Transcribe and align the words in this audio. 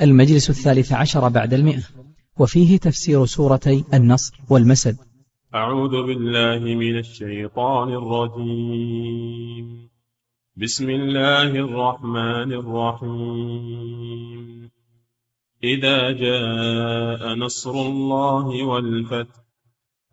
المجلس 0.00 0.50
الثالث 0.50 0.92
عشر 0.92 1.28
بعد 1.28 1.54
المئة. 1.54 1.82
وفيه 2.38 2.76
تفسير 2.76 3.24
سورتي 3.24 3.84
النصر 3.94 4.34
والمسد. 4.50 4.96
أعوذ 5.54 6.06
بالله 6.06 6.58
من 6.58 6.98
الشيطان 6.98 7.88
الرجيم. 7.88 9.88
بسم 10.56 10.90
الله 10.90 11.42
الرحمن 11.42 12.52
الرحيم. 12.52 14.70
إذا 15.64 16.10
جاء 16.10 17.34
نصر 17.34 17.70
الله 17.70 18.64
والفتح 18.64 19.42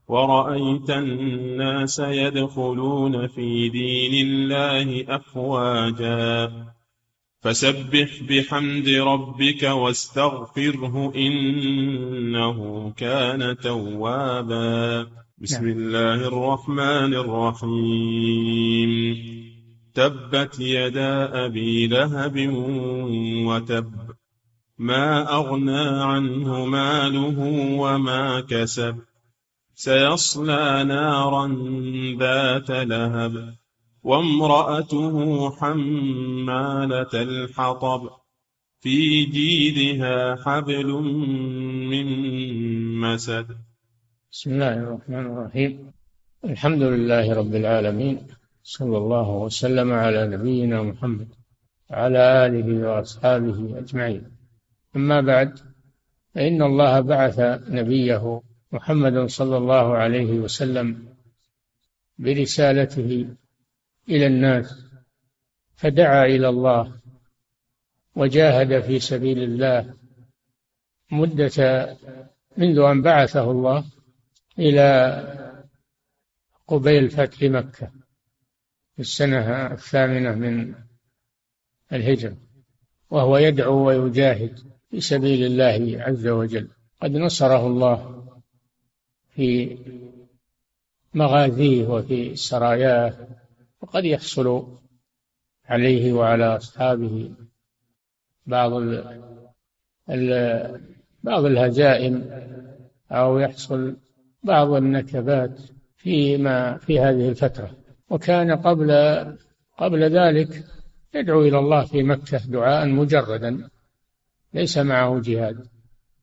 ورأيت 0.07 0.89
الناس 0.89 1.99
يدخلون 1.99 3.27
في 3.27 3.69
دين 3.69 4.27
الله 4.27 5.15
أفواجا. 5.15 6.51
فسبح 7.41 8.23
بحمد 8.29 8.89
ربك 8.89 9.63
واستغفره 9.63 11.13
إنه 11.15 12.91
كان 12.97 13.57
توابا. 13.57 15.07
بسم 15.37 15.67
نعم. 15.67 15.77
الله 15.77 16.27
الرحمن 16.27 17.13
الرحيم. 17.13 18.91
تبت 19.93 20.59
يدا 20.59 21.45
أبي 21.45 21.87
لهب 21.87 22.49
وتب. 23.45 23.91
ما 24.77 25.35
أغنى 25.35 26.03
عنه 26.03 26.65
ماله 26.65 27.39
وما 27.79 28.39
كسب. 28.49 28.99
سيصلى 29.75 30.83
نارا 30.87 31.47
ذات 32.19 32.71
لهب. 32.71 33.55
وامرأته 34.03 35.15
حمالة 35.51 37.13
الحطب 37.13 38.09
في 38.79 39.25
جيدها 39.25 40.35
حبل 40.35 40.87
من 41.91 42.07
مسد. 43.01 43.47
بسم 44.31 44.51
الله 44.51 44.73
الرحمن 44.73 45.25
الرحيم. 45.25 45.91
الحمد 46.45 46.81
لله 46.81 47.33
رب 47.33 47.55
العالمين 47.55 48.27
صلى 48.63 48.97
الله 48.97 49.29
وسلم 49.29 49.91
على 49.91 50.27
نبينا 50.27 50.83
محمد 50.83 51.27
وعلى 51.89 52.45
آله 52.45 52.87
وأصحابه 52.87 53.79
أجمعين. 53.79 54.23
أما 54.95 55.21
بعد 55.21 55.59
فإن 56.35 56.61
الله 56.61 56.99
بعث 56.99 57.39
نبيه 57.69 58.41
محمد 58.71 59.25
صلى 59.25 59.57
الله 59.57 59.97
عليه 59.97 60.31
وسلم 60.39 60.87
برسالته 62.17 63.27
إلى 64.09 64.27
الناس 64.27 64.85
فدعا 65.75 66.25
إلى 66.25 66.49
الله 66.49 66.99
وجاهد 68.15 68.79
في 68.79 68.99
سبيل 68.99 69.43
الله 69.43 69.93
مدة 71.11 71.97
منذ 72.57 72.79
أن 72.79 73.01
بعثه 73.01 73.51
الله 73.51 73.85
إلى 74.59 74.89
قبيل 76.67 77.09
فتح 77.09 77.41
مكة 77.41 77.91
في 78.95 78.99
السنة 78.99 79.73
الثامنة 79.73 80.35
من 80.35 80.75
الهجرة 81.93 82.37
وهو 83.09 83.37
يدعو 83.37 83.87
ويجاهد 83.87 84.59
في 84.91 85.01
سبيل 85.01 85.45
الله 85.45 86.03
عز 86.03 86.27
وجل. 86.27 86.69
قد 87.01 87.11
نصره 87.11 87.67
الله 87.67 88.25
في 89.35 89.77
مغازيه 91.13 91.87
وفي 91.87 92.35
سراياه 92.35 93.27
وقد 93.89 94.05
يحصل 94.05 94.77
عليه 95.65 96.13
وعلى 96.13 96.55
أصحابه 96.55 97.31
بعض 98.45 98.73
ال 98.73 99.21
ال 100.09 100.81
بعض 101.23 101.45
الهزائم 101.45 102.29
أو 103.11 103.39
يحصل 103.39 103.97
بعض 104.43 104.73
النكبات 104.73 105.59
فيما 105.95 106.77
في 106.77 106.99
هذه 106.99 107.29
الفترة. 107.29 107.71
وكان 108.09 108.51
قبل 108.51 108.91
قبل 109.77 110.03
ذلك 110.03 110.63
يدعو 111.13 111.41
إلى 111.41 111.59
الله 111.59 111.85
في 111.85 112.03
مكة 112.03 112.37
دعاء 112.37 112.87
مجردا 112.87 113.69
ليس 114.53 114.77
معه 114.77 115.21
جهاد 115.21 115.67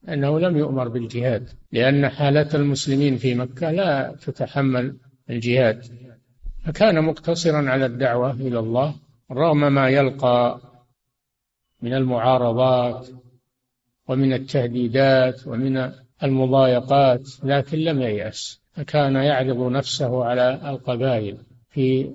أنه 0.08 0.40
لم 0.40 0.56
يؤمر 0.56 0.88
بالجهاد 0.88 1.48
لأن 1.72 2.08
حالة 2.08 2.48
المسلمين 2.54 3.16
في 3.16 3.34
مكة 3.34 3.70
لا 3.70 4.16
تتحمل 4.22 4.96
الجهاد. 5.30 6.05
فكان 6.66 7.04
مقتصرا 7.04 7.70
على 7.70 7.86
الدعوة 7.86 8.30
إلى 8.30 8.58
الله 8.58 8.94
رغم 9.32 9.72
ما 9.72 9.88
يلقى 9.88 10.60
من 11.82 11.94
المعارضات 11.94 13.08
ومن 14.08 14.32
التهديدات 14.32 15.46
ومن 15.46 15.92
المضايقات 16.22 17.28
لكن 17.44 17.78
لم 17.78 18.00
ييأس. 18.00 18.60
فكان 18.72 19.14
يعرض 19.14 19.70
نفسه 19.70 20.24
على 20.24 20.70
القبائل 20.70 21.38
في 21.70 22.14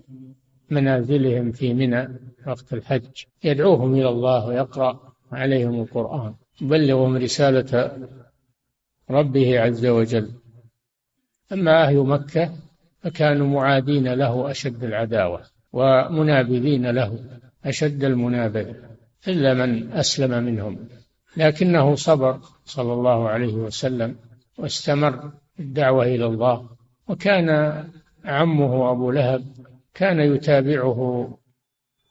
منازلهم 0.69 1.51
في 1.51 1.73
منى 1.73 2.07
وقت 2.47 2.73
الحج. 2.73 3.23
يدعوهم 3.43 3.93
إلى 3.93 4.09
الله 4.09 4.47
ويقرأ 4.47 5.13
عليهم 5.31 5.81
القرآن. 5.81 6.33
يبلغهم 6.61 7.17
رسالة 7.17 7.91
ربه 9.09 9.59
عز 9.59 9.85
وجل. 9.85 10.31
أما 11.51 11.83
أهل 11.83 11.97
مكة 11.97 12.51
فكانوا 13.01 13.47
معادين 13.47 14.13
له 14.13 14.51
أشد 14.51 14.83
العداوة 14.83 15.41
ومنابذين 15.73 16.89
له 16.89 17.19
أشد 17.65 18.03
المنابذة 18.03 18.75
إلا 19.27 19.53
من 19.53 19.91
أسلم 19.91 20.43
منهم. 20.43 20.87
لكنه 21.37 21.95
صبر 21.95 22.39
صلى 22.65 22.93
الله 22.93 23.29
عليه 23.29 23.53
وسلم 23.53 24.15
واستمر 24.57 25.31
الدعوة 25.59 26.05
إلى 26.05 26.25
الله. 26.25 26.69
وكان 27.07 27.49
عمه 28.25 28.91
أبو 28.91 29.11
لهب 29.11 29.43
كان 29.93 30.19
يتابعه 30.19 31.29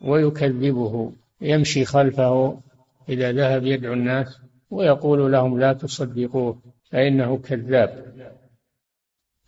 ويكذبه 0.00 1.12
يمشي 1.40 1.84
خلفه 1.84 2.60
إذا 3.08 3.32
ذهب 3.32 3.66
يدعو 3.66 3.92
الناس 3.92 4.40
ويقول 4.70 5.32
لهم 5.32 5.58
لا 5.58 5.72
تصدقوه 5.72 6.62
فإنه 6.90 7.38
كذاب. 7.38 8.14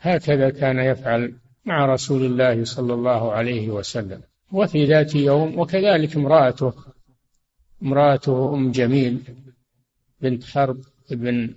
هكذا 0.03 0.51
كان 0.51 0.79
يفعل 0.79 1.33
مع 1.65 1.87
رسول 1.87 2.25
الله 2.25 2.65
صلى 2.65 2.95
الله 2.95 3.33
عليه 3.33 3.71
وسلم. 3.71 4.21
وفي 4.53 4.85
ذات 4.85 5.15
يوم 5.15 5.59
وكذلك 5.59 6.17
امرأته 6.17 6.73
امرأته 7.83 8.55
أم 8.55 8.71
جميل 8.71 9.19
بنت 10.21 10.45
حرب 10.45 10.81
بن 11.11 11.55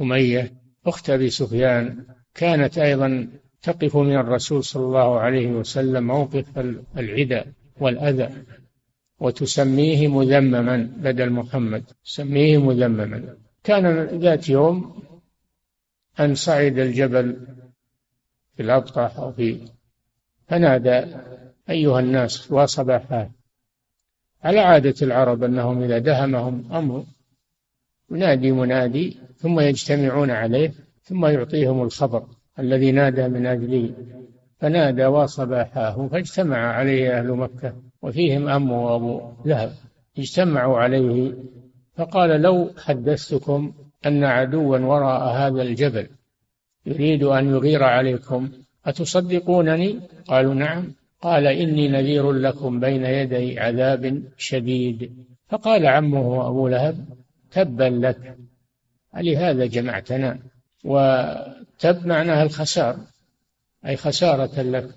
أمية 0.00 0.52
أخت 0.86 1.10
أبي 1.10 1.30
سفيان 1.30 2.04
كانت 2.34 2.78
أيضا 2.78 3.28
تقف 3.62 3.96
من 3.96 4.16
الرسول 4.16 4.64
صلى 4.64 4.84
الله 4.84 5.20
عليه 5.20 5.46
وسلم 5.46 6.06
موقف 6.06 6.58
العدى 6.98 7.42
والأذى 7.80 8.28
وتسميه 9.20 10.08
مذمما 10.08 10.76
بدل 10.96 11.30
محمد. 11.30 11.84
تسميه 12.04 12.58
مذمما. 12.58 13.36
كان 13.64 14.04
ذات 14.04 14.48
يوم 14.48 15.02
أن 16.20 16.34
صعد 16.34 16.78
الجبل 16.78 17.46
في 18.56 18.62
الأبطح 18.62 19.18
أو 19.18 19.32
في 19.32 19.60
فنادى 20.48 21.04
أيها 21.70 22.00
الناس 22.00 22.52
وصباحا. 22.52 23.30
على 24.44 24.60
عادة 24.60 24.94
العرب 25.02 25.42
أنهم 25.42 25.82
إذا 25.82 25.98
دهمهم 25.98 26.72
أمر 26.72 27.04
ينادي 28.10 28.52
منادي 28.52 29.18
ثم 29.36 29.60
يجتمعون 29.60 30.30
عليه 30.30 30.72
ثم 31.02 31.26
يعطيهم 31.26 31.82
الخبر 31.82 32.26
الذي 32.58 32.92
نادى 32.92 33.28
من 33.28 33.46
أجله. 33.46 33.90
فنادى 34.58 35.06
وصباحاه 35.06 36.08
فاجتمع 36.08 36.56
عليه 36.56 37.18
أهل 37.18 37.28
مكة 37.28 37.74
وفيهم 38.02 38.48
أمه 38.48 38.84
وأبو 38.84 39.32
لهب. 39.44 39.72
اجتمعوا 40.18 40.78
عليه 40.78 41.34
فقال 41.96 42.42
لو 42.42 42.70
حدثتكم 42.78 43.72
أن 44.06 44.24
عدوا 44.24 44.78
وراء 44.78 45.36
هذا 45.36 45.62
الجبل 45.62 46.08
يريد 46.86 47.22
أن 47.22 47.50
يغير 47.50 47.82
عليكم. 47.84 48.50
أتصدقونني؟ 48.86 50.00
قالوا 50.26 50.54
نعم. 50.54 50.92
قال 51.22 51.46
إني 51.46 51.88
نذير 51.88 52.32
لكم 52.32 52.80
بين 52.80 53.04
يدي 53.04 53.60
عذاب 53.60 54.22
شديد. 54.38 55.26
فقال 55.48 55.86
عمه 55.86 56.48
أبو 56.48 56.68
لهب 56.68 57.06
تبا 57.50 57.84
لك. 57.84 58.36
لهذا 59.16 59.66
جمعتنا. 59.66 60.38
وتب 60.84 62.06
معناها 62.06 62.42
الخسار 62.42 62.96
أي 63.86 63.96
خسارة 63.96 64.62
لك. 64.62 64.88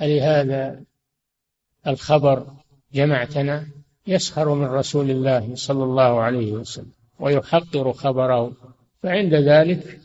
لهذا 0.00 0.80
الخبر 1.86 2.46
جمعتنا. 2.94 3.66
يسخر 4.06 4.54
من 4.54 4.66
رسول 4.66 5.10
الله 5.10 5.54
صلى 5.54 5.84
الله 5.84 6.20
عليه 6.20 6.52
وسلم 6.52 6.92
ويحقر 7.20 7.92
خبره. 7.92 8.52
فعند 9.02 9.34
ذلك 9.34 10.00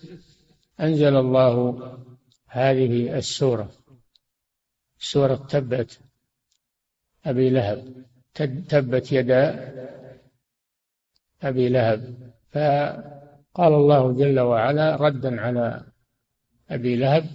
أنزل 0.82 1.16
الله 1.16 1.78
هذه 2.48 3.18
السورة 3.18 3.72
سورة 4.98 5.36
تبت 5.36 6.00
أبي 7.26 7.50
لهب. 7.50 8.06
تبت 8.70 9.12
يدا 9.12 9.72
أبي 11.44 11.70
لهب. 11.70 12.32
فقال 12.52 13.74
الله 13.74 14.12
جل 14.12 14.40
وعلا 14.40 14.96
ردا 14.96 15.42
على 15.42 15.84
أبي 16.70 16.96
لهب 16.96 17.26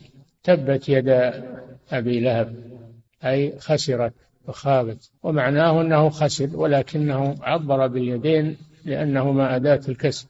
تبت 0.42 0.88
يدا 0.88 1.44
أبي 1.90 2.20
لهب 2.20 2.78
أي 3.24 3.58
خسرت 3.58 4.14
وخابت. 4.48 5.10
ومعناه 5.22 5.80
أنه 5.80 6.08
خسر 6.10 6.56
ولكنه 6.56 7.34
عبر 7.42 7.86
باليدين 7.86 8.56
لأنهما 8.84 9.56
أداة 9.56 9.80
الكسب 9.88 10.28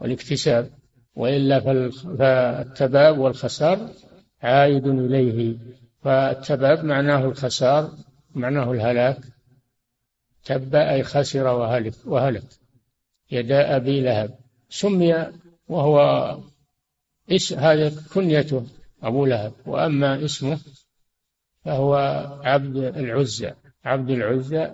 والاكتساب. 0.00 0.77
وإلا 1.18 1.60
فالتباب 2.18 3.18
والخسار 3.18 3.90
عائد 4.42 4.86
إليه. 4.86 5.56
فالتباب 6.02 6.84
معناه 6.84 7.24
الخسار 7.24 7.90
معناه 8.34 8.72
الهلاك. 8.72 9.18
تب 10.44 10.74
أي 10.74 11.02
خسر 11.02 11.46
وهلك 11.46 11.94
وهلك. 12.04 12.44
يدا 13.30 13.76
أبي 13.76 14.00
لهب. 14.00 14.38
سمي 14.68 15.26
وهو 15.68 15.98
اسم 17.30 17.58
هذا 17.58 17.92
كنيته 18.14 18.66
أبو 19.02 19.26
لهب. 19.26 19.52
وأما 19.66 20.24
اسمه 20.24 20.58
فهو 21.64 21.94
عبد 22.44 22.76
العزى. 22.76 23.52
عبد 23.84 24.10
العزى 24.10 24.70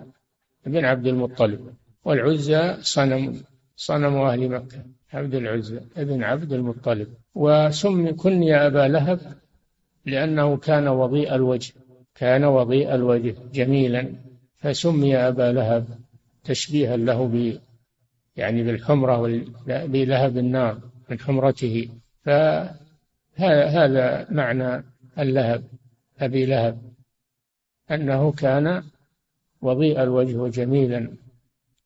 بن 0.65 0.85
عبد 0.85 1.07
المطلب. 1.07 1.73
والعزى 2.03 2.77
صنم 2.81 3.43
صنم 3.75 4.15
أهل 4.15 4.49
مكة. 4.49 4.85
عبد 5.15 5.35
العزى 5.35 5.79
ابن 5.97 6.23
عبد 6.23 6.53
المطلب. 6.53 7.07
وسمي 7.35 8.13
كني 8.13 8.55
أبا 8.67 8.87
لهب 8.87 9.19
لأنه 10.05 10.57
كان 10.57 10.87
وضيء 10.87 11.35
الوجه 11.35 11.73
كان 12.15 12.43
وضيء 12.43 12.95
الوجه 12.95 13.35
جميلا. 13.53 14.13
فسمي 14.57 15.17
أبا 15.17 15.51
لهب 15.51 15.85
تشبيها 16.43 16.97
له 16.97 17.27
ب 17.27 17.59
يعني 18.35 18.63
بالحمرة 18.63 19.43
بلهب 19.67 20.37
النار 20.37 20.79
من 21.09 21.19
حمرته. 21.19 21.89
فهذا 23.37 24.27
معنى 24.31 24.83
اللهب 25.19 25.63
أبي 26.19 26.45
لهب 26.45 26.81
أنه 27.91 28.31
كان 28.31 28.83
وضيء 29.61 30.03
الوجه 30.03 30.37
وجميلا 30.37 31.11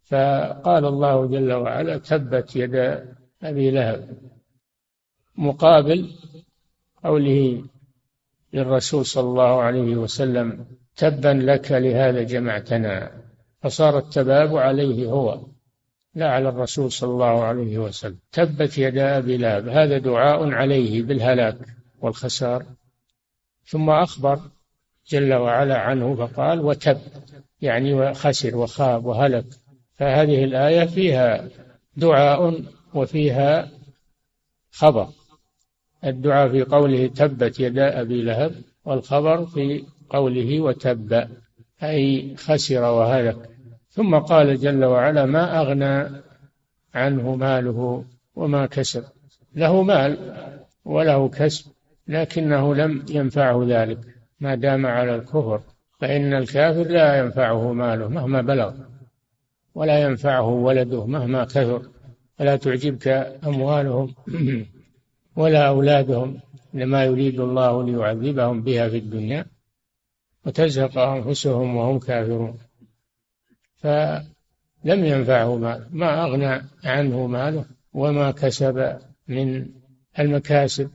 فقال 0.03 0.85
الله 0.85 1.25
جل 1.25 1.53
وعلا 1.53 1.97
تبت 1.97 2.55
يدا 2.55 3.15
أبي 3.43 3.71
لهب 3.71 4.17
مقابل 5.35 6.11
قوله 7.03 7.63
للرسول 8.53 9.05
صلى 9.05 9.29
الله 9.29 9.61
عليه 9.61 9.95
وسلم 9.95 10.65
تبا 10.95 11.27
لك 11.27 11.71
لهذا 11.71 12.23
جمعتنا. 12.23 13.11
فصار 13.61 13.97
التباب 13.97 14.57
عليه 14.57 15.05
هو 15.05 15.39
لا 16.15 16.31
على 16.31 16.49
الرسول 16.49 16.91
صلى 16.91 17.09
الله 17.09 17.43
عليه 17.43 17.77
وسلم. 17.77 18.17
تبت 18.31 18.77
يدا 18.77 19.17
أبي 19.17 19.37
لهب. 19.37 19.67
هذا 19.67 19.97
دعاء 19.97 20.51
عليه 20.51 21.03
بالهلاك 21.03 21.57
والخسار. 22.01 22.65
ثم 23.65 23.89
أخبر 23.89 24.39
جل 25.07 25.33
وعلا 25.33 25.77
عنه 25.77 26.15
فقال 26.15 26.61
وتب. 26.61 27.01
يعني 27.61 28.13
خسر 28.13 28.55
وخاب 28.57 29.05
وهلك. 29.05 29.45
فهذه 29.95 30.43
الآية 30.43 30.85
فيها 30.85 31.49
دعاء 31.97 32.63
وفيها 32.93 33.69
خبر. 34.71 35.07
الدعاء 36.05 36.49
في 36.49 36.63
قوله 36.63 37.07
تبت 37.07 37.59
يدا 37.59 38.01
أبي 38.01 38.21
لهب 38.21 38.55
والخبر 38.85 39.45
في 39.45 39.83
قوله 40.09 40.59
وتب 40.59 41.27
أي 41.83 42.35
خسر 42.35 42.81
وهلك. 42.83 43.49
ثم 43.89 44.15
قال 44.15 44.57
جل 44.57 44.85
وعلا 44.85 45.25
ما 45.25 45.61
أغنى 45.61 46.21
عنه 46.93 47.35
ماله 47.35 48.05
وما 48.35 48.65
كسب. 48.65 49.03
له 49.55 49.81
مال 49.81 50.35
وله 50.85 51.29
كسب 51.29 51.71
لكنه 52.07 52.75
لم 52.75 53.05
ينفعه 53.09 53.65
ذلك. 53.67 53.99
ما 54.39 54.55
دام 54.55 54.85
على 54.85 55.15
الكفر 55.15 55.61
فإن 55.99 56.33
الكافر 56.33 56.83
لا 56.83 57.19
ينفعه 57.19 57.73
ماله 57.73 58.07
مهما 58.07 58.41
بلغ 58.41 58.73
ولا 59.75 60.01
ينفعه 60.01 60.47
ولده 60.47 61.05
مهما 61.05 61.45
كثر. 61.45 61.81
فلا 62.39 62.55
تعجبك 62.55 63.07
أموالهم 63.47 64.15
ولا 65.35 65.67
أولادهم 65.67 66.39
لما 66.73 67.05
يريد 67.05 67.39
الله 67.39 67.83
ليعذبهم 67.83 68.61
بها 68.61 68.89
في 68.89 68.97
الدنيا 68.97 69.45
وتزهق 70.45 70.97
أنفسهم 70.97 71.75
وهم 71.75 71.99
كافرون. 71.99 72.57
فلم 73.77 75.05
ينفعه 75.05 75.55
مال 75.55 75.87
ما 75.91 76.23
أغنى 76.23 76.61
عنه 76.83 77.27
ماله 77.27 77.65
وما 77.93 78.31
كسب 78.31 78.99
من 79.27 79.65
المكاسب 80.19 80.89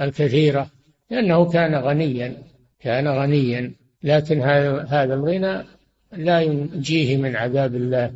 الكثيرة 0.00 0.70
لأنه 1.10 1.50
كان 1.50 1.74
غنيا 1.74 2.42
كان 2.80 3.08
غنيا 3.08 3.72
لكن 4.02 4.40
هذا 4.40 5.14
الغنى 5.14 5.64
لا 6.12 6.40
ينجيه 6.40 7.16
من 7.16 7.36
عذاب 7.36 7.74
الله. 7.74 8.12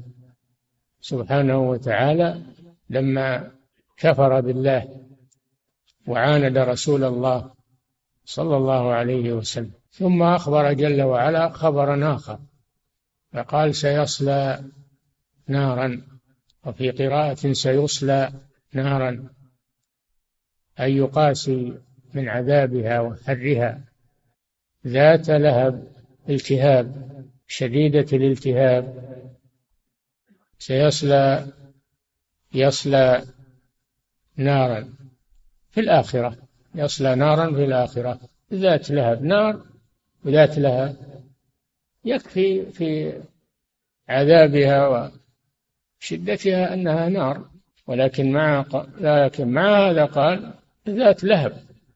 سبحانه 1.02 1.58
وتعالى 1.58 2.42
لما 2.90 3.50
كفر 3.96 4.40
بالله 4.40 5.00
وعاند 6.06 6.58
رسول 6.58 7.04
الله 7.04 7.50
صلى 8.24 8.56
الله 8.56 8.92
عليه 8.92 9.32
وسلم. 9.32 9.72
ثم 9.90 10.22
أخبر 10.22 10.72
جل 10.72 11.02
وعلا 11.02 11.48
خبرا 11.48 12.14
آخر. 12.14 12.38
فقال 13.32 13.74
سيصلى 13.74 14.64
نارا 15.48 16.02
وفي 16.66 16.90
قراءة 16.90 17.52
سيصلى 17.52 18.32
نارا 18.72 19.28
أي 20.80 20.96
يقاسي 20.96 21.74
من 22.14 22.28
عذابها 22.28 23.00
وحرها 23.00 23.84
ذات 24.86 25.30
لهب 25.30 25.92
التهاب 26.28 27.12
شديدة 27.46 28.06
الالتهاب 28.12 29.12
سيصلى 30.66 31.46
يصلى 32.54 33.22
نارا 34.36 34.94
في 35.70 35.80
الآخرة 35.80 36.36
يصلى 36.74 37.14
نارا 37.14 37.54
في 37.54 37.64
الآخرة. 37.64 38.20
ذات 38.52 38.90
لهب 38.90 39.22
نار 39.22 39.64
وذات 40.24 40.58
لهب 40.58 40.96
يكفي 42.04 42.66
في 42.66 43.20
عذابها 44.08 45.10
وشدتها 46.00 46.74
أنها 46.74 47.08
نار. 47.08 47.50
ولكن 47.86 48.32
مع 48.32 48.64
لكن 49.00 49.48
مع 49.48 49.90
هذا 49.90 50.04
قال 50.04 50.54
ذات 50.88 51.24
لهب 51.24 51.52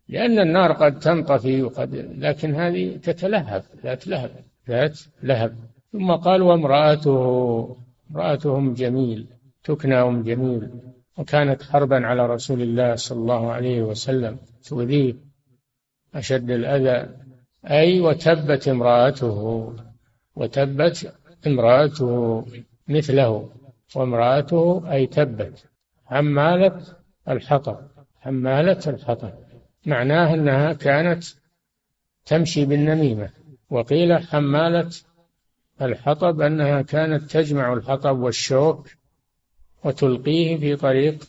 لأن 0.09 0.39
النار 0.39 0.73
قد 0.73 0.99
تنطفي 0.99 1.63
وقد 1.63 1.95
لكن 2.19 2.55
هذه 2.55 2.97
تتلهب 2.97 3.65
ذات 3.83 4.07
لهب 4.07 4.31
ذات 4.69 5.01
لهب. 5.23 5.57
ثم 5.93 6.13
قال 6.13 6.43
وامرأته 6.43 7.86
امرأتهم 8.11 8.75
جميل 8.75 9.27
تكنى 9.65 10.23
جميل 10.23 10.71
وكانت 11.19 11.63
حربا 11.63 12.07
على 12.07 12.27
رسول 12.27 12.63
الله 12.63 12.95
صلى 12.95 13.19
الله 13.19 13.53
عليه 13.53 13.83
وسلم 13.83 14.39
تؤذيه 14.65 15.15
أشد 16.15 16.51
الأذى. 16.51 17.09
أي 17.71 18.01
وتبت 18.01 18.69
امرأته 18.69 19.73
وتبت 20.37 21.15
امرأته 21.47 22.45
مثله 22.89 23.51
وامرأته 23.97 24.93
أي 24.93 25.07
تبت. 25.07 25.65
حمالة 26.07 26.81
الحطب 27.29 27.79
حمالة 28.21 28.83
الحطب. 28.87 29.33
معناه 29.87 30.35
أنها 30.35 30.73
كانت 30.73 31.25
تمشي 32.25 32.65
بالنميمة. 32.65 33.31
وقيل 33.71 34.19
حمالة 34.19 34.91
الحطب 35.83 36.41
أنها 36.41 36.83
كانت 36.83 37.31
تجمع 37.31 37.73
الحطب 37.73 38.19
والشوك 38.19 38.89
وتلقيه 39.85 40.57
في 40.57 40.77
طريق 40.77 41.25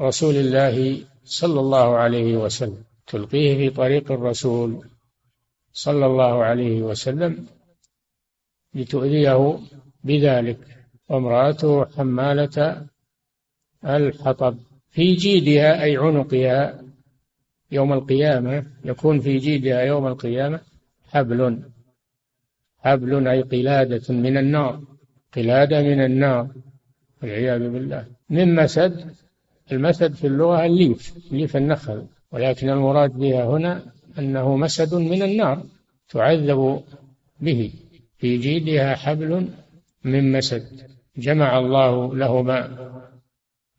رسول 0.00 0.34
الله 0.34 1.04
صلى 1.24 1.60
الله 1.60 1.96
عليه 1.96 2.36
وسلم 2.36 2.84
تلقيه 3.06 3.56
في 3.56 3.70
طريق 3.70 4.12
الرسول 4.12 4.88
صلى 5.72 6.06
الله 6.06 6.44
عليه 6.44 6.82
وسلم 6.82 7.46
لتؤذيه 8.74 9.58
بذلك. 10.04 10.58
وامرأته 11.08 11.84
حمالة 11.84 12.86
الحطب 13.84 14.58
في 14.90 15.14
جيدها 15.14 15.82
أي 15.82 15.96
عنقها 15.96 16.84
يوم 17.70 17.92
القيامة 17.92 18.66
يكون 18.84 19.20
في 19.20 19.38
جيدها 19.38 19.80
يوم 19.80 20.06
القيامة 20.06 20.60
حبل. 21.12 21.62
حبل 22.84 23.28
أي 23.28 23.40
قلادة 23.42 24.14
من 24.14 24.36
النار. 24.36 24.80
قلادة 25.36 25.82
من 25.82 26.00
النار 26.04 26.48
والعياذ 27.22 27.68
بالله. 27.70 28.04
من 28.30 28.54
مسد 28.54 29.10
المسد 29.72 30.14
في 30.14 30.26
اللغة 30.26 30.66
الليف 30.66 31.14
ليف 31.32 31.56
النخل. 31.56 32.06
ولكن 32.32 32.70
المراد 32.70 33.12
بها 33.12 33.44
هنا 33.44 33.82
أنه 34.18 34.56
مسد 34.56 34.94
من 34.94 35.22
النار 35.22 35.62
تعذب 36.08 36.80
به. 37.40 37.72
في 38.18 38.38
جيدها 38.38 38.94
حبل 38.94 39.48
من 40.04 40.32
مسد. 40.32 40.62
جمع 41.16 41.58
الله 41.58 42.16
لهما 42.16 42.90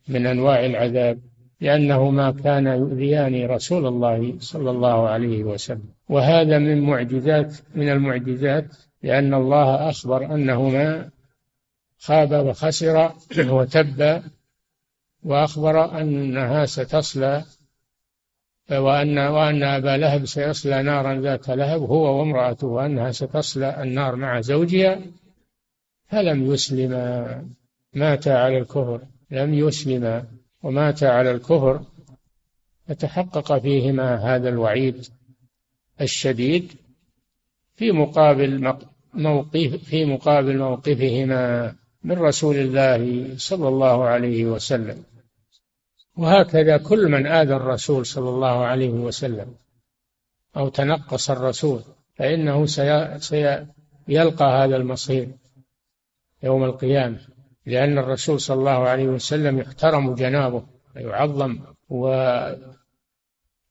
من 0.07 0.25
أنواع 0.25 0.65
العذاب 0.65 1.19
لأنهما 1.61 2.31
كان 2.31 2.67
يؤذيان 2.67 3.45
رسول 3.45 3.87
الله 3.87 4.35
صلى 4.39 4.69
الله 4.71 5.09
عليه 5.09 5.43
وسلم. 5.43 5.89
وهذا 6.09 6.57
من 6.57 6.81
معجزات 6.81 7.57
من 7.75 7.89
المعجزات 7.89 8.75
لأن 9.05 9.33
الله 9.33 9.89
أخبر 9.89 10.35
أنهما 10.35 11.09
خاب 11.99 12.31
وخسر 12.31 13.11
وتب 13.37 14.23
وأخبر 15.23 16.01
أنها 16.01 16.65
ستصلى 16.65 17.43
وأن 18.71 19.17
وأن 19.17 19.63
أبا 19.63 19.97
لهب 19.97 20.25
سيصلى 20.25 20.83
نارا 20.83 21.21
ذات 21.21 21.49
لهب 21.49 21.81
هو 21.81 22.19
وامرأته 22.19 22.67
وأنها 22.67 23.11
ستصلى 23.11 23.83
النار 23.83 24.15
مع 24.15 24.41
زوجها 24.41 25.01
فلم 26.07 26.53
يسلما. 26.53 27.45
مات 27.93 28.27
على 28.27 28.57
الكفر 28.57 29.01
لم 29.31 29.53
يسلما. 29.53 30.25
ومات 30.63 31.03
على 31.03 31.31
الكفر 31.31 31.81
فتحقق 32.87 33.57
فيهما 33.57 34.15
هذا 34.15 34.49
الوعيد 34.49 35.07
الشديد 36.01 36.71
في 37.75 37.91
مقابل 37.91 38.61
موقف 39.15 39.75
في 39.83 40.05
مقابل 40.05 40.57
موقفهما 40.57 41.75
من 42.03 42.19
رسول 42.19 42.55
الله 42.55 43.27
صلى 43.37 43.67
الله 43.67 44.03
عليه 44.03 44.45
وسلم. 44.45 45.03
وهكذا 46.17 46.77
كل 46.77 47.07
من 47.11 47.27
آذى 47.27 47.55
الرسول 47.55 48.05
صلى 48.05 48.29
الله 48.29 48.65
عليه 48.65 48.89
وسلم 48.89 49.55
أو 50.57 50.69
تنقص 50.69 51.29
الرسول 51.29 51.81
فإنه 52.15 52.65
سيلقى 53.19 54.45
هذا 54.45 54.75
المصير 54.75 55.27
يوم 56.43 56.63
القيامة 56.63 57.19
لأن 57.65 57.97
الرسول 57.97 58.39
صلى 58.41 58.59
الله 58.59 58.87
عليه 58.87 59.07
وسلم 59.07 59.59
يحترم 59.59 60.15
جنابه 60.15 60.63
ويعظم 60.95 61.59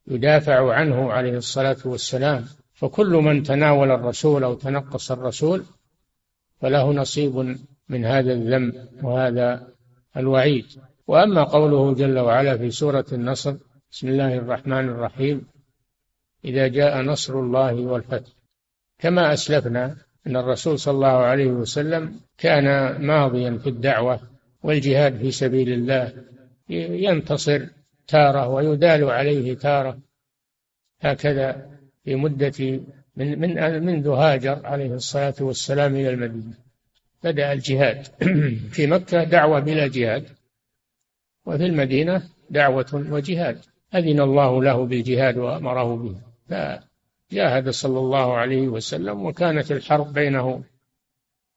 ويدافع 0.07 0.73
عنه 0.73 1.11
عليه 1.11 1.37
الصلاة 1.37 1.77
والسلام. 1.85 2.45
فكل 2.75 3.07
من 3.07 3.43
تناول 3.43 3.91
الرسول 3.91 4.43
أو 4.43 4.53
تنقص 4.53 5.11
الرسول 5.11 5.63
فله 6.61 6.91
نصيب 6.91 7.57
من 7.89 8.05
هذا 8.05 8.33
الذنب 8.33 8.87
وهذا 9.03 9.67
الوعيد. 10.17 10.65
وأما 11.07 11.43
قوله 11.43 11.93
جل 11.93 12.19
وعلا 12.19 12.57
في 12.57 12.71
سورة 12.71 13.05
النصر 13.11 13.55
بسم 13.91 14.07
الله 14.07 14.35
الرحمن 14.35 14.89
الرحيم 14.89 15.47
إذا 16.45 16.67
جاء 16.67 17.01
نصر 17.01 17.39
الله 17.39 17.81
والفتح. 17.81 18.31
كما 18.99 19.33
أسلفنا 19.33 19.97
أن 20.27 20.35
الرسول 20.37 20.79
صلى 20.79 20.93
الله 20.95 21.07
عليه 21.07 21.47
وسلم 21.47 22.19
كان 22.37 22.97
ماضيا 23.01 23.57
في 23.57 23.69
الدعوة 23.69 24.19
والجهاد 24.63 25.17
في 25.17 25.31
سبيل 25.31 25.73
الله 25.73 26.13
ينتصر 26.69 27.65
تارة 28.07 28.47
ويدال 28.47 29.09
عليه 29.09 29.53
تارة. 29.53 29.99
هكذا 30.99 31.74
في 32.05 32.15
مدة 32.15 32.79
من 33.15 33.39
من 33.39 33.85
منذ 33.85 34.07
هاجر 34.07 34.65
عليه 34.65 34.93
الصلاة 34.93 35.35
والسلام 35.39 35.95
إلى 35.95 36.09
المدينة. 36.09 36.53
بدأ 37.23 37.53
الجهاد. 37.53 38.07
في 38.75 38.87
مكة 38.87 39.23
دعوة 39.23 39.59
بلا 39.59 39.87
جهاد 39.87 40.25
وفي 41.45 41.65
المدينة 41.65 42.23
دعوة 42.49 43.05
وجهاد. 43.11 43.59
أذن 43.95 44.19
الله 44.19 44.63
له 44.63 44.85
بالجهاد 44.85 45.37
وأمره 45.37 45.95
به. 45.95 46.15
فجاهد 46.49 47.69
صلى 47.69 47.99
الله 47.99 48.37
عليه 48.37 48.67
وسلم 48.67 49.25
وكانت 49.25 49.71
الحرب 49.71 50.13
بينه 50.13 50.63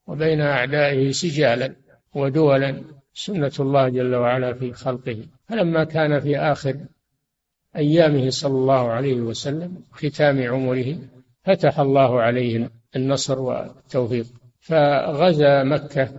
وبين 0.07 0.41
أعدائه 0.41 1.13
سجالا 1.13 1.75
ودولا 2.15 2.83
سنة 3.15 3.53
الله 3.61 3.89
جل 3.89 4.15
وعلا 4.15 4.53
في 4.53 4.73
خلقه. 4.73 5.19
فلما 5.49 5.85
كان 5.85 6.21
في 6.21 6.39
آخر 6.39 6.77
أيامه 7.79 8.31
صلى 8.31 8.53
الله 8.53 8.91
عليه 8.91 9.21
وسلم 9.21 9.83
ختام 9.93 10.43
عمره 10.43 10.99
فتح 11.45 11.81
الله 11.81 12.21
عليه 12.21 12.71
النصر 12.97 13.39
والتوفيق. 13.39 14.27
فغزا 14.61 15.63
مكة 15.63 16.11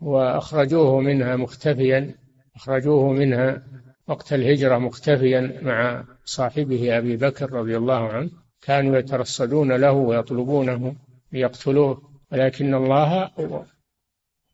وأخرجوه 0.00 1.00
منها 1.00 1.36
مختفيا 1.36 2.14
أخرجوه 2.56 3.12
منها 3.12 3.62
وقت 4.08 4.32
الهجرة 4.32 4.78
مختفيا 4.78 5.60
مع 5.62 6.04
صاحبه 6.24 6.98
أبي 6.98 7.16
بكر 7.16 7.52
رضي 7.52 7.76
الله 7.76 8.08
عنه. 8.08 8.30
كانوا 8.62 8.98
يترصدون 8.98 9.72
له 9.72 9.92
ويطلبونه 9.92 10.94
ليقتلوه 11.32 12.02
ولكن 12.32 12.74
الله 12.74 13.30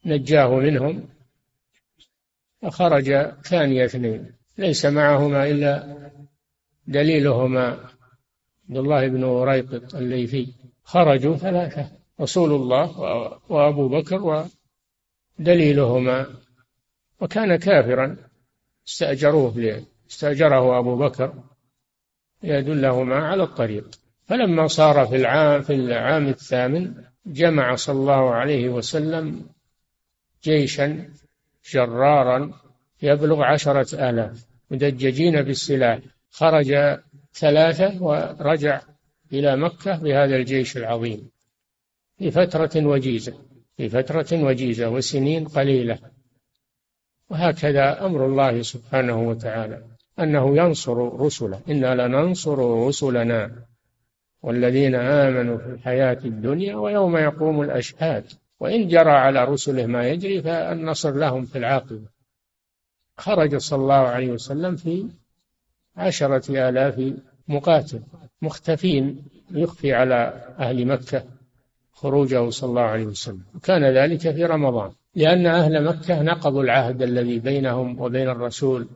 نجاه 0.06 0.56
منهم. 0.56 1.09
فخرج 2.62 3.12
ثاني 3.42 3.85
اثنين. 3.85 4.33
ليس 4.59 4.87
معهما 4.87 5.47
إلا 5.50 5.94
دليلهما 6.87 7.67
عبد 8.69 8.76
الله 8.76 9.09
بن 9.09 9.25
ريقط 9.25 9.95
الليثي. 9.95 10.55
خرجوا 10.85 11.37
ثلاثة 11.37 11.91
رسول 12.21 12.53
الله 12.53 13.00
وأبو 13.49 13.88
بكر 13.88 14.47
ودليلهما. 15.38 16.26
وكان 17.21 17.57
كافرا 17.57 18.17
استأجروه 18.88 19.83
استأجره 20.11 20.79
أبو 20.79 20.97
بكر 20.97 21.35
ليدلهما 22.43 23.17
على 23.17 23.43
الطريق. 23.43 23.91
فلما 24.26 24.67
صار 24.67 25.07
في 25.07 25.17
العام 25.17 25.62
في 25.62 25.75
العام 25.75 26.29
الثامن 26.29 26.95
جمع 27.26 27.75
صلى 27.75 27.97
الله 28.00 28.35
عليه 28.35 28.69
وسلم 28.69 29.47
جيشا 30.45 31.09
جرارا 31.71 32.53
يبلغ 33.03 33.43
عشرة 33.43 34.11
آلاف 34.11 34.47
مدججين 34.71 35.43
بالسلاح. 35.43 35.99
خرج 36.35 36.99
ثلاثة 37.35 38.03
ورجع 38.03 38.81
إلى 39.33 39.57
مكة 39.57 39.99
بهذا 39.99 40.37
الجيش 40.37 40.76
العظيم. 40.76 41.31
في 42.19 42.31
فترة 42.31 42.87
وجيزة 42.87 43.35
في 43.76 43.88
فترة 43.88 44.45
وجيزة 44.45 44.88
وسنين 44.88 45.45
قليلة. 45.45 45.99
وهكذا 47.31 48.07
أمر 48.07 48.26
الله 48.26 48.62
سبحانه 48.62 49.29
وتعالى 49.29 49.83
أنه 50.19 50.57
ينصر 50.57 51.21
رسله. 51.21 51.61
إنا 51.69 52.07
لننصر 52.07 52.87
رسلنا 52.87 53.53
والذين 54.43 54.95
آمنوا 54.95 55.59
في 55.59 55.67
الحياة 55.67 56.19
الدنيا 56.25 56.76
ويوم 56.76 57.17
يقوم 57.17 57.62
الأشهاد. 57.62 58.25
وإن 58.61 58.88
جرى 58.88 59.11
على 59.11 59.45
رسله 59.45 59.87
ما 59.87 60.09
يجري 60.09 60.43
فالنصر 60.43 61.11
لهم 61.11 61.45
في 61.45 61.59
العاقبة. 61.59 62.09
خرج 63.19 63.57
صلى 63.57 63.83
الله 63.83 63.95
عليه 63.95 64.33
وسلم 64.33 64.76
في 64.76 65.09
عشرة 65.96 66.68
آلاف 66.68 67.12
مقاتل 67.48 68.02
مختفين 68.42 69.24
يخفي 69.50 69.92
على 69.92 70.44
أهل 70.58 70.86
مكة 70.86 71.24
خروجه 71.92 72.50
صلى 72.50 72.70
الله 72.70 72.82
عليه 72.82 73.06
وسلم. 73.06 73.42
وكان 73.54 73.84
ذلك 73.84 74.18
في 74.18 74.44
رمضان 74.44 74.92
لأن 75.14 75.46
أهل 75.46 75.84
مكة 75.84 76.22
نقضوا 76.22 76.62
العهد 76.62 77.02
الذي 77.02 77.38
بينهم 77.38 78.00
وبين 78.00 78.28
الرسول 78.28 78.88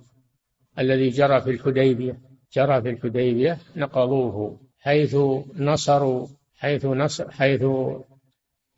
الذي 0.79 1.09
جرى 1.09 1.41
في 1.41 1.51
الحديبية 1.51 2.19
جرى 2.53 2.83
في 2.83 2.91
الحديبية 2.91 3.59
نقضوه 3.77 4.61
حيث 4.79 5.17
نصروا 5.57 6.27
حيث 6.57 6.85
نصر 6.85 7.31
حيث 7.31 7.65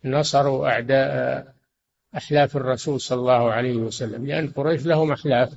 نصروا 0.04 0.68
أعداء 0.68 1.46
أحلاف 2.16 2.56
الرسول 2.56 3.00
صلى 3.00 3.20
الله 3.20 3.52
عليه 3.52 3.76
وسلم 3.76 4.26
لأن 4.26 4.48
قريش 4.48 4.86
لهم 4.86 5.12
أحلاف 5.12 5.52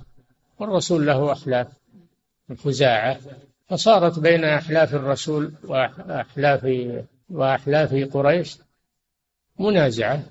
والرسول 0.60 1.08
له 1.08 1.32
أحلاف. 1.32 1.67
خزاعة 2.58 3.18
فصارت 3.70 4.20
بين 4.20 4.44
أحلاف 4.44 4.96
الرسول 4.96 5.54
وأحلاف 5.64 6.68
وأحلاف 7.30 7.94
قريش 8.14 8.58
منازعة. 9.60 10.24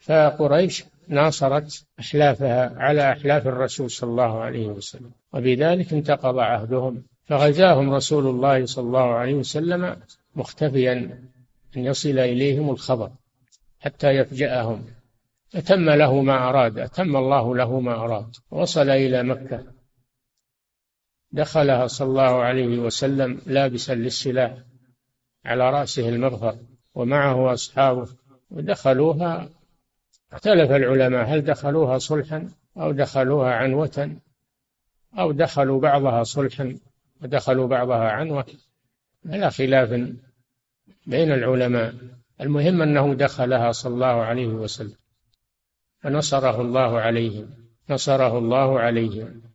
فقريش 0.00 0.84
ناصرت 1.08 1.84
أحلافها 2.00 2.72
على 2.76 3.12
أحلاف 3.12 3.46
الرسول 3.46 3.90
صلى 3.90 4.10
الله 4.10 4.40
عليه 4.40 4.66
وسلم 4.66 5.10
وبذلك 5.32 5.92
انتقض 5.92 6.38
عهدهم. 6.38 7.02
فغزاهم 7.24 7.94
رسول 7.94 8.26
الله 8.26 8.66
صلى 8.66 8.86
الله 8.86 9.14
عليه 9.14 9.34
وسلم 9.34 9.96
مختفيا 10.36 10.92
أن 11.76 11.84
يصل 11.84 12.18
إليهم 12.18 12.70
الخبر 12.70 13.10
حتى 13.80 14.08
يفجأهم. 14.08 14.84
فتم 15.48 15.90
له 15.90 16.22
ما 16.22 16.48
أراد 16.48 16.78
أتم 16.78 17.16
الله 17.16 17.56
له 17.56 17.80
ما 17.80 17.94
أراد 17.94 18.36
وصل 18.50 18.90
إلى 18.90 19.22
مكة. 19.22 19.77
دخلها 21.32 21.86
صلى 21.86 22.08
الله 22.08 22.42
عليه 22.42 22.78
وسلم 22.78 23.40
لابسا 23.46 23.94
للسلاح 23.94 24.58
على 25.44 25.70
رأسه 25.70 26.08
المغفر 26.08 26.58
ومعه 26.94 27.52
أصحابه 27.52 28.08
ودخلوها. 28.50 29.48
اختلف 30.32 30.70
العلماء 30.70 31.24
هل 31.24 31.40
دخلوها 31.40 31.98
صلحا 31.98 32.48
أو 32.76 32.92
دخلوها 32.92 33.54
عنوة 33.54 34.16
أو 35.18 35.32
دخلوا 35.32 35.80
بعضها 35.80 36.22
صلحا 36.22 36.78
ودخلوا 37.22 37.66
بعضها 37.66 38.10
عنوة. 38.10 38.46
على 39.26 39.50
خلاف 39.50 39.90
بين 41.06 41.32
العلماء. 41.32 41.94
المهم 42.40 42.82
أنه 42.82 43.14
دخلها 43.14 43.72
صلى 43.72 43.94
الله 43.94 44.06
عليه 44.06 44.46
وسلم 44.46 44.96
فنصره 46.00 46.60
الله 46.60 47.00
عليهم. 47.00 47.50
نصره 47.90 48.38
الله 48.38 48.80
عليهم. 48.80 49.47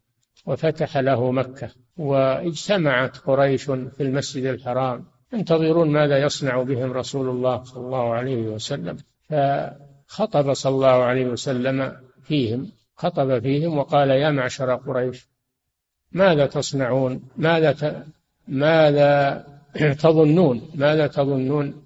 وفتح 0.46 0.98
له 0.98 1.32
مكة 1.32 1.70
واجتمعت 1.98 3.18
قريش 3.18 3.64
في 3.64 4.02
المسجد 4.02 4.46
الحرام. 4.46 5.06
ينتظرون 5.34 5.90
ماذا 5.92 6.18
يصنع 6.18 6.64
بهم 6.64 6.92
رسول 6.92 7.30
الله 7.30 7.64
صلى 7.64 7.86
الله 7.86 8.14
عليه 8.14 8.42
وسلم. 8.42 8.98
فخطب 9.30 10.54
صلى 10.54 10.76
الله 10.76 11.04
عليه 11.04 11.26
وسلم 11.26 11.98
فيهم 12.24 12.72
خطب 12.96 13.40
فيهم 13.40 13.78
وقال 13.78 14.10
يا 14.10 14.32
معشر 14.32 14.76
قريش 14.76 15.28
ماذا 16.12 16.46
تصنعون؟ 16.46 17.30
ماذا 17.38 17.72
ت... 17.72 18.06
ماذا 18.48 19.46
تظنون؟ 20.00 20.72
ماذا 20.76 21.08
تظنون 21.08 21.86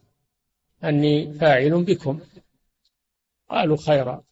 أني 0.83 1.33
فاعل 1.33 1.83
بكم؟ 1.83 2.19
قالوا 3.49 3.77
خيرا 3.77 4.23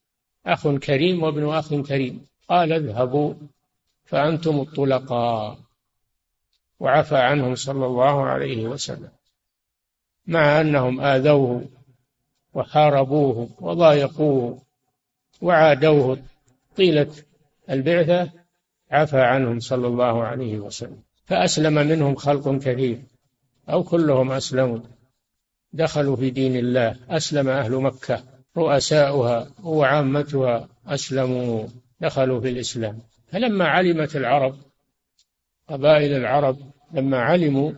أخ 0.45 0.67
كريم 0.67 1.24
وابن 1.24 1.50
أخ 1.50 1.74
كريم. 1.74 2.25
قال 2.50 2.74
اذهبوا 2.74 3.34
فأنتم 4.05 4.59
الطلقاء. 4.59 5.57
وعفى 6.79 7.17
عنهم 7.17 7.55
صلى 7.55 7.85
الله 7.85 8.21
عليه 8.21 8.67
وسلم. 8.67 9.09
مع 10.27 10.62
أنهم 10.62 11.01
آذوه 11.01 11.65
وحاربوه 12.53 13.50
وضايقوه 13.59 14.62
وعادوه 15.41 16.19
طيلة 16.77 17.12
البعثة 17.69 18.31
عفى 18.91 19.21
عنهم 19.21 19.59
صلى 19.59 19.88
الله 19.88 20.24
عليه 20.24 20.59
وسلم. 20.59 21.03
فأسلم 21.25 21.74
منهم 21.74 22.15
خلق 22.15 22.57
كثير 22.57 23.01
أو 23.69 23.83
كلهم 23.83 24.31
أسلموا. 24.31 24.79
دخلوا 25.74 26.15
في 26.15 26.29
دين 26.29 26.55
الله 26.55 26.95
أسلم 27.09 27.50
أهل 27.50 27.75
مكة 27.75 28.24
رؤساؤها 28.57 29.47
وعامتها 29.63 30.67
أسلموا. 30.88 31.67
دخلوا 32.01 32.41
في 32.41 32.50
الإسلام. 32.50 33.00
فلما 33.27 33.67
علمت 33.67 34.15
العرب 34.15 34.58
قبائل 35.67 36.13
العرب 36.13 36.58
لما 36.94 37.22
علموا 37.22 37.72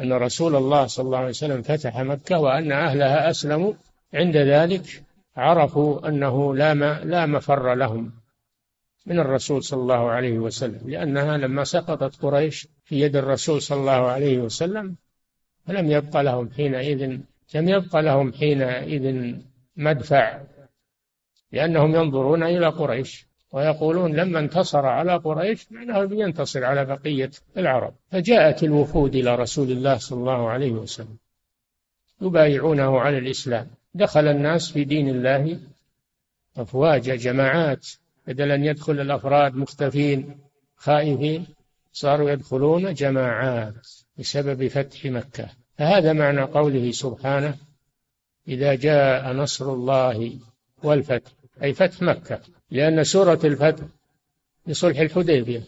أن 0.00 0.12
رسول 0.12 0.56
الله 0.56 0.86
صلى 0.86 1.06
الله 1.06 1.18
عليه 1.18 1.28
وسلم 1.28 1.62
فتح 1.62 1.96
مكة 1.96 2.38
وأن 2.38 2.72
أهلها 2.72 3.30
أسلموا 3.30 3.72
عند 4.14 4.36
ذلك 4.36 5.02
عرفوا 5.36 6.08
أنه 6.08 6.54
لا 6.54 6.74
لا 7.04 7.26
مفر 7.26 7.74
لهم 7.74 8.12
من 9.06 9.18
الرسول 9.18 9.64
صلى 9.64 9.80
الله 9.80 10.10
عليه 10.10 10.38
وسلم 10.38 10.90
لأنها 10.90 11.36
لما 11.36 11.64
سقطت 11.64 12.22
قريش 12.22 12.68
في 12.84 13.00
يد 13.00 13.16
الرسول 13.16 13.62
صلى 13.62 13.80
الله 13.80 14.06
عليه 14.06 14.38
وسلم 14.38 14.96
فلم 15.66 15.90
يبق 15.90 16.20
لهم 16.20 16.50
حينئذ 16.50 17.18
لم 17.54 17.68
يبق 17.68 17.96
لهم 17.96 18.32
حينئذ 18.32 19.34
مدفع 19.76 20.40
لأنهم 21.52 21.94
ينظرون 21.94 22.42
إلى 22.42 22.66
قريش. 22.66 23.25
ويقولون 23.52 24.16
لما 24.16 24.38
انتصر 24.38 24.86
على 24.86 25.16
قريش 25.16 25.72
معناه 25.72 26.04
بينتصر 26.04 26.64
على 26.64 26.84
بقية 26.84 27.30
العرب. 27.56 27.94
فجاءت 28.10 28.62
الوفود 28.64 29.14
إلى 29.14 29.34
رسول 29.34 29.70
الله 29.70 29.96
صلى 29.96 30.18
الله 30.18 30.48
عليه 30.48 30.72
وسلم 30.72 31.16
يبايعونه 32.22 33.00
على 33.00 33.18
الإسلام. 33.18 33.66
دخل 33.94 34.28
الناس 34.28 34.70
في 34.70 34.84
دين 34.84 35.08
الله 35.08 35.58
أفواج 36.56 37.10
جماعات 37.10 37.86
بدل 38.26 38.50
أن 38.50 38.64
يدخل 38.64 39.00
الأفراد 39.00 39.54
مختفين 39.54 40.38
خائفين 40.76 41.46
صاروا 41.92 42.30
يدخلون 42.30 42.94
جماعات 42.94 43.88
بسبب 44.18 44.66
فتح 44.66 45.04
مكة. 45.04 45.48
فهذا 45.78 46.12
معنى 46.12 46.42
قوله 46.42 46.90
سبحانه 46.90 47.54
إذا 48.48 48.74
جاء 48.74 49.32
نصر 49.32 49.72
الله 49.72 50.38
والفتح 50.82 51.32
أي 51.62 51.72
فتح 51.72 52.02
مكة 52.02 52.40
لأن 52.70 53.04
سورة 53.04 53.40
الفتح 53.44 53.84
لصلح 54.66 54.98
الحديبية. 54.98 55.62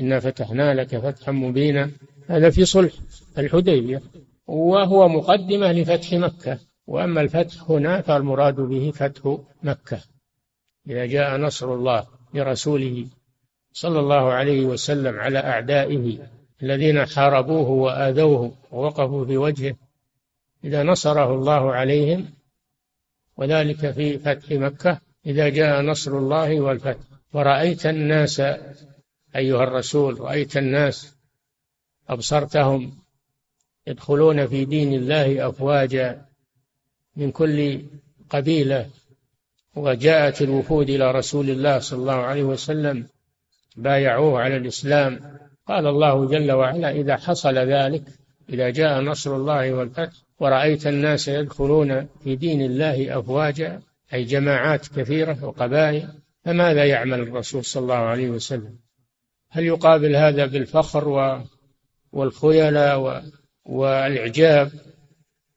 إنا 0.00 0.20
فتحنا 0.20 0.74
لك 0.74 0.96
فتحا 0.96 1.32
مبينا. 1.32 1.90
هذا 2.28 2.50
في 2.50 2.64
صلح 2.64 2.92
الحديبية. 3.38 4.02
وهو 4.46 5.08
مقدمة 5.08 5.72
لفتح 5.72 6.12
مكة. 6.12 6.58
وأما 6.86 7.20
الفتح 7.20 7.70
هنا 7.70 8.00
فالمراد 8.00 8.54
به 8.54 8.90
فتح 8.90 9.36
مكة. 9.62 10.00
إذا 10.88 11.06
جاء 11.06 11.36
نصر 11.36 11.74
الله 11.74 12.06
لرسوله 12.34 13.06
صلى 13.72 14.00
الله 14.00 14.32
عليه 14.32 14.64
وسلم 14.64 15.18
على 15.18 15.38
أعدائه 15.38 16.18
الذين 16.62 17.06
حاربوه 17.06 17.70
وآذوه 17.70 18.52
ووقفوا 18.70 19.24
في 19.24 19.36
وجهه 19.36 19.76
إذا 20.64 20.82
نصره 20.82 21.34
الله 21.34 21.72
عليهم 21.72 22.26
وذلك 23.40 23.90
في 23.90 24.18
فتح 24.18 24.50
مكة 24.50 25.00
إذا 25.26 25.48
جاء 25.48 25.82
نصر 25.82 26.18
الله 26.18 26.60
والفتح. 26.60 27.00
ورأيت 27.32 27.86
الناس 27.86 28.40
أيها 29.36 29.64
الرسول 29.64 30.20
رأيت 30.20 30.56
الناس 30.56 31.14
أبصرتهم 32.08 32.98
يدخلون 33.86 34.46
في 34.46 34.64
دين 34.64 34.94
الله 34.94 35.48
أفواجا 35.48 36.24
من 37.16 37.30
كل 37.30 37.82
قبيلة. 38.30 38.90
وجاءت 39.76 40.42
الوفود 40.42 40.90
إلى 40.90 41.10
رسول 41.10 41.50
الله 41.50 41.78
صلى 41.78 41.98
الله 41.98 42.12
عليه 42.12 42.42
وسلم 42.42 43.06
بايعوه 43.76 44.40
على 44.40 44.56
الإسلام. 44.56 45.38
قال 45.66 45.86
الله 45.86 46.26
جل 46.26 46.52
وعلا 46.52 46.90
إذا 46.90 47.16
حصل 47.16 47.54
ذلك 47.58 48.02
إذا 48.50 48.70
جاء 48.70 49.00
نصر 49.00 49.36
الله 49.36 49.72
والفتح 49.72 50.12
ورأيت 50.40 50.86
الناس 50.86 51.28
يدخلون 51.28 52.08
في 52.24 52.36
دين 52.36 52.62
الله 52.62 53.18
أفواجا 53.18 53.82
أي 54.14 54.24
جماعات 54.24 54.88
كثيرة 54.88 55.44
وقبائل 55.44 56.08
فماذا 56.44 56.84
يعمل 56.84 57.20
الرسول 57.20 57.64
صلى 57.64 57.82
الله 57.82 57.94
عليه 57.94 58.30
وسلم؟ 58.30 58.78
هل 59.48 59.64
يقابل 59.64 60.16
هذا 60.16 60.46
بالفخر 60.46 61.08
و 61.08 61.40
والخيلاء 62.12 63.24
والإعجاب؟ 63.64 64.72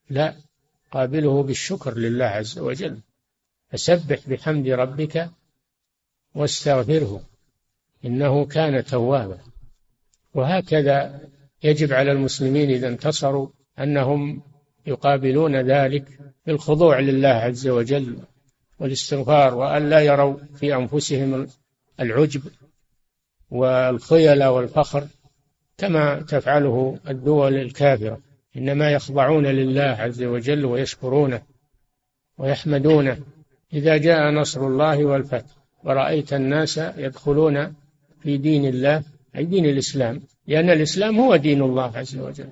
لا 0.10 0.36
قابله 0.92 1.44
بالشكر 1.44 1.98
لله 1.98 2.26
عز 2.26 2.60
وجل. 2.60 3.00
فسبح 3.70 4.20
بحمد 4.28 4.68
ربك 4.68 5.30
واستغفره 6.36 7.22
إنه 8.06 8.46
كان 8.46 8.86
توابا. 8.86 9.38
وهكذا 10.34 11.30
يجب 11.64 11.94
على 11.94 12.12
المسلمين 12.12 12.70
إذا 12.70 12.88
انتصروا 12.88 13.48
أنهم 13.80 14.42
يقابلون 14.88 15.56
ذلك 15.56 16.06
بالخضوع 16.48 17.00
لله 17.00 17.30
عز 17.30 17.68
وجل 17.68 18.18
والاستغفار 18.80 19.56
وأن 19.56 19.90
لا 19.90 20.00
يروا 20.00 20.38
في 20.56 20.76
أنفسهم 20.76 21.48
العجب 22.00 22.42
والخيل 23.52 24.44
والفخر 24.44 25.08
كما 25.78 26.22
تفعله 26.22 27.00
الدول 27.10 27.56
الكافرة. 27.56 28.20
إنما 28.58 28.92
يخضعون 28.92 29.46
لله 29.46 29.82
عز 30.00 30.24
وجل 30.24 30.66
ويشكرونه 30.66 31.42
ويحمدونه. 32.38 33.20
إذا 33.74 33.98
جاء 33.98 34.32
نصر 34.32 34.68
الله 34.68 35.06
والفتح 35.06 35.56
ورأيت 35.84 36.34
الناس 36.34 36.78
يدخلون 36.78 37.74
في 38.22 38.38
دين 38.38 38.66
الله 38.66 39.04
أي 39.38 39.46
دين 39.46 39.66
الإسلام؟ 39.66 40.22
لأن 40.48 40.70
الإسلام 40.70 41.20
هو 41.20 41.36
دين 41.36 41.62
الله 41.62 41.98
عز 41.98 42.18
وجل. 42.18 42.50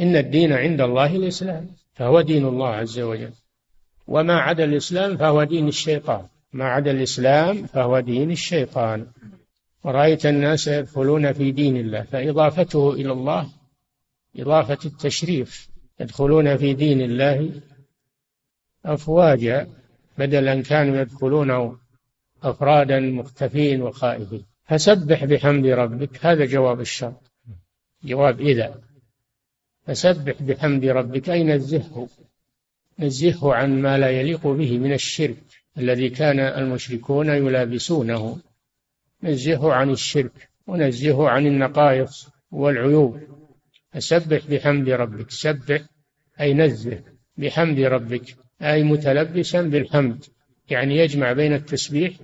إن 0.00 0.16
الدين 0.16 0.52
عند 0.52 0.80
الله 0.80 1.16
الإسلام 1.16 1.66
فهو 1.94 2.20
دين 2.20 2.44
الله 2.46 2.68
عز 2.68 2.98
وجل. 2.98 3.32
وما 4.06 4.36
عدا 4.40 4.64
الإسلام 4.64 5.16
فهو 5.16 5.44
دين 5.44 5.68
الشيطان. 5.68 6.26
ما 6.52 6.64
عدا 6.64 6.90
الإسلام 6.90 7.66
فهو 7.66 8.00
دين 8.00 8.30
الشيطان. 8.30 9.06
ورأيت 9.84 10.26
الناس 10.26 10.68
يدخلون 10.68 11.32
في 11.32 11.52
دين 11.52 11.76
الله 11.76 12.02
فإضافته 12.02 12.92
إلى 12.92 13.12
الله 13.12 13.48
إضافة 14.36 14.78
التشريف. 14.84 15.68
يدخلون 16.00 16.56
في 16.56 16.74
دين 16.74 17.00
الله 17.00 17.50
أفواجا 18.84 19.68
بدل 20.18 20.48
أن 20.48 20.62
كانوا 20.62 21.00
يدخلون 21.00 21.78
أفرادا 22.42 23.00
مختفين 23.00 23.82
وخائفين. 23.82 24.44
فسبح 24.68 25.24
بحمد 25.24 25.66
ربك. 25.66 26.26
هذا 26.26 26.44
جواب 26.44 26.80
الشرط. 26.80 27.32
جواب 28.04 28.40
إذا. 28.40 28.80
فسبح 29.86 30.42
بحمد 30.42 30.84
ربك. 30.84 31.30
أي 31.30 31.44
نزهه. 31.44 32.08
نزهه 32.98 33.54
عن 33.54 33.82
ما 33.82 33.98
لا 33.98 34.10
يليق 34.10 34.46
به 34.46 34.78
من 34.78 34.92
الشرك. 34.92 35.36
الذي 35.78 36.10
كان 36.10 36.40
المشركون 36.40 37.28
يلابسونه. 37.28 38.40
نزهه 39.22 39.72
عن 39.72 39.90
الشرك. 39.90 40.48
ونزهه 40.66 41.28
عن 41.28 41.46
النقائص 41.46 42.28
والعيوب. 42.50 43.20
فسبح 43.92 44.46
بحمد 44.46 44.88
ربك. 44.88 45.30
سبح. 45.30 45.80
أي 46.40 46.54
نزه. 46.54 47.02
بحمد 47.36 47.80
ربك. 47.80 48.36
أي 48.62 48.82
متلبسا 48.82 49.62
بالحمد. 49.62 50.24
يعني 50.70 50.96
يجمع 50.96 51.32
بين 51.32 51.52
التسبيح 51.52 52.14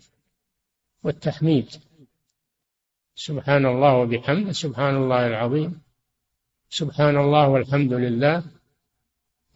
والتحميد. 1.02 1.68
سبحان 3.16 3.66
الله 3.66 3.94
وبحمده 3.94 4.52
سبحان 4.52 4.96
الله 4.96 5.26
العظيم 5.26 5.80
سبحان 6.70 7.16
الله 7.16 7.48
والحمد 7.48 7.92
لله 7.92 8.42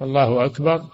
والله 0.00 0.44
أكبر. 0.44 0.84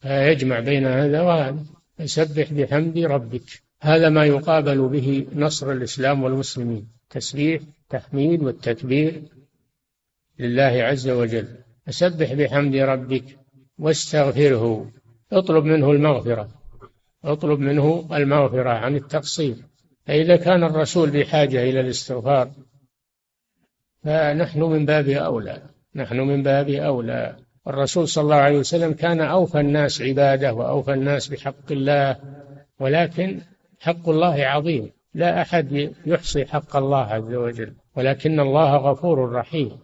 فيجمع 0.00 0.60
بين 0.60 0.86
هذا 0.86 1.20
وهذا. 1.20 1.64
فسبح 1.98 2.52
بحمد 2.52 2.98
ربك. 2.98 3.62
هذا 3.80 4.08
ما 4.08 4.24
يقابل 4.24 4.88
به 4.88 5.26
نصر 5.34 5.72
الإسلام 5.72 6.22
والمسلمين. 6.22 6.88
تسبيح 7.10 7.62
تحميد 7.88 8.42
والتكبير 8.42 9.22
لله 10.38 10.74
عز 10.82 11.08
وجل. 11.08 11.48
فسبح 11.86 12.32
بحمد 12.32 12.76
ربك 12.76 13.38
واستغفره. 13.78 14.90
اطلب 15.32 15.64
منه 15.64 15.90
المغفرة. 15.90 16.48
اطلب 17.24 17.58
منه 17.60 18.08
المغفرة 18.12 18.70
عن 18.70 18.96
التقصير. 18.96 19.56
فإذا 20.06 20.36
كان 20.36 20.64
الرسول 20.64 21.10
بحاجة 21.10 21.62
إلى 21.62 21.80
الاستغفار 21.80 22.50
فنحن 24.04 24.62
من 24.62 24.86
باب 24.86 25.08
أولى. 25.08 25.62
نحن 25.94 26.20
من 26.20 26.42
باب 26.42 26.68
أولى. 26.68 27.36
الرسول 27.68 28.08
صلى 28.08 28.22
الله 28.22 28.36
عليه 28.36 28.58
وسلم 28.58 28.92
كان 28.92 29.20
أوفى 29.20 29.60
الناس 29.60 30.02
عبادة 30.02 30.54
وأوفى 30.54 30.92
الناس 30.92 31.28
بحق 31.28 31.72
الله 31.72 32.16
ولكن 32.80 33.40
حق 33.80 34.08
الله 34.08 34.44
عظيم. 34.44 34.90
لا 35.14 35.42
أحد 35.42 35.92
يحصي 36.06 36.46
حق 36.46 36.76
الله 36.76 37.04
عز 37.04 37.34
وجل 37.34 37.74
ولكن 37.96 38.40
الله 38.40 38.76
غفور 38.76 39.32
رحيم. 39.32 39.78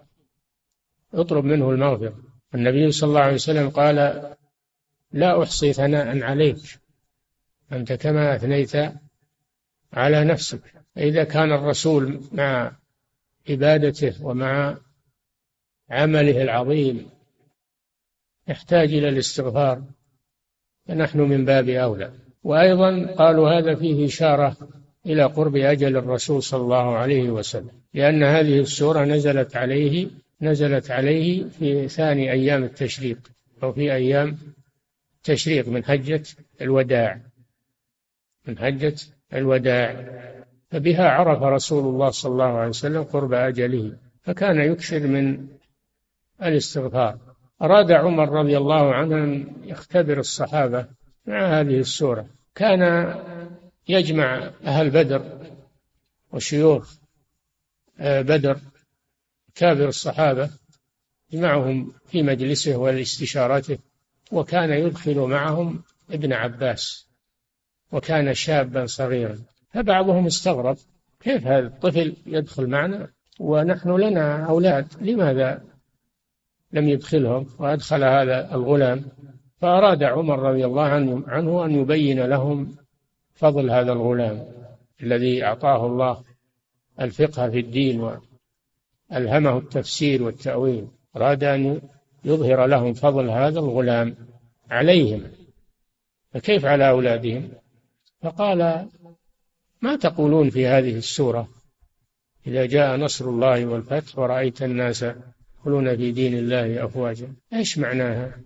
اطلب 1.14 1.44
منه 1.44 1.70
المغفرة. 1.70 2.14
النبي 2.54 2.92
صلى 2.92 3.08
الله 3.08 3.20
عليه 3.20 3.34
وسلم 3.34 3.70
قال 3.70 3.96
لا 5.12 5.42
أحصي 5.42 5.72
ثناء 5.72 6.22
عليك. 6.22 6.56
أنت 7.72 7.92
كما 7.92 8.36
أثنيت 8.36 8.76
على 9.92 10.24
نفسك. 10.24 10.60
إذا 10.96 11.24
كان 11.24 11.52
الرسول 11.52 12.20
مع 12.32 12.72
عبادته 13.50 14.24
ومع 14.24 14.76
عمله 15.90 16.42
العظيم 16.42 17.10
يحتاج 18.48 18.94
إلى 18.94 19.08
الاستغفار 19.08 19.82
فنحن 20.86 21.20
من 21.20 21.44
باب 21.44 21.68
أولى. 21.68 22.12
وأيضا 22.44 23.06
قالوا 23.06 23.50
هذا 23.50 23.74
فيه 23.74 24.06
إشارة 24.06 24.56
إلى 25.06 25.24
قرب 25.24 25.56
أجل 25.56 25.96
الرسول 25.96 26.42
صلى 26.42 26.60
الله 26.60 26.96
عليه 26.96 27.30
وسلم 27.30 27.70
لأن 27.94 28.22
هذه 28.22 28.60
السورة 28.60 29.04
نزلت 29.04 29.56
عليه 29.56 30.08
نزلت 30.42 30.90
عليه 30.90 31.44
في 31.44 31.88
ثاني 31.88 32.32
أيام 32.32 32.64
التشريق 32.64 33.18
أو 33.62 33.72
في 33.72 33.92
أيام 33.92 34.38
تشريق 35.24 35.68
من 35.68 35.84
حجة 35.84 36.22
الوداع 36.60 37.20
من 38.46 38.58
حجة 38.58 38.94
الوداع. 39.34 40.06
فبها 40.70 41.08
عرف 41.08 41.42
رسول 41.42 41.84
الله 41.84 42.10
صلى 42.10 42.32
الله 42.32 42.58
عليه 42.58 42.68
وسلم 42.68 43.02
قرب 43.02 43.32
أجله 43.32 43.96
فكان 44.22 44.72
يكثر 44.72 45.00
من 45.00 45.46
الاستغفار. 46.42 47.18
أراد 47.62 47.92
عمر 47.92 48.28
رضي 48.28 48.56
الله 48.56 48.94
عنه 48.94 49.16
أن 49.16 49.46
يختبر 49.64 50.18
الصحابة 50.18 50.86
مع 51.26 51.60
هذه 51.60 51.78
السورة. 51.78 52.26
كان 52.54 53.14
يجمع 53.88 54.50
أهل 54.64 54.90
بدر 54.90 55.22
وشيوخ 56.32 56.94
آه، 57.98 58.22
بدر 58.22 58.58
كابر 59.54 59.88
الصحابة 59.88 60.50
يجمعهم 61.32 61.92
في 62.06 62.22
مجلسه 62.22 62.76
والاستشارته 62.76 63.78
وكان 64.32 64.70
يدخل 64.70 65.18
معهم 65.18 65.82
ابن 66.10 66.32
عباس. 66.32 67.05
وكان 67.92 68.34
شابا 68.34 68.86
صغيرا. 68.86 69.38
فبعضهم 69.70 70.26
استغرب 70.26 70.76
كيف 71.20 71.46
هذا 71.46 71.66
الطفل 71.66 72.16
يدخل 72.26 72.66
معنا؟ 72.66 73.08
ونحن 73.40 73.90
لنا 73.96 74.44
أولاد 74.44 74.86
لماذا 75.00 75.62
لم 76.72 76.88
يدخلهم؟ 76.88 77.46
وأدخل 77.58 78.04
هذا 78.04 78.54
الغلام. 78.54 79.04
فأراد 79.60 80.02
عمر 80.02 80.38
رضي 80.38 80.64
الله 80.64 80.84
عنه 81.26 81.64
أن 81.64 81.70
يبين 81.70 82.20
لهم 82.20 82.76
فضل 83.34 83.70
هذا 83.70 83.92
الغلام 83.92 84.44
الذي 85.02 85.44
أعطاه 85.44 85.86
الله 85.86 86.24
الفقه 87.00 87.50
في 87.50 87.58
الدين 87.58 88.00
وألهمه 89.10 89.58
التفسير 89.58 90.22
والتأويل. 90.22 90.86
أراد 91.16 91.44
أن 91.44 91.80
يظهر 92.24 92.66
لهم 92.66 92.92
فضل 92.92 93.30
هذا 93.30 93.58
الغلام 93.58 94.14
عليهم. 94.70 95.22
فكيف 96.32 96.64
على 96.64 96.88
أولادهم؟ 96.88 97.48
فقال 98.26 98.88
ما 99.82 99.96
تقولون 99.96 100.50
في 100.50 100.66
هذه 100.66 100.98
السورة؟ 100.98 101.48
إذا 102.46 102.66
جاء 102.66 102.96
نصر 102.96 103.28
الله 103.28 103.66
والفتح 103.66 104.18
ورأيت 104.18 104.62
الناس 104.62 105.02
يدخلون 105.02 105.96
في 105.96 106.12
دين 106.12 106.34
الله 106.34 106.84
أفواجا 106.84 107.34
إيش 107.52 107.78
معناها؟ 107.78 108.38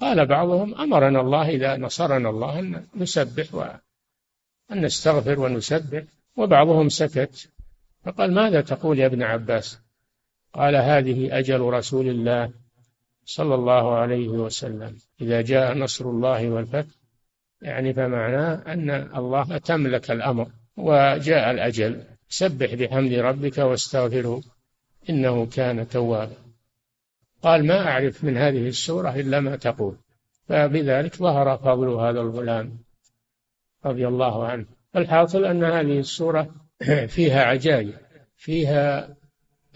قال 0.00 0.26
بعضهم 0.26 0.74
أمرنا 0.74 1.20
الله 1.20 1.48
إذا 1.48 1.76
نصرنا 1.76 2.30
الله 2.30 2.58
أن 2.58 2.86
نسبح 2.94 3.54
وأن 3.54 4.84
نستغفر 4.84 5.40
ونسبح 5.40 6.02
وبعضهم 6.36 6.88
سكت. 6.88 7.48
فقال 8.04 8.34
ماذا 8.34 8.60
تقول 8.60 8.98
يا 8.98 9.06
ابن 9.06 9.22
عباس؟ 9.22 9.78
قال 10.54 10.76
هذه 10.76 11.38
أجل 11.38 11.60
رسول 11.60 12.08
الله 12.08 12.52
صلى 13.24 13.54
الله 13.54 13.94
عليه 13.94 14.28
وسلم. 14.28 14.98
إذا 15.20 15.40
جاء 15.40 15.74
نصر 15.74 16.04
الله 16.04 16.50
والفتح 16.50 16.99
يعني 17.62 17.94
فمعناه 17.94 18.62
أن 18.66 18.90
الله 18.90 19.58
تملك 19.58 20.10
الأمر 20.10 20.50
وجاء 20.76 21.50
الأجل. 21.50 22.04
سبح 22.28 22.74
بحمد 22.74 23.12
ربك 23.12 23.58
واستغفره 23.58 24.42
إنه 25.10 25.46
كان 25.46 25.88
توابا. 25.88 26.36
قال 27.42 27.66
ما 27.66 27.88
أعرف 27.88 28.24
من 28.24 28.36
هذه 28.36 28.68
السورة 28.68 29.14
إلا 29.14 29.40
ما 29.40 29.56
تقول. 29.56 29.96
فبذلك 30.48 31.16
ظهر 31.16 31.56
فضل 31.56 31.88
هذا 31.88 32.20
الغلام 32.20 32.78
رضي 33.86 34.08
الله 34.08 34.46
عنه. 34.46 34.66
الحاصل 34.96 35.44
أن 35.44 35.64
هذه 35.64 35.98
السورة 35.98 36.54
فيها 37.14 37.44
عجائب 37.44 37.94
فيها 38.36 39.16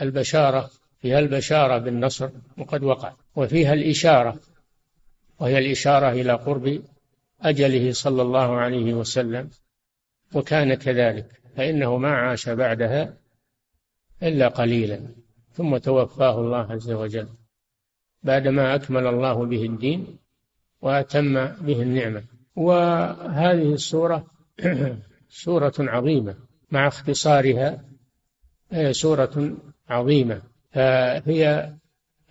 البشارة 0.00 0.70
فيها 1.00 1.18
البشارة 1.18 1.78
بالنصر 1.78 2.30
وقد 2.58 2.84
وقع 2.84 3.12
وفيها 3.36 3.72
الإشارة 3.72 4.40
وهي 5.40 5.58
الإشارة 5.58 6.10
إلى 6.12 6.32
قرب 6.32 6.82
أجله 7.44 7.92
صلى 7.92 8.22
الله 8.22 8.56
عليه 8.56 8.94
وسلم 8.94 9.50
وكان 10.34 10.74
كذلك 10.74 11.40
فإنه 11.56 11.96
ما 11.96 12.14
عاش 12.16 12.48
بعدها 12.48 13.16
إلا 14.22 14.48
قليلا 14.48 15.00
ثم 15.52 15.76
توفاه 15.76 16.40
الله 16.40 16.72
عز 16.72 16.90
وجل. 16.90 17.28
بعدما 18.22 18.74
أكمل 18.74 19.06
الله 19.06 19.46
به 19.46 19.64
الدين 19.64 20.18
وأتم 20.82 21.46
به 21.46 21.82
النعمة. 21.82 22.22
وهذه 22.56 23.72
السورة 23.74 24.26
سورة 25.44 25.74
عظيمة 25.78 26.34
مع 26.70 26.86
اختصارها 26.86 27.84
هي 28.70 28.92
سورة 28.92 29.56
عظيمة. 29.88 30.42
فهي 30.70 31.74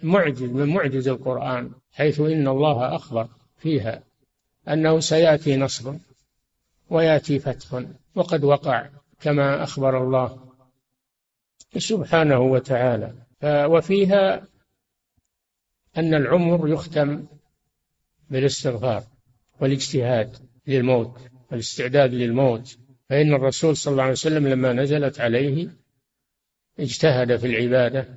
معجز 0.04 0.44
من 0.44 0.74
معجز 0.74 1.08
القرآن 1.08 1.72
حيث 1.92 2.20
إن 2.20 2.48
الله 2.48 2.96
أخبر 2.96 3.28
فيها. 3.58 4.04
أنه 4.68 5.00
سيأتي 5.00 5.58
نصر 5.58 5.94
ويأتي 6.90 7.40
فتح 7.40 7.84
وقد 8.16 8.44
وقع 8.44 8.90
كما 9.22 9.64
أخبر 9.64 10.04
الله 10.04 10.54
سبحانه 11.78 12.40
وتعالى. 12.40 13.14
وفيها 13.44 14.48
أن 15.98 16.14
العمر 16.14 16.70
يختم 16.70 17.26
بالاستغفار 18.30 19.04
والاجتهاد 19.60 20.38
للموت 20.68 21.18
والاستعداد 21.52 22.14
للموت. 22.14 22.78
فإن 23.10 23.34
الرسول 23.34 23.78
صلى 23.78 23.92
الله 23.92 24.04
عليه 24.04 24.12
وسلم 24.12 24.48
لما 24.48 24.74
نزلت 24.74 25.20
عليه 25.20 25.70
اجتهد 26.80 27.36
في 27.36 27.48
العبادة 27.48 28.08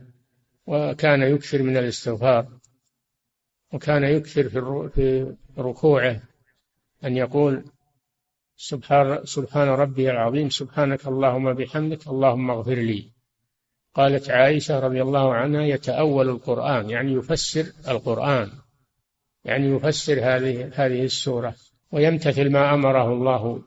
وكان 0.67 1.23
يكثر 1.23 1.63
من 1.63 1.77
الاستغفار 1.77 2.47
وكان 3.73 4.05
يكثر 4.05 4.49
في 4.89 5.35
ركوعه 5.59 6.23
أن 7.07 7.17
يقول 7.17 7.65
سبحان 8.57 9.25
سبحان 9.25 9.69
ربي 9.69 10.11
العظيم 10.11 10.51
سبحانك 10.51 11.07
اللهم 11.07 11.53
بحمدك 11.53 12.07
اللهم 12.07 12.51
اغفر 12.51 12.75
لي. 12.75 13.11
قالت 13.95 14.31
عائشة 14.31 14.81
رضي 14.81 15.03
الله 15.03 15.35
عنها 15.35 15.63
يتأول 15.63 16.29
القرآن 16.29 16.91
يعني 16.91 17.13
يفسر 17.13 17.67
القرآن 17.89 18.51
يعني 19.45 19.67
يفسر 19.67 20.13
هذه 20.13 20.71
هذه 20.75 21.05
السورة 21.05 21.55
ويمتثل 21.93 22.51
ما 22.51 22.75
أمره 22.75 23.13
الله 23.13 23.63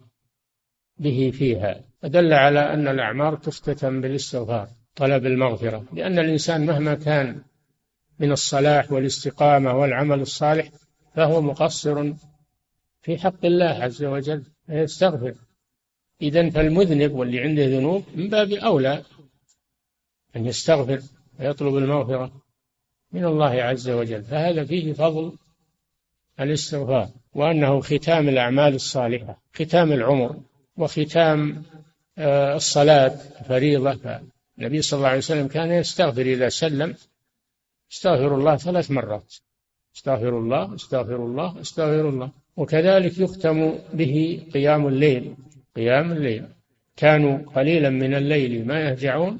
به 0.98 1.32
فيها. 1.34 1.82
فدل 2.02 2.34
على 2.34 2.74
أن 2.74 2.88
الأعمار 2.88 3.36
تختتم 3.36 4.02
بالاستغفار 4.02 4.68
طلب 4.96 5.26
المغفرة 5.26 5.86
لأن 5.94 6.20
الإنسان 6.20 6.66
مهما 6.66 6.96
كان 6.96 7.42
من 8.20 8.32
الصلاح 8.32 8.92
والاستقامة 8.92 9.74
والعمل 9.74 10.22
الصالح 10.22 10.70
فهو 11.16 11.42
مقصر 11.42 12.14
في 13.02 13.18
حق 13.18 13.46
الله 13.46 13.66
عز 13.66 14.04
وجل 14.04 14.44
فيستغفر. 14.68 15.36
إذا 16.22 16.50
فالمذنب 16.50 17.12
واللي 17.12 17.40
عنده 17.40 17.66
ذنوب 17.66 18.04
من 18.16 18.30
باب 18.30 18.52
أولى 18.52 19.04
أن 20.36 20.46
يستغفر 20.46 21.02
ويطلب 21.40 21.78
المغفرة 21.78 22.32
من 23.12 23.26
الله 23.26 23.64
عز 23.64 23.90
وجل. 23.90 24.24
فهذا 24.24 24.64
فيه 24.66 24.94
فضل 24.94 25.38
الاستغفار 26.40 27.10
وأنه 27.34 27.82
ختام 27.82 28.30
الأعمال 28.30 28.76
الصالحة 28.76 29.42
ختام 29.54 29.92
العمر 29.92 30.42
وختام 30.78 31.64
آه، 32.18 32.56
الصلاة 32.56 33.16
فريضة 33.48 34.20
النبي 34.58 34.82
صلى 34.82 34.98
الله 34.98 35.08
عليه 35.08 35.18
وسلم 35.18 35.48
كان 35.48 35.72
يستغفر 35.72 36.22
إذا 36.22 36.50
سلم 36.50 36.96
استغفر 37.92 38.36
الله 38.36 38.58
ثلاث 38.58 38.92
مرات. 38.92 39.36
استغفر 39.96 40.40
الله 40.40 40.76
استغفر 40.76 41.16
الله 41.16 41.62
استغفر 41.62 42.10
الله. 42.10 42.32
وكذلك 42.60 43.20
يختم 43.20 43.74
به 43.94 44.42
قيام 44.54 44.88
الليل. 44.88 45.36
قيام 45.76 46.12
الليل. 46.12 46.44
كانوا 46.98 47.38
قليلا 47.56 47.90
من 47.90 48.14
الليل 48.16 48.68
ما 48.68 48.80
يهجعون 48.80 49.40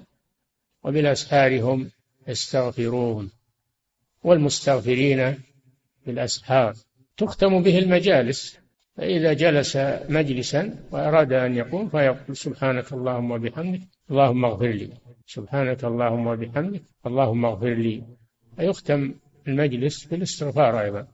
وبالأسحار 0.84 1.62
هم 1.62 1.90
يستغفرون. 2.28 3.32
والمستغفرين 4.24 5.34
بالأسحار. 6.06 6.74
تختم 7.18 7.64
به 7.64 7.80
المجالس. 7.80 8.60
فإذا 8.98 9.34
جلس 9.34 9.78
مجلسا 10.10 10.76
وأراد 10.92 11.34
أن 11.34 11.56
يقوم 11.56 11.90
فيقول 11.90 12.36
سبحانك 12.38 12.94
اللهم 12.94 13.32
وبحمدك 13.32 13.82
اللهم 14.12 14.46
اغفر 14.46 14.68
لي. 14.68 14.90
سبحانك 15.28 15.84
اللهم 15.84 16.28
وبحمدك 16.28 16.82
اللهم 17.06 17.46
اغفر 17.46 17.74
لي. 17.74 18.04
فيختم 18.56 19.14
المجلس 19.48 20.06
بالاستغفار 20.06 20.82
أيضا. 20.82 21.08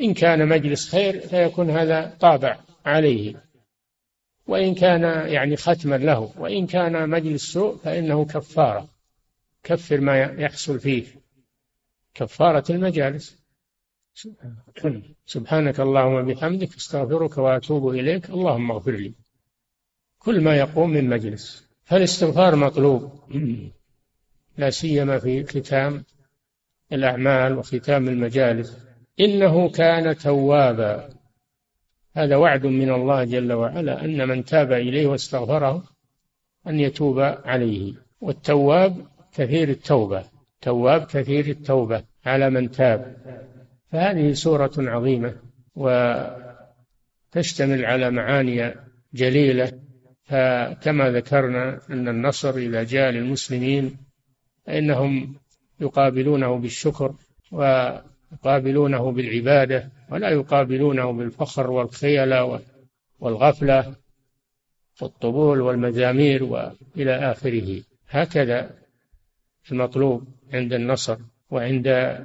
إن 0.00 0.14
كان 0.14 0.48
مجلس 0.48 0.90
خير 0.90 1.20
فيكون 1.20 1.70
هذا 1.70 2.16
طابع 2.20 2.58
عليه. 2.86 3.44
وإن 4.46 4.74
كان 4.74 5.02
يعني 5.32 5.56
ختما 5.56 5.96
له 5.98 6.32
وإن 6.38 6.66
كان 6.66 7.08
مجلس 7.08 7.52
سوء 7.52 7.76
فإنه 7.76 8.24
كفارة 8.24 8.88
كفر 9.62 10.00
ما 10.00 10.18
يحصل 10.18 10.80
فيه. 10.80 11.04
كفارة 12.14 12.72
المجالس. 12.72 13.40
سبحانك 15.26 15.80
اللهم 15.80 16.14
وبحمدك 16.14 16.74
أستغفرك 16.76 17.38
وأتوب 17.38 17.88
إليك. 17.88 18.30
اللهم 18.30 18.70
اغفر 18.70 18.90
لي. 18.90 19.14
كل 20.18 20.40
ما 20.40 20.56
يقوم 20.56 20.90
من 20.90 21.08
مجلس. 21.08 21.68
فالاستغفار 21.84 22.56
مطلوب. 22.56 23.12
لا 24.58 24.70
سيما 24.70 25.18
في 25.18 25.44
ختام 25.44 26.04
الأعمال 26.92 27.58
وختام 27.58 28.08
المجالس. 28.08 28.89
إنه 29.20 29.68
كان 29.68 30.16
توابا. 30.16 31.08
هذا 32.16 32.36
وعد 32.36 32.66
من 32.66 32.90
الله 32.90 33.24
جل 33.24 33.52
وعلا 33.52 34.04
أن 34.04 34.28
من 34.28 34.44
تاب 34.44 34.72
إليه 34.72 35.06
واستغفره 35.06 35.84
أن 36.66 36.80
يتوب 36.80 37.20
عليه. 37.20 37.92
والتواب 38.20 39.06
كثير 39.34 39.68
التوبة. 39.68 40.24
تواب 40.60 41.06
كثير 41.06 41.46
التوبة 41.46 42.04
على 42.26 42.50
من 42.50 42.70
تاب. 42.70 43.16
فهذه 43.92 44.32
سورة 44.32 44.72
عظيمة 44.78 45.36
وتشتمل 45.74 46.44
على 47.84 48.10
معاني 48.10 48.74
جليلة. 49.14 49.72
فكما 50.30 51.10
ذكرنا 51.10 51.80
أن 51.90 52.08
النصر 52.08 52.56
إذا 52.56 52.82
جاء 52.82 53.10
للمسلمين 53.10 53.96
فإنهم 54.66 55.34
يقابلونه 55.80 56.58
بالشكر 56.58 57.14
ويقابلونه 58.32 59.12
بالعبادة 59.12 59.90
ولا 60.10 60.30
يقابلونه 60.30 61.12
بالفخر 61.12 61.70
والخيلة 61.70 62.60
والغفلة 63.20 63.94
والطبول 65.02 65.60
والمزامير 65.60 66.44
وإلى 66.44 67.14
آخره. 67.32 67.82
هكذا 68.08 68.70
المطلوب 69.72 70.28
عند 70.52 70.72
النصر 70.72 71.18
وعند 71.50 72.18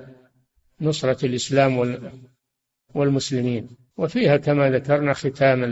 نصرة 0.82 1.26
الإسلام 1.26 2.00
والمسلمين. 2.96 3.70
وفيها 3.98 4.38
كما 4.38 4.70
ذكرنا 4.70 5.14
ختام 5.14 5.64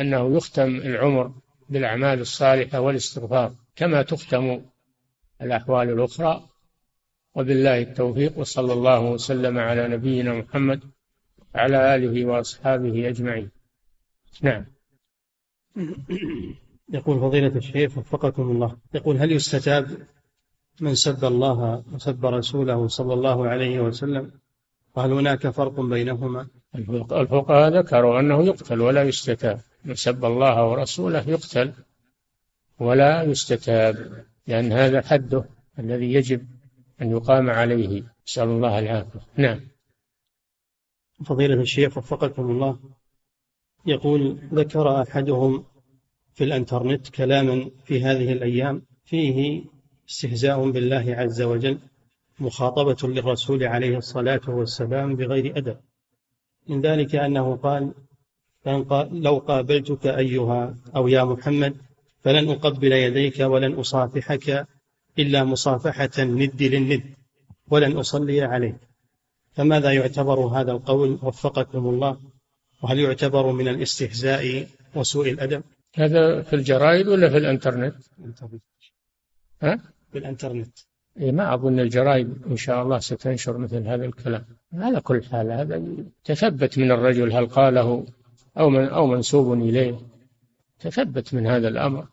أنه 0.00 0.36
يختم 0.36 0.76
العمر 0.76 1.32
بالأعمال 1.68 2.20
الصالحة 2.20 2.80
والاستغفار 2.80 3.54
كما 3.76 4.02
تختم 4.02 4.62
الأحوال 5.42 5.90
الأخرى. 5.90 6.49
وبالله 7.34 7.78
التوفيق 7.78 8.38
وصلى 8.38 8.72
الله 8.72 9.00
وسلم 9.00 9.58
على 9.58 9.88
نبينا 9.88 10.34
محمد 10.34 10.80
وعلى 11.54 11.94
آله 11.94 12.24
وأصحابه 12.24 13.08
أجمعين. 13.08 13.50
نعم. 14.42 14.66
يقول 16.96 17.20
فضيلة 17.20 17.56
الشيخ 17.56 17.98
وفقكم 17.98 18.42
الله. 18.42 18.76
يقول 18.94 19.16
هل 19.16 19.32
يستتاب 19.32 20.06
من 20.80 20.94
سب 20.94 21.24
الله 21.24 21.84
وسب 21.92 22.26
رسوله 22.26 22.88
صلى 22.88 23.14
الله 23.14 23.48
عليه 23.48 23.80
وسلم؟ 23.80 24.30
وهل 24.96 25.12
هناك 25.12 25.48
فرق 25.48 25.80
بينهما؟ 25.80 26.48
الفقهاء 26.74 27.78
ذكروا 27.78 28.20
أنه 28.20 28.42
يقتل 28.42 28.80
ولا 28.80 29.02
يستتاب. 29.02 29.60
من 29.84 29.94
سب 29.94 30.24
الله 30.24 30.68
ورسوله 30.68 31.28
يقتل 31.28 31.72
ولا 32.78 33.22
يستتاب 33.22 34.24
لأن 34.46 34.72
هذا 34.72 35.00
حده 35.00 35.44
الذي 35.78 36.12
يجب 36.12 36.46
أن 37.02 37.10
يقام 37.10 37.50
عليه. 37.50 38.02
نسأل 38.28 38.48
الله 38.48 38.78
العافية. 38.78 39.20
نعم. 39.36 39.60
فضيلة 41.24 41.54
الشيخ 41.54 41.98
وفقكم 41.98 42.50
الله. 42.50 42.78
يقول 43.86 44.38
ذكر 44.54 45.02
أحدهم 45.02 45.64
في 46.34 46.44
الإنترنت 46.44 47.08
كلاما 47.08 47.70
في 47.84 48.02
هذه 48.02 48.32
الأيام 48.32 48.82
فيه 49.04 49.64
استهزاء 50.10 50.70
بالله 50.70 51.14
عز 51.18 51.42
وجل 51.42 51.78
مخاطبة 52.40 53.08
للرسول 53.08 53.64
عليه 53.64 53.98
الصلاة 53.98 54.40
والسلام 54.48 55.16
بغير 55.16 55.58
أدب. 55.58 55.76
من 56.68 56.80
ذلك 56.80 57.14
أنه 57.14 57.56
قال 57.56 57.92
لو 59.22 59.38
قابلتك 59.38 60.06
أيها 60.06 60.74
أو 60.96 61.08
يا 61.08 61.24
محمد 61.24 61.76
فلن 62.22 62.50
أقبل 62.50 62.92
يديك 62.92 63.40
ولن 63.40 63.72
أصافحك 63.74 64.66
إلا 65.20 65.44
مصافحة 65.44 66.10
الند 66.18 66.62
للند 66.62 67.04
ولن 67.70 67.96
أصلي 67.96 68.42
عليك 68.42 68.76
فماذا 69.52 69.92
يعتبر 69.92 70.40
هذا 70.40 70.72
القول؟ 70.72 71.18
وفقكم 71.22 71.88
الله. 71.88 72.18
وهل 72.82 72.98
يعتبر 72.98 73.52
من 73.52 73.68
الاستهزاء 73.68 74.66
وسوء 74.94 75.30
الأدب؟ 75.30 75.62
هذا 75.94 76.42
في 76.42 76.56
الجرائد 76.56 77.08
ولا 77.08 77.28
في 77.28 77.36
الإنترنت؟ 77.36 77.94
ها؟ 79.62 79.78
بالانترنت 80.12 80.78
إيه 81.20 81.32
ما 81.32 81.54
أظن 81.54 81.80
الجرائد 81.80 82.42
إن 82.50 82.56
شاء 82.56 82.82
الله 82.82 82.98
ستنشر 82.98 83.58
مثل 83.58 83.86
هذا 83.86 84.04
الكلام. 84.04 84.44
على 84.72 85.00
كل 85.00 85.24
حال 85.24 85.50
هذا 85.52 85.82
تثبت 86.24 86.78
من 86.78 86.90
الرجل 86.90 87.32
هل 87.32 87.46
قاله 87.46 88.06
أو 88.58 88.70
من 88.70 88.84
أو 88.84 89.06
منسوب 89.06 89.52
إليه. 89.52 89.98
تثبت 90.80 91.34
من 91.34 91.46
هذا 91.46 91.68
الأمر. 91.68 92.06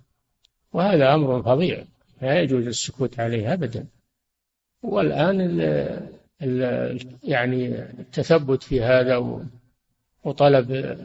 وهذا 0.74 1.14
أمر 1.14 1.44
فظيع. 1.44 1.86
لا 2.22 2.42
يجوز 2.42 2.68
السكوت 2.68 3.20
عليه 3.20 3.54
أبدا. 3.54 3.88
والآن 4.84 5.42
ال 5.42 5.62
ال 6.42 7.18
يعني 7.24 7.82
التثبت 7.82 8.64
في 8.64 8.82
هذا 8.82 9.46
وطلب 10.24 10.98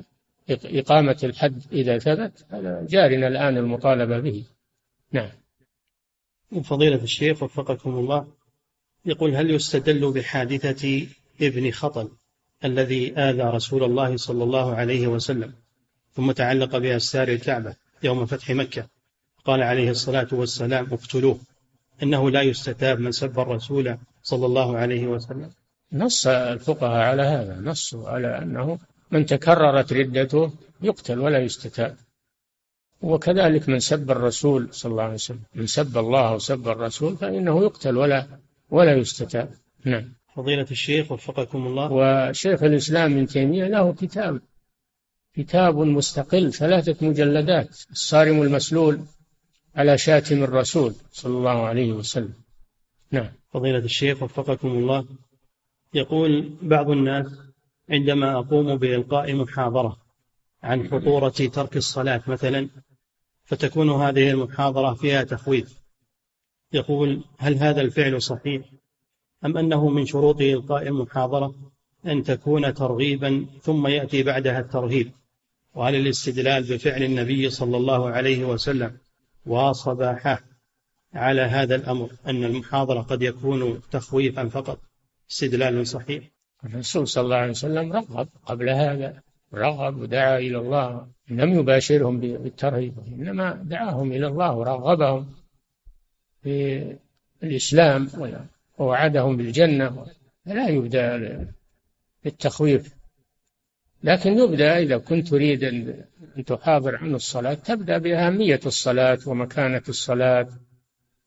إقامة 0.51 1.19
الحد 1.25 1.63
إذا 1.73 1.99
ثبت 1.99 2.47
هذا 2.51 2.87
جارنا 2.89 3.29
الآن 3.29 3.57
المطالبة 3.57 4.19
به. 4.21 4.45
نعم. 5.13 5.31
فضيلة 6.65 7.03
الشيخ 7.03 7.43
وفقكم 7.43 7.91
الله 7.91 8.27
يقول 9.07 9.35
هل 9.37 9.51
يستدل 9.51 10.13
بحادثة 10.13 11.07
ابن 11.41 11.71
خطل 11.71 12.11
الذي 12.65 13.17
آذى 13.17 13.43
رسول 13.43 13.85
الله 13.85 14.17
صلى 14.17 14.45
الله 14.45 14.75
عليه 14.75 15.07
وسلم 15.07 15.55
ثم 16.13 16.33
تعلق 16.33 16.79
بأستار 16.79 17.29
الكعبة 17.29 17.77
يوم 18.03 18.27
فتح 18.27 18.51
مكة 18.51 18.89
قال 19.45 19.63
عليه 19.63 19.91
الصلاة 19.91 20.29
والسلام 20.33 20.93
اقتلوه 20.93 21.39
إنه 22.03 22.31
لا 22.31 22.43
يستتاب 22.43 23.01
من 23.01 23.13
سب 23.13 23.39
الرسول 23.41 23.99
صلى 24.23 24.47
الله 24.47 24.77
عليه 24.77 25.07
وسلم. 25.07 25.51
نص 25.93 26.27
الفقهاء 26.27 27.03
على 27.11 27.23
هذا 27.23 27.61
نصوا 27.61 28.09
على 28.09 28.39
أنه 28.39 28.79
من 29.11 29.27
تكررت 29.27 29.93
ردته 29.93 30.53
يقتل 30.83 31.19
ولا 31.19 31.39
يستتاب. 31.39 31.97
وكذلك 33.03 33.69
من 33.69 33.79
سب 33.79 34.11
الرسول 34.11 34.69
صلى 34.71 34.91
الله 34.91 35.03
عليه 35.03 35.15
وسلم 35.15 35.43
من 35.55 35.67
سب 35.67 35.99
الله 35.99 36.35
وسب 36.35 36.69
الرسول 36.69 37.17
فإنه 37.17 37.63
يقتل 37.63 37.97
ولا 37.97 38.27
ولا 38.71 38.97
يستتاب. 38.97 39.51
نعم. 39.85 40.13
فضيلة 40.35 40.67
الشيخ 40.71 41.13
وفقكم 41.13 41.67
الله. 41.67 41.93
وشيخ 41.93 42.63
الإسلام 42.63 43.13
ابن 43.13 43.27
تيمية 43.27 43.65
له 43.65 43.93
كتاب 43.93 44.41
كتاب 45.35 45.77
مستقل 45.79 46.53
ثلاثة 46.53 47.07
مجلدات 47.07 47.69
الصارم 47.91 48.43
المسلول 48.43 49.01
على 49.77 49.99
شاتم 49.99 50.43
الرسول 50.43 50.95
صلى 51.13 51.39
الله 51.39 51.67
عليه 51.67 51.93
وسلم. 51.93 52.35
نعم. 53.11 53.29
فضيلة 53.53 53.79
الشيخ 53.79 54.23
وفقكم 54.23 54.69
الله. 54.69 55.07
يقول 55.95 56.57
بعض 56.63 56.91
الناس 56.91 57.27
عندما 57.91 58.39
أقوم 58.39 58.77
بإلقاء 58.77 59.35
محاضرة 59.35 59.97
عن 60.63 60.89
خطورة 60.89 61.29
ترك 61.29 61.77
الصلاة 61.77 62.23
مثلا 62.27 62.69
فتكون 63.45 63.91
هذه 63.91 64.31
المحاضرة 64.31 64.95
فيها 64.95 65.23
تخويف. 65.23 65.79
يقول 66.73 67.25
هل 67.39 67.55
هذا 67.55 67.81
الفعل 67.81 68.23
صحيح؟ 68.23 68.63
أم 69.45 69.57
أنه 69.57 69.89
من 69.89 70.07
شروط 70.07 70.41
إلقاء 70.41 70.89
المحاضرة 70.89 71.55
أن 72.07 72.23
تكون 72.23 72.75
ترغيبا 72.75 73.47
ثم 73.63 73.87
يأتي 73.87 74.23
بعدها 74.23 74.61
الترهيب؟ 74.61 75.13
وهل 75.75 75.95
الاستدلال 75.95 76.63
بفعل 76.63 77.03
النبي 77.03 77.51
صلى 77.51 77.77
الله 77.77 78.11
عليه 78.11 78.45
وسلم 78.45 78.99
وصباحه 79.47 80.41
على 81.15 81.43
هذا 81.43 81.75
الأمر 81.75 82.11
أن 82.27 82.45
المحاضرة 82.45 83.01
قد 83.01 83.23
يكون 83.23 83.83
تخويفا 83.91 84.49
فقط. 84.49 84.79
استدلال 85.31 85.87
صحيح. 85.87 86.25
الرسول 86.65 87.09
صلى 87.09 87.25
الله 87.25 87.37
عليه 87.37 87.51
وسلم 87.51 87.93
رغب 87.93 88.29
قبل 88.47 88.71
هذا 88.71 89.23
رغب 89.55 90.01
ودعا 90.01 90.39
إلى 90.39 90.59
الله. 90.59 91.07
لم 91.31 91.59
يباشرهم 91.59 92.21
بالترهيب 92.21 92.95
إنما 93.09 93.53
دعاهم 93.53 94.13
إلى 94.13 94.27
الله 94.27 94.55
ورغبهم 94.55 95.27
في 96.43 96.85
الإسلام 97.43 98.09
ووعدهم 98.79 99.37
بالجنة. 99.37 100.07
فلا 100.47 100.69
يبدأ 100.69 101.47
بالتخويف. 102.25 103.02
لكن 104.03 104.39
يبدأ 104.39 104.79
إذا 104.79 104.99
كنت 104.99 105.29
تريد 105.29 105.65
أن 105.65 106.05
تحاضر 106.47 106.97
عن 106.97 107.15
الصلاة 107.15 107.55
تبدأ 107.55 107.99
بأهمية 107.99 108.61
الصلاة 108.67 109.19
ومكانة 109.27 109.83
الصلاة 109.89 110.49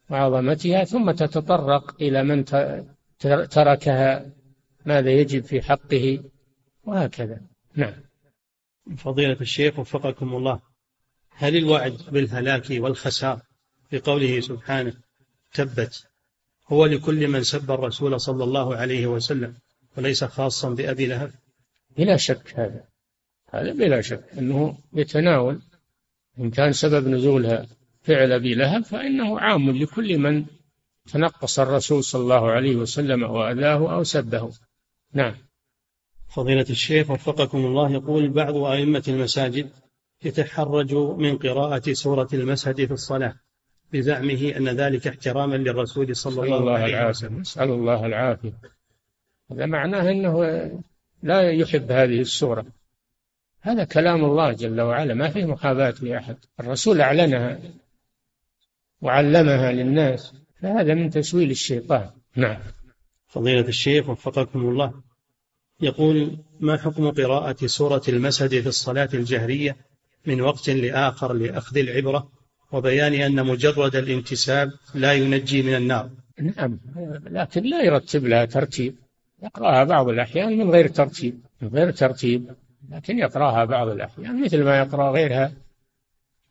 وعظمتها 0.10 0.84
ثم 0.84 1.12
تتطرق 1.12 1.96
إلى 2.02 2.24
من 2.24 2.46
تركها 3.50 4.26
ماذا 4.86 5.12
يجب 5.12 5.44
في 5.44 5.62
حقه 5.62 6.24
وهكذا. 6.84 7.42
نعم. 7.76 7.94
فضيلة 8.98 9.38
الشيخ 9.42 9.80
وفقكم 9.80 10.36
الله 10.36 10.60
هل 11.30 11.58
الوعد 11.58 11.98
بالهلاك 12.12 12.66
والخسار 12.72 13.42
بقوله 13.92 14.40
سبحانه 14.40 14.94
تبت 15.54 16.08
هو 16.68 16.86
لكل 16.86 17.28
من 17.28 17.44
سب 17.44 17.72
الرسول 17.72 18.22
صلى 18.22 18.44
الله 18.44 18.76
عليه 18.76 19.08
وسلم 19.08 19.56
وليس 19.98 20.24
خاصا 20.24 20.70
بأبي 20.70 21.06
لهب؟ 21.06 21.32
بلا 21.98 22.18
شك 22.18 22.54
هذا. 22.56 22.84
هذا 23.50 23.74
بلا 23.74 24.02
شك. 24.02 24.24
أنه 24.38 24.78
يتناول 24.94 25.62
إن 26.40 26.52
كان 26.52 26.74
سبب 26.74 27.08
نزولها 27.08 27.68
فعل 28.02 28.32
أبي 28.32 28.56
لهب 28.56 28.84
فإنه 28.84 29.40
عام 29.40 29.72
لكل 29.72 30.18
من 30.18 30.46
تنقص 31.12 31.60
الرسول 31.60 32.04
صلى 32.04 32.22
الله 32.22 32.52
عليه 32.52 32.76
وسلم 32.76 33.24
وأذاه 33.24 33.96
أو 33.96 34.04
سبه. 34.04 34.52
نعم. 35.14 35.36
فضيلة 36.28 36.66
الشيخ 36.70 37.10
وفقكم 37.12 37.66
الله 37.66 37.92
يقول 37.92 38.30
بعض 38.30 38.56
أئمة 38.56 39.04
المساجد 39.08 39.70
يتحرج 40.24 40.94
من 40.94 41.38
قراءة 41.38 41.94
سورة 41.94 42.28
المسجد 42.34 42.86
في 42.86 42.94
الصلاة 42.94 43.34
بزعمه 43.94 44.54
أن 44.58 44.70
ذلك 44.70 45.08
احتراما 45.08 45.56
للرسول 45.56 46.16
صلى 46.16 46.44
الله, 46.44 46.58
الله 46.58 46.78
عليه 46.78 47.10
وسلم. 47.10 47.40
نسأل 47.40 47.70
الله 47.70 48.06
العافية. 48.06 48.54
هذا 49.52 49.66
معناه 49.66 50.12
أنه 50.12 50.44
لا 51.26 51.52
يحب 51.52 51.92
هذه 51.92 52.22
السورة. 52.22 52.66
هذا 53.62 53.84
كلام 53.84 54.26
الله 54.26 54.52
جل 54.52 54.82
وعلا 54.82 55.14
ما 55.14 55.30
فيه 55.30 55.46
محاباة 55.46 55.96
لأحد. 56.02 56.38
الرسول 56.60 57.02
أعلنها 57.02 57.60
وعلمها 59.02 59.72
للناس 59.72 60.34
فهذا 60.62 60.94
من 60.94 61.10
تسويل 61.10 61.52
الشيطان. 61.52 62.10
نعم. 62.36 62.58
فضيلة 63.28 63.68
الشيخ 63.68 64.10
وفقكم 64.10 64.60
الله. 64.60 64.94
يقول 65.82 66.38
ما 66.60 66.78
حكم 66.78 67.12
قراءة 67.12 67.66
سورة 67.66 68.02
المسد 68.08 68.60
في 68.60 68.68
الصلاة 68.68 69.10
الجهرية 69.14 69.78
من 70.26 70.42
وقت 70.42 70.70
لآخر 70.70 71.34
لأخذ 71.34 71.78
العبرة 71.78 72.32
وبيان 72.72 73.14
أن 73.14 73.46
مجرد 73.46 73.96
الانتساب 73.96 74.72
لا 74.96 75.14
ينجي 75.14 75.62
من 75.62 75.76
النار؟ 75.76 76.10
نعم 76.40 76.80
لكن 77.26 77.64
لا 77.64 77.84
يرتب 77.84 78.26
لها 78.26 78.46
ترتيب. 78.46 78.96
يقرأها 79.46 79.84
بعض 79.84 80.10
الأحيان 80.10 80.58
من 80.58 80.70
غير 80.70 80.88
ترتيب 80.88 81.40
من 81.62 81.68
غير 81.68 81.92
ترتيب 81.92 82.56
لكن 82.90 83.20
يقرأها 83.20 83.66
بعض 83.66 83.88
الأحيان 83.88 84.44
مثل 84.44 84.64
ما 84.64 84.78
يقرأ 84.80 85.12
غيرها 85.12 85.52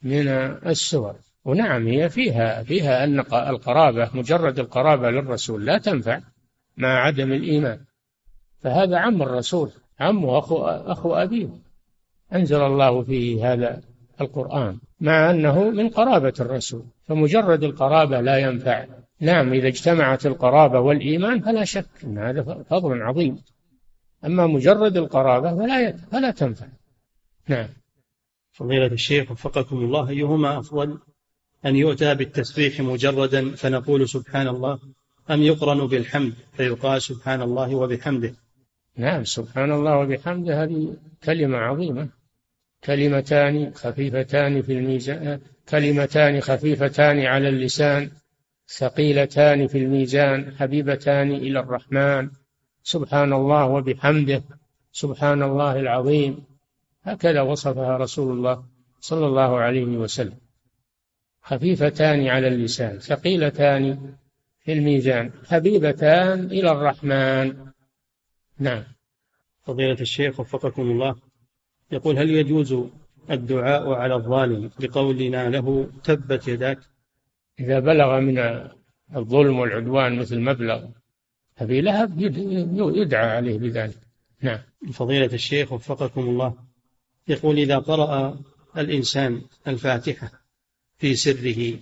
من 0.03 0.29
السور. 0.67 1.17
ونعم 1.45 1.87
هي 1.87 2.09
فيها 2.09 2.63
فيها 2.63 3.05
أن 3.05 3.21
القرابة 3.21 4.11
مجرد 4.15 4.59
القرابة 4.59 5.11
للرسول 5.11 5.67
لا 5.67 5.79
تنفع 5.79 6.21
مع 6.77 6.89
عدم 6.89 7.33
الإيمان. 7.33 7.81
فهذا 8.63 8.99
عم 8.99 9.23
الرسول 9.23 9.71
عمه 10.01 10.39
أخو, 10.39 10.67
أخو 10.67 11.15
أبيه. 11.15 11.49
أنزل 12.33 12.63
الله 12.63 13.03
فيه 13.03 13.53
هذا 13.53 13.81
القرآن 14.21 14.79
مع 15.01 15.31
أنه 15.31 15.71
من 15.71 15.89
قرابة 15.89 16.33
الرسول 16.41 16.85
فمجرد 17.07 17.65
القرابة 17.65 18.21
لا 18.21 18.39
ينفع 18.39 18.85
نعم 19.25 19.53
إذا 19.53 19.69
اجتمعت 19.69 20.27
القرابة 20.27 20.81
والإيمان 20.81 21.41
فلا 21.41 21.65
شك 21.65 21.87
أن 22.05 22.19
هذا 22.19 22.65
فضل 22.71 23.03
عظيم. 23.03 23.43
أما 24.25 24.47
مجرد 24.47 24.97
القرابة 24.97 25.57
فلا 25.57 25.97
فلا 25.97 26.31
تنفع. 26.31 26.67
نعم. 27.49 27.69
فضيلة 28.53 28.87
الشيخ 28.87 29.31
وفقكم 29.31 29.77
الله 29.77 30.09
أيهما 30.09 30.59
أفضل 30.59 30.99
أن 31.67 31.77
يؤتى 31.77 32.15
بالتسبيح 32.15 32.81
مجردا 32.81 33.51
فنقول 33.55 34.09
سبحان 34.09 34.49
الله 34.49 34.79
أم 35.31 35.43
يقرن 35.43 35.87
بالحمد 35.87 36.35
فيقال 36.53 37.03
سبحان 37.03 37.43
الله 37.43 37.75
وبحمده؟ 37.75 38.35
نعم 38.97 39.25
سبحان 39.25 39.73
الله 39.73 39.99
وبحمده 39.99 40.63
هذه 40.63 40.97
كلمة 41.25 41.59
عظيمة. 41.59 42.09
كلمتان 42.85 43.75
خفيفتان 43.75 44.63
في 44.63 44.73
الميزان 44.73 45.41
كلمتان 45.69 46.41
خفيفتان 46.41 47.21
على 47.21 47.49
اللسان 47.49 48.11
ثقيلتان 48.69 49.67
في 49.67 49.79
الميزان 49.79 50.55
حبيبتان 50.57 51.31
إلى 51.31 51.61
الرحمن. 51.61 52.31
سبحان 52.83 53.33
الله 53.33 53.67
وبحمده. 53.67 54.43
سبحان 54.93 55.43
الله 55.43 55.81
العظيم. 55.81 56.45
هكذا 57.03 57.41
وصفها 57.41 57.97
رسول 57.97 58.37
الله 58.37 58.65
صلى 59.01 59.27
الله 59.27 59.59
عليه 59.59 59.85
وسلم. 59.85 60.39
خفيفتان 61.43 62.27
على 62.27 62.49
اللسان 62.49 62.99
ثقيلتان 62.99 64.15
في 64.61 64.73
الميزان 64.73 65.31
حبيبتان 65.47 66.45
إلى 66.45 66.73
الرحمن. 66.73 67.57
نعم. 68.59 68.85
فضيلة 69.63 70.01
الشيخ 70.01 70.41
وفقكم 70.41 70.83
الله. 70.83 71.17
يقول 71.93 72.19
هل 72.19 72.31
يجوز 72.31 72.75
الدعاء 73.31 73.93
على 73.93 74.15
الظالم 74.15 74.71
بقولنا 74.81 75.51
له 75.51 75.91
تبت 76.05 76.49
يداك؟ 76.49 76.79
إذا 77.61 77.79
بلغ 77.79 78.21
من 78.21 78.39
الظلم 79.17 79.59
والعدوان 79.59 80.19
مثل 80.19 80.41
مبلغ 80.41 80.89
أبي 81.59 81.81
لهب 81.81 82.21
يدعى 82.97 83.37
عليه 83.37 83.59
بذلك. 83.59 83.99
نعم. 84.41 84.59
فضيلة 84.93 85.35
الشيخ 85.35 85.73
وفقكم 85.73 86.21
الله. 86.21 86.55
يقول 87.29 87.59
إذا 87.59 87.79
قرأ 87.79 88.41
الإنسان 88.79 89.43
الفاتحة 89.69 90.33
في 90.99 91.17
سره 91.17 91.79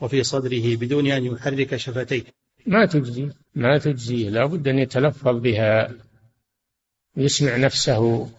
وفي 0.00 0.22
صدره 0.22 0.76
بدون 0.76 1.06
أن 1.06 1.24
يحرك 1.24 1.76
شفتيه. 1.76 2.22
ما 2.66 2.86
تجزي 2.86 3.30
ما 3.54 3.78
تجزي. 3.78 4.30
لابد 4.30 4.68
أن 4.68 4.78
يتلفظ 4.78 5.36
بها. 5.36 5.94
يسمع 7.16 7.56
نفسه. 7.56 8.30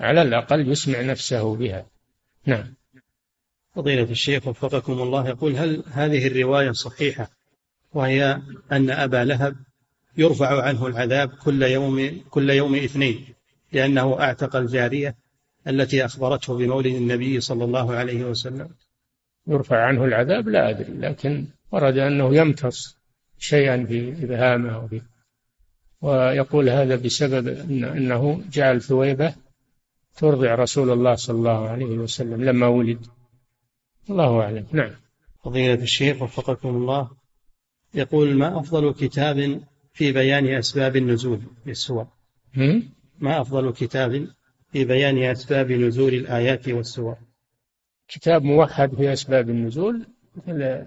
على 0.00 0.22
الأقل 0.22 0.68
يسمع 0.68 1.00
نفسه 1.00 1.56
بها. 1.56 1.86
نعم. 2.46 2.74
فضيلة 3.74 4.10
الشيخ 4.10 4.46
وفقكم 4.46 4.92
الله 4.92 5.28
يقول 5.28 5.56
هل 5.56 5.82
هذه 5.92 6.26
الرواية 6.26 6.72
صحيحة 6.72 7.30
وهي 7.94 8.40
أن 8.72 8.90
أبا 8.90 9.24
لهب 9.24 9.56
يرفع 10.16 10.62
عنه 10.62 10.86
العذاب 10.86 11.28
كل 11.28 11.62
يوم 11.62 12.20
كل 12.30 12.50
يوم 12.50 12.74
اثنين 12.74 13.24
لأنه 13.72 14.20
أعتق 14.20 14.56
الجارية 14.56 15.16
التي 15.68 16.04
أخبرته 16.04 16.58
بمولد 16.58 16.86
النبي 16.86 17.40
صلى 17.40 17.64
الله 17.64 17.94
عليه 17.94 18.24
وسلم؟ 18.24 18.68
يرفع 19.46 19.86
عنه 19.86 20.04
العذاب؟ 20.04 20.48
لا 20.48 20.70
أدري 20.70 20.92
لكن 20.92 21.46
ورد 21.72 21.98
أنه 21.98 22.36
يمتص 22.36 22.96
شيئا 23.38 23.84
في 23.84 24.24
إبهامه 24.24 24.84
وفي 24.84 25.02
ويقول 26.00 26.68
هذا 26.68 26.96
بسبب 26.96 27.48
أنه 27.70 28.42
جعل 28.52 28.82
ثويبة 28.82 29.34
ترضع 30.16 30.54
رسول 30.54 30.90
الله 30.90 31.14
صلى 31.14 31.36
الله 31.36 31.68
عليه 31.68 31.98
وسلم 31.98 32.44
لما 32.44 32.66
ولد. 32.66 33.06
الله 34.10 34.40
أعلم. 34.42 34.66
نعم. 34.72 34.90
فضيلة 35.44 35.82
الشيخ 35.82 36.22
وفقكم 36.22 36.68
الله 36.68 37.10
يقول 37.94 38.34
ما 38.34 38.58
أفضل 38.60 38.94
كتاب 38.94 39.62
في 39.92 40.12
بيان 40.12 40.46
أسباب 40.46 40.96
النزول؟ 40.96 41.40
للسور 41.66 42.06
ما 43.18 43.40
أفضل 43.40 43.72
كتاب 43.72 44.28
في 44.72 44.84
بيان 44.84 45.22
أسباب 45.22 45.72
نزول 45.72 46.14
الآيات 46.14 46.68
والسور؟ 46.68 47.16
كتاب 48.08 48.42
موحد 48.42 48.94
في 48.94 49.12
أسباب 49.12 49.50
النزول 49.50 50.06
مثل 50.36 50.86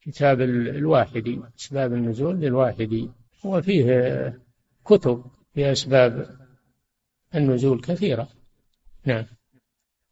كتاب 0.00 0.40
الواحدي 0.40 1.40
أسباب 1.58 1.92
النزول 1.92 2.40
للواحدي 2.40 3.10
وفيه 3.44 4.40
كتب 4.84 5.24
في 5.54 5.72
أسباب 5.72 6.36
النزول 7.34 7.80
كثيرة. 7.80 8.28
نعم. 9.04 9.24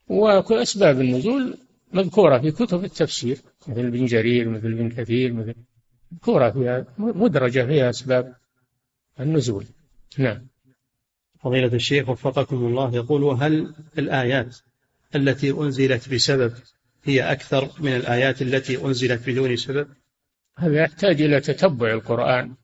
وأسباب 0.07 1.01
النزول 1.01 1.57
مذكورة 1.93 2.39
في 2.39 2.51
كتب 2.51 2.83
التفسير 2.83 3.37
مثل 3.67 3.79
ابن 3.79 4.05
جرير 4.05 4.49
مثل 4.49 4.67
ابن 4.67 4.89
كثير 4.89 5.33
مثل 5.33 5.55
مذكورة 6.11 6.49
فيها 6.49 6.85
مدرجة 6.97 7.65
فيها 7.65 7.89
أسباب 7.89 8.35
النزول. 9.19 9.65
نعم. 10.17 10.47
فضيلة 11.39 11.73
الشيخ 11.73 12.09
وفقكم 12.09 12.55
الله 12.55 12.95
يقول 12.95 13.23
وهل 13.23 13.73
الآيات 13.97 14.57
التي 15.15 15.51
أنزلت 15.51 16.13
بسبب 16.13 16.53
هي 17.03 17.31
أكثر 17.31 17.69
من 17.79 17.95
الآيات 17.95 18.41
التي 18.41 18.85
أنزلت 18.85 19.29
بدون 19.29 19.55
سبب؟ 19.55 19.87
هذا 20.57 20.83
يحتاج 20.83 21.21
إلى 21.21 21.39
تتبع 21.39 21.91
القرآن. 21.91 22.55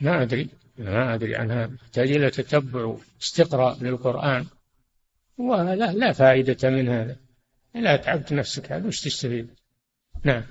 ما 0.00 0.22
أدري 0.22 0.48
ما 0.78 1.14
أدري 1.14 1.36
عن 1.36 1.50
هذا 1.50 1.74
يحتاج 1.74 2.10
إلى 2.10 2.30
تتبع 2.30 2.96
استقراء 3.22 3.82
للقرآن. 3.82 4.46
ولا 5.38 5.92
لا 5.92 6.12
فائدة 6.12 6.70
من 6.70 6.88
هذا. 6.88 7.16
لا 7.80 7.96
تعبت 7.96 8.32
نفسك. 8.32 8.72
هذا 8.72 8.86
وش 8.86 9.00
تستفيد 9.00 9.48
نعم. 10.24 10.42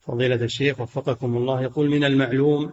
فضيلة 0.00 0.44
الشيخ 0.44 0.80
وفقكم 0.80 1.36
الله 1.36 1.62
يقول 1.62 1.90
من 1.90 2.04
المعلوم 2.04 2.72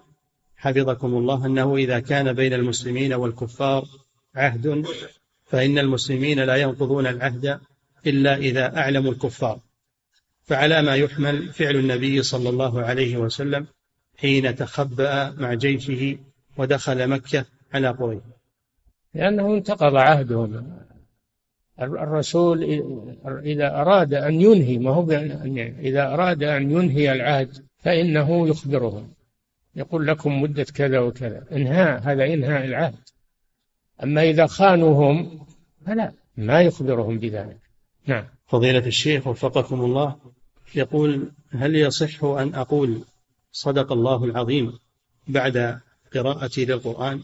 حفظكم 0.57 1.07
الله 1.07 1.45
أنه 1.45 1.75
إذا 1.75 1.99
كان 1.99 2.33
بين 2.33 2.53
المسلمين 2.53 3.13
والكفار 3.13 3.85
عهد 4.35 4.85
فإن 5.45 5.79
المسلمين 5.79 6.39
لا 6.39 6.55
ينقضون 6.55 7.07
العهد 7.07 7.59
إلا 8.07 8.35
إذا 8.35 8.77
أعلموا 8.77 9.11
الكفار. 9.11 9.59
فعلى 10.43 10.81
ما 10.81 10.95
يحمل 10.95 11.53
فعل 11.53 11.75
النبي 11.75 12.23
صلى 12.23 12.49
الله 12.49 12.81
عليه 12.81 13.17
وسلم 13.17 13.67
حين 14.17 14.55
تخبأ 14.55 15.31
مع 15.31 15.53
جيشه 15.53 16.17
ودخل 16.57 17.07
مكة 17.07 17.45
على 17.73 17.89
قريش. 17.89 18.21
لأنه 19.13 19.53
انتقض 19.53 19.95
عهدهم 19.95 20.77
الرسول 21.81 22.63
إذا 23.45 23.81
أراد 23.81 24.13
أن 24.13 24.41
ينهي 24.41 24.77
ما 24.77 24.91
هو 24.91 25.11
إذا 25.79 26.13
أراد 26.13 26.43
أن 26.43 26.71
ينهي 26.71 27.11
العهد 27.11 27.65
فإنه 27.77 28.47
يخبرهم 28.47 29.13
يقول 29.75 30.07
لكم 30.07 30.41
مدة 30.41 30.63
كذا 30.63 30.99
وكذا. 30.99 31.45
إنهاء 31.51 32.01
هذا 32.01 32.25
إنهاء 32.25 32.65
العهد. 32.65 32.95
أما 34.03 34.23
إذا 34.23 34.45
خانوهم 34.47 35.45
فلا 35.85 36.11
ما 36.37 36.61
يخبرهم 36.61 37.19
بذلك. 37.19 37.59
نعم. 38.07 38.25
فضيلة 38.47 38.87
الشيخ 38.87 39.27
وفقكم 39.27 39.81
الله 39.81 40.15
يقول 40.75 41.31
هل 41.49 41.75
يصح 41.75 42.23
أن 42.23 42.55
أقول 42.55 43.05
صدق 43.51 43.91
الله 43.91 44.23
العظيم 44.23 44.79
بعد 45.27 45.79
قراءتي 46.13 46.65
للقرآن؟ 46.65 47.23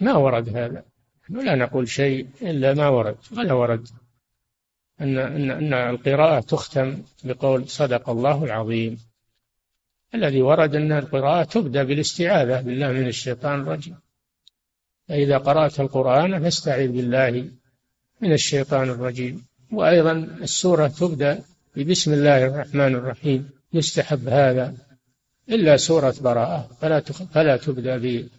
ما 0.00 0.16
ورد 0.16 0.56
هذا. 0.56 0.84
ولا 1.30 1.54
نقول 1.54 1.88
شيء 1.88 2.26
إلا 2.42 2.74
ما 2.74 2.88
ورد 2.88 3.16
ولا 3.36 3.52
ورد 3.52 3.88
أن 5.00 5.18
أن 5.18 5.50
أن 5.50 5.72
القراءة 5.74 6.40
تختم 6.40 7.02
بقول 7.24 7.68
صدق 7.68 8.10
الله 8.10 8.44
العظيم. 8.44 8.98
الذي 10.14 10.42
ورد 10.42 10.74
أن 10.74 10.92
القراءة 10.92 11.44
تبدأ 11.44 11.82
بالاستعاذة 11.82 12.60
بالله 12.60 12.92
من 12.92 13.06
الشيطان 13.06 13.60
الرجيم. 13.60 13.96
فإذا 15.08 15.38
قرأت 15.38 15.80
القرآن 15.80 16.42
فاستعذ 16.42 16.88
بالله 16.88 17.50
من 18.20 18.32
الشيطان 18.32 18.90
الرجيم. 18.90 19.44
وأيضا 19.72 20.12
السورة 20.42 20.86
تبدأ 20.86 21.42
ببسم 21.76 22.12
الله 22.12 22.46
الرحمن 22.46 22.94
الرحيم. 22.94 23.50
يستحب 23.72 24.28
هذا 24.28 24.74
إلا 25.48 25.76
سورة 25.76 26.14
براءة. 26.20 26.70
فلا 26.80 27.00
فلا 27.00 27.56
تبدأ 27.56 27.96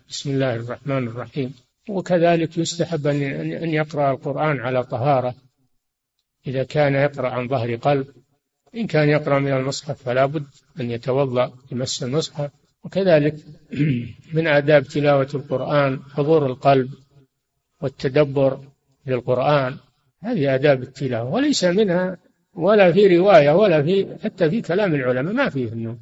بسم 0.09 0.29
الله 0.29 0.55
الرحمن 0.55 1.07
الرحيم. 1.07 1.53
وكذلك 1.89 2.57
يستحب 2.57 3.07
أن 3.07 3.69
يقرأ 3.69 4.11
القرآن 4.11 4.59
على 4.59 4.83
طهارة. 4.83 5.35
إذا 6.47 6.63
كان 6.63 6.93
يقرأ 6.93 7.29
عن 7.29 7.47
ظهر 7.47 7.75
قلب 7.75 8.07
إن 8.75 8.87
كان 8.87 9.09
يقرأ 9.09 9.39
من 9.39 9.53
المصحف 9.53 10.03
فلا 10.03 10.25
بد 10.25 10.45
أن 10.79 10.91
يتوضأ 10.91 11.53
يمس 11.71 12.03
المصحف. 12.03 12.51
وكذلك 12.83 13.35
من 14.33 14.47
آداب 14.47 14.83
تلاوة 14.83 15.29
القرآن 15.33 15.99
حضور 16.13 16.45
القلب 16.45 16.89
والتدبر 17.81 18.59
للقرآن. 19.05 19.77
هذه 20.23 20.55
آداب 20.55 20.83
التلاوة 20.83 21.29
وليس 21.29 21.63
منها 21.63 22.17
ولا 22.53 22.91
في 22.91 23.17
رواية 23.17 23.51
ولا 23.51 23.83
في 23.83 24.17
حتى 24.23 24.49
في 24.49 24.61
كلام 24.61 24.95
العلماء 24.95 25.33
ما 25.33 25.49
فيه 25.49 25.73
أنه 25.73 25.97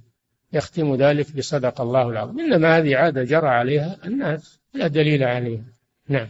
يختم 0.54 0.96
ذلك 0.96 1.36
بصدق 1.36 1.82
الله 1.82 2.10
العظيم. 2.10 2.40
إنما 2.40 2.78
هذه 2.78 2.96
عادة 2.96 3.24
جرى 3.24 3.48
عليها 3.48 3.98
الناس 4.06 4.60
لا 4.74 4.88
دليل 4.88 5.24
عليها. 5.24 5.64
نعم. 6.08 6.28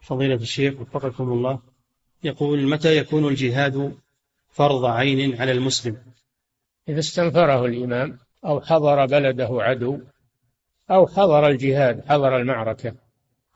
فضيلة 0.00 0.34
الشيخ 0.34 0.80
وفقكم 0.80 1.32
الله 1.32 1.58
يقول 2.24 2.68
متى 2.68 2.96
يكون 2.96 3.28
الجهاد 3.28 3.92
فرض 4.48 4.84
عين 4.84 5.40
على 5.40 5.52
المسلم؟ 5.52 5.96
إذا 6.88 6.98
استنفره 6.98 7.66
الإمام 7.66 8.18
أو 8.44 8.60
حضر 8.60 9.06
بلده 9.06 9.48
عدو 9.50 10.00
أو 10.90 11.06
حضر 11.06 11.48
الجهاد 11.48 12.04
حضر 12.08 12.36
المعركة. 12.36 12.94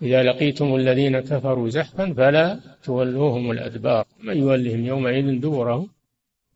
إذا 0.02 0.22
لقيتم 0.22 0.74
الذين 0.74 1.20
كفروا 1.20 1.68
زحفا 1.68 2.12
فلا 2.12 2.60
تولوهم 2.82 3.50
الأدبار. 3.50 4.06
من 4.22 4.36
يولهم 4.36 4.84
يومئذ 4.84 5.40
دبره 5.40 5.86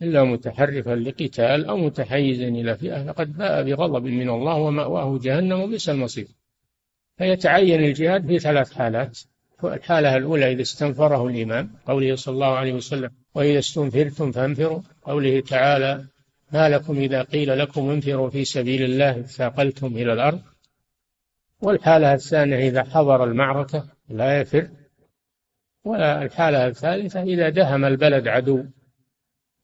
إلا 0.02 0.24
متحرفا 0.24 0.90
لقتال 0.90 1.64
أو 1.64 1.76
متحيزا 1.76 2.48
إلى 2.48 2.76
فئة 2.76 3.04
فقد 3.04 3.36
باء 3.36 3.62
بغضب 3.62 4.04
من 4.04 4.30
الله 4.30 4.54
ومأواه 4.54 5.18
جهنم 5.18 5.60
وبئس 5.60 5.88
المصير. 5.88 6.26
فيتعين 7.18 7.84
الجهاد 7.84 8.26
في 8.26 8.38
ثلاث 8.38 8.72
حالات. 8.72 9.18
الحالة 9.64 10.16
الأولى 10.16 10.52
إذا 10.52 10.62
استنفره 10.62 11.26
الإمام 11.26 11.70
قوله 11.86 12.14
صلى 12.14 12.34
الله 12.34 12.56
عليه 12.56 12.72
وسلم 12.72 13.10
وإذا 13.34 13.58
استنفرتم 13.58 14.32
فانفروا. 14.32 14.80
قوله 15.02 15.40
تعالى 15.40 16.04
ما 16.52 16.68
لكم 16.68 16.98
إذا 16.98 17.22
قيل 17.22 17.58
لكم 17.58 17.90
انفروا 17.90 18.30
في 18.30 18.44
سبيل 18.44 18.82
الله 18.82 19.22
ثاقلتم 19.22 19.86
إلى 19.86 20.12
الأرض. 20.12 20.40
والحالة 21.62 22.14
الثانية 22.14 22.68
إذا 22.68 22.82
حضر 22.82 23.24
المعركة 23.24 23.84
لا 24.08 24.40
يفر. 24.40 24.68
والحالة 25.84 26.66
الثالثة 26.66 27.22
إذا 27.22 27.48
دهم 27.48 27.84
البلد 27.84 28.28
عدو. 28.28 28.64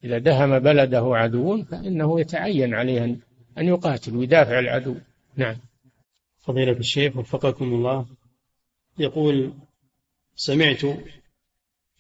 إذا 0.05 0.19
دهم 0.19 0.59
بلده 0.59 1.17
عدو 1.17 1.65
فإنه 1.65 2.21
يتعين 2.21 2.75
عليه 2.75 3.05
أن 3.59 3.67
يقاتل 3.67 4.17
ويدافع 4.17 4.59
العدو. 4.59 4.95
نعم. 5.37 5.57
فضيلة 6.41 6.73
الشيخ 6.73 7.17
وفقكم 7.17 7.65
الله. 7.65 8.07
يقول 8.99 9.53
سمعت 10.35 10.81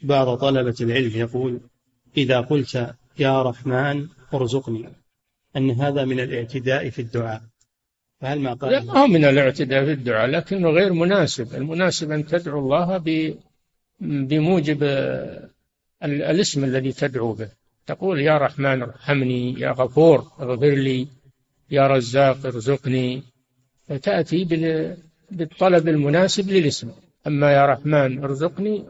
بعض 0.02 0.38
طلبة 0.38 0.74
العلم 0.80 1.10
يقول 1.14 1.60
إذا 2.16 2.40
قلت 2.40 2.94
يا 3.18 3.42
رحمن 3.42 4.08
ارزقني 4.34 4.88
أن 5.56 5.70
هذا 5.70 6.04
من 6.04 6.20
الاعتداء 6.20 6.90
في 6.90 7.02
الدعاء. 7.02 7.42
فهل 8.20 8.40
ما 8.40 8.54
قال؟ 8.54 8.72
لا 8.72 8.92
هو 8.92 9.06
من 9.06 9.24
الاعتداء 9.24 9.84
في 9.84 9.92
الدعاء 9.92 10.30
لكنه 10.30 10.70
غير 10.70 10.92
مناسب. 10.92 11.54
المناسب 11.54 12.10
أن 12.10 12.26
تدعو 12.26 12.58
الله 12.58 12.98
بموجب 14.00 14.82
الاسم 16.02 16.64
الذي 16.64 16.92
تدعو 16.92 17.32
به. 17.32 17.59
تقول 17.90 18.20
يا 18.20 18.38
رحمن 18.38 18.82
ارحمني 18.82 19.60
يا 19.60 19.70
غفور 19.70 20.18
اغفر 20.40 20.74
لي 20.86 21.08
يا 21.70 21.86
رزاق 21.86 22.46
ارزقني. 22.46 23.22
فتأتي 23.88 24.44
بالطلب 25.30 25.88
المناسب 25.88 26.50
للاسم. 26.50 26.90
أما 27.26 27.52
يا 27.52 27.66
رحمن 27.66 28.24
ارزقني 28.24 28.84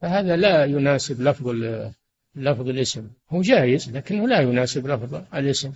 فهذا 0.00 0.36
لا 0.36 0.64
يناسب 0.64 1.22
لفظ 1.22 1.48
لفظ 2.36 2.68
الاسم. 2.68 3.10
هو 3.30 3.42
جائز 3.42 3.96
لكنه 3.96 4.28
لا 4.28 4.40
يناسب 4.40 4.86
لفظ 4.86 5.14
الاسم. 5.34 5.72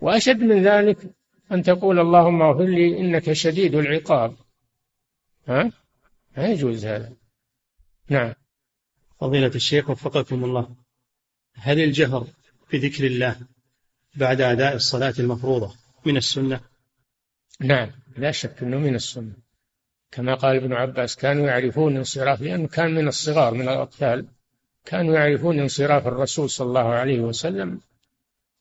وأشد 0.00 0.40
من 0.40 0.62
ذلك 0.62 0.98
أن 1.52 1.62
تقول 1.62 1.98
اللهم 2.00 2.42
اغفر 2.42 2.64
لي 2.64 2.98
إنك 3.00 3.32
شديد 3.32 3.74
العقاب. 3.74 4.34
ها؟ 5.48 5.72
ما 6.36 6.46
يجوز 6.46 6.86
هذا. 6.86 7.12
نعم. 8.08 8.32
فضيلة 9.20 9.54
الشيخ 9.54 9.90
وفقكم 9.90 10.44
الله. 10.44 10.83
هل 11.54 11.80
الجهر 11.80 12.26
بذكر 12.72 13.06
الله 13.06 13.36
بعد 14.14 14.40
أداء 14.40 14.74
الصلاة 14.74 15.14
المفروضة 15.18 15.74
من 16.04 16.16
السنة؟ 16.16 16.60
نعم 17.60 17.90
لا 18.16 18.30
شك 18.30 18.62
أنه 18.62 18.78
من 18.78 18.94
السنة. 18.94 19.32
كما 20.10 20.34
قال 20.34 20.56
ابن 20.56 20.72
عباس 20.72 21.16
كانوا 21.16 21.46
يعرفون 21.46 21.96
انصراف 21.96 22.42
لأنه 22.42 22.68
كان 22.68 22.94
من 22.94 23.08
الصغار 23.08 23.54
من 23.54 23.68
الأطفال 23.68 24.26
كانوا 24.84 25.14
يعرفون 25.14 25.60
انصراف 25.60 26.06
الرسول 26.06 26.50
صلى 26.50 26.66
الله 26.66 26.88
عليه 26.88 27.20
وسلم 27.20 27.80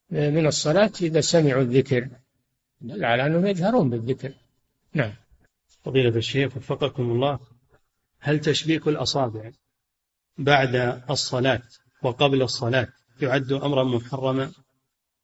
من 0.10 0.48
الصلاة 0.48 0.92
إذا 1.02 1.22
سمعوا 1.22 1.62
الذكر. 1.62 2.10
دل 2.82 3.06
على 3.06 3.26
أنهم 3.26 3.46
يجهرون 3.46 3.90
بالذكر. 3.90 4.34
نعم. 4.94 5.14
فضيلة 5.84 6.18
الشيخ 6.18 6.58
وفقكم 6.58 7.04
الله 7.04 7.40
هل 8.20 8.40
تشبيك 8.40 8.88
الأصابع 8.88 9.52
بعد 10.38 11.04
الصلاة 11.10 11.62
وقبل 12.04 12.42
الصلاة 12.42 12.88
يعد 13.22 13.52
أمرا 13.52 13.84
محرما. 13.84 14.52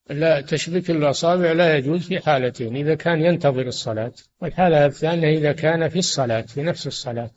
لا 0.09 0.41
تشبيك 0.41 0.91
الأصابع 0.91 1.51
لا 1.51 1.77
يجوز 1.77 2.07
في 2.07 2.19
حالتين 2.19 2.75
إذا 2.75 2.95
كان 2.95 3.21
ينتظر 3.21 3.67
الصلاة 3.67 4.11
والحالة 4.41 4.85
الثانية 4.85 5.37
إذا 5.37 5.51
كان 5.51 5.89
في 5.89 5.99
الصلاة 5.99 6.41
في 6.41 6.63
نفس 6.63 6.87
الصلاة. 6.87 7.31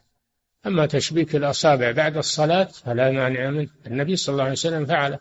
أما 0.66 0.86
تشبيك 0.86 1.36
الأصابع 1.36 1.90
بعد 1.90 2.16
الصلاة 2.16 2.64
فلا 2.64 3.10
مانع 3.10 3.50
منه 3.50 3.68
النبي 3.86 4.16
صلى 4.16 4.32
الله 4.32 4.44
عليه 4.44 4.52
وسلم 4.52 4.86
فعله. 4.86 5.18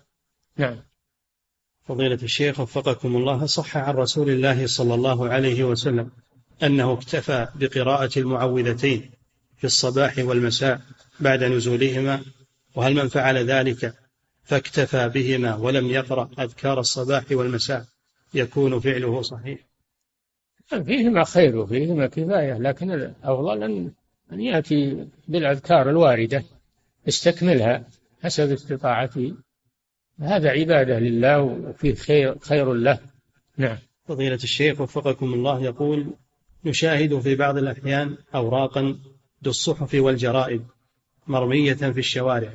نعم. 0.57 0.77
فضيلة 1.83 2.19
الشيخ 2.23 2.59
وفقكم 2.59 3.15
الله 3.15 3.45
صح 3.45 3.77
عن 3.77 3.93
رسول 3.93 4.29
الله 4.29 4.67
صلى 4.67 4.93
الله 4.93 5.29
عليه 5.29 5.63
وسلم 5.63 6.11
أنه 6.63 6.93
اكتفى 6.93 7.47
بقراءة 7.55 8.19
المعوذتين 8.19 9.11
في 9.57 9.63
الصباح 9.63 10.17
والمساء 10.17 10.81
بعد 11.19 11.43
نزولهما 11.43 12.21
وهل 12.75 12.95
من 12.95 13.07
فعل 13.07 13.37
ذلك 13.37 13.93
فاكتفى 14.43 15.09
بهما 15.09 15.55
ولم 15.55 15.87
يقرأ 15.87 16.29
أذكار 16.39 16.79
الصباح 16.79 17.23
والمساء. 17.31 17.85
يكون 18.33 18.79
فعله 18.79 19.21
صحيح. 19.21 19.59
فيهما 20.67 21.23
خير 21.23 21.57
وفيهما 21.57 22.07
كفاية 22.07 22.57
لكن 22.57 22.91
الأفضل 22.91 23.63
أن 23.63 23.91
أن 24.33 24.41
يأتي 24.41 25.07
بالأذكار 25.27 25.89
الواردة 25.89 26.43
يستكملها 27.07 27.87
حسب 28.23 28.51
استطاعته. 28.51 29.35
هذا 30.19 30.49
عبادة 30.49 30.99
لله 30.99 31.41
وفيه 31.41 31.95
خير, 31.95 32.39
خير 32.39 32.73
له. 32.73 32.99
نعم. 33.57 33.77
فضيلة 34.07 34.35
الشيخ 34.35 34.81
وفقكم 34.81 35.33
الله 35.33 35.63
يقول 35.63 36.13
نشاهد 36.65 37.19
في 37.19 37.35
بعض 37.35 37.57
الأحيان 37.57 38.17
أوراقا 38.35 38.99
بالصحف 39.41 39.93
والجرائد 39.93 40.65
مرمية 41.27 41.73
في 41.73 41.99
الشوارع. 41.99 42.53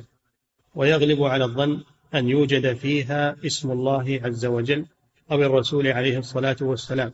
ويغلب 0.77 1.23
على 1.23 1.43
الظن 1.43 1.83
أن 2.15 2.29
يوجد 2.29 2.73
فيها 2.73 3.35
اسم 3.45 3.71
الله 3.71 4.19
عز 4.23 4.45
وجل 4.45 4.85
أو 5.31 5.41
الرسول 5.41 5.87
عليه 5.87 6.17
الصلاة 6.17 6.55
والسلام. 6.61 7.13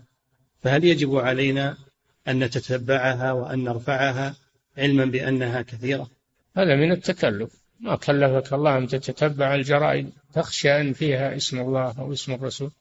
فهل 0.63 0.83
يجب 0.83 1.15
علينا 1.15 1.77
أن 2.27 2.43
نتتبعها 2.43 3.31
وأن 3.31 3.63
نرفعها 3.63 4.35
علما 4.77 5.05
بأنها 5.05 5.61
كثيرة؟ 5.61 6.07
هذا 6.57 6.75
من 6.75 6.91
التكلف. 6.91 7.51
ما 7.79 7.95
كلفك 7.95 8.53
الله 8.53 8.77
أن 8.77 8.87
تتتبع 8.87 9.55
الجرائد 9.55 10.09
تخشى 10.33 10.81
أن 10.81 10.93
فيها 10.93 11.35
اسم 11.35 11.59
الله 11.59 11.95
أو 11.99 12.13
اسم 12.13 12.33
الرسول. 12.33 12.71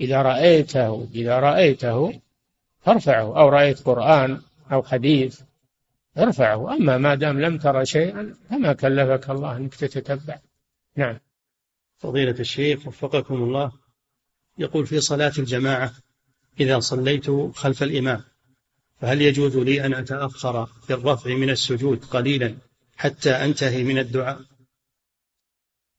إذا 0.00 0.22
رأيته 0.22 1.08
إذا 1.14 1.38
رأيته 1.38 2.20
فارفعه. 2.80 3.38
أو 3.40 3.48
رأيت 3.48 3.80
قرآن 3.80 4.40
أو 4.72 4.82
حديث 4.82 5.40
ارفعه. 6.18 6.74
أما 6.74 6.98
ما 6.98 7.14
دام 7.14 7.40
لم 7.40 7.58
ترى 7.58 7.86
شيئا 7.86 8.34
فما 8.50 8.72
كلفك 8.72 9.30
الله 9.30 9.56
أنك 9.56 9.74
تتتبع. 9.74 10.38
نعم. 10.96 11.18
فضيلة 11.98 12.40
الشيخ 12.40 12.86
وفقكم 12.86 13.34
الله 13.34 13.72
يقول 14.58 14.86
في 14.86 15.00
صلاة 15.00 15.32
الجماعة 15.38 15.92
إذا 16.60 16.78
صليت 16.78 17.30
خلف 17.54 17.82
الإمام 17.82 18.24
فهل 19.00 19.22
يجوز 19.22 19.56
لي 19.56 19.86
أن 19.86 19.94
أتأخر 19.94 20.66
في 20.66 20.92
الرفع 20.94 21.34
من 21.34 21.50
السجود 21.50 22.04
قليلا 22.04 22.54
حتى 22.96 23.30
أنتهي 23.30 23.84
من 23.84 23.98
الدعاء؟ 23.98 24.40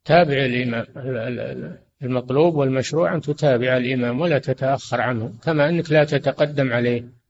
تابع 0.05 0.45
الإمام 0.45 0.85
المطلوب 2.03 2.55
والمشروع 2.55 3.15
أن 3.15 3.21
تتابع 3.21 3.77
الإمام 3.77 4.21
ولا 4.21 4.39
تتأخر 4.39 5.01
عنه 5.01 5.33
كما 5.43 5.69
أنك 5.69 5.91
لا 5.91 6.03
تتقدم 6.03 6.73
عليه. 6.73 7.22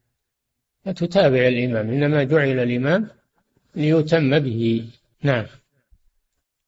لا 0.86 0.92
تتابع 0.92 1.48
الإمام 1.48 1.90
إنما 1.90 2.24
جعل 2.24 2.60
الإمام 2.60 3.08
ليتم 3.76 4.40
به. 4.40 4.90
نعم. 5.24 5.46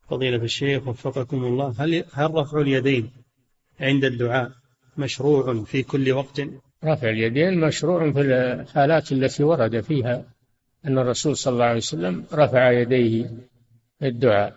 فضيلة 0.09 0.43
الشيخ 0.43 0.87
وفقكم 0.87 1.43
الله 1.43 1.75
هل 1.77 2.05
هل 2.13 2.33
رفع 2.33 2.61
اليدين 2.61 3.11
عند 3.79 4.05
الدعاء 4.05 4.51
مشروع 4.97 5.63
في 5.63 5.83
كل 5.83 6.11
وقت؟ 6.11 6.41
رفع 6.83 7.09
اليدين 7.09 7.59
مشروع 7.59 8.11
في 8.11 8.21
الحالات 8.21 9.11
التي 9.11 9.43
ورد 9.43 9.81
فيها 9.81 10.23
أن 10.85 10.97
الرسول 10.97 11.37
صلى 11.37 11.53
الله 11.53 11.65
عليه 11.65 11.77
وسلم 11.77 12.25
رفع 12.33 12.71
يديه 12.71 13.23
في 13.99 14.07
الدعاء 14.07 14.55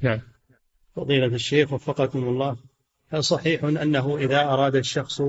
نعم. 0.00 0.20
فضيلة 0.96 1.26
الشيخ 1.26 1.72
وفقكم 1.72 2.18
الله 2.24 2.56
هل 3.08 3.24
صحيح 3.24 3.64
أنه 3.64 4.18
إذا 4.18 4.40
أراد 4.40 4.76
الشخص 4.76 5.20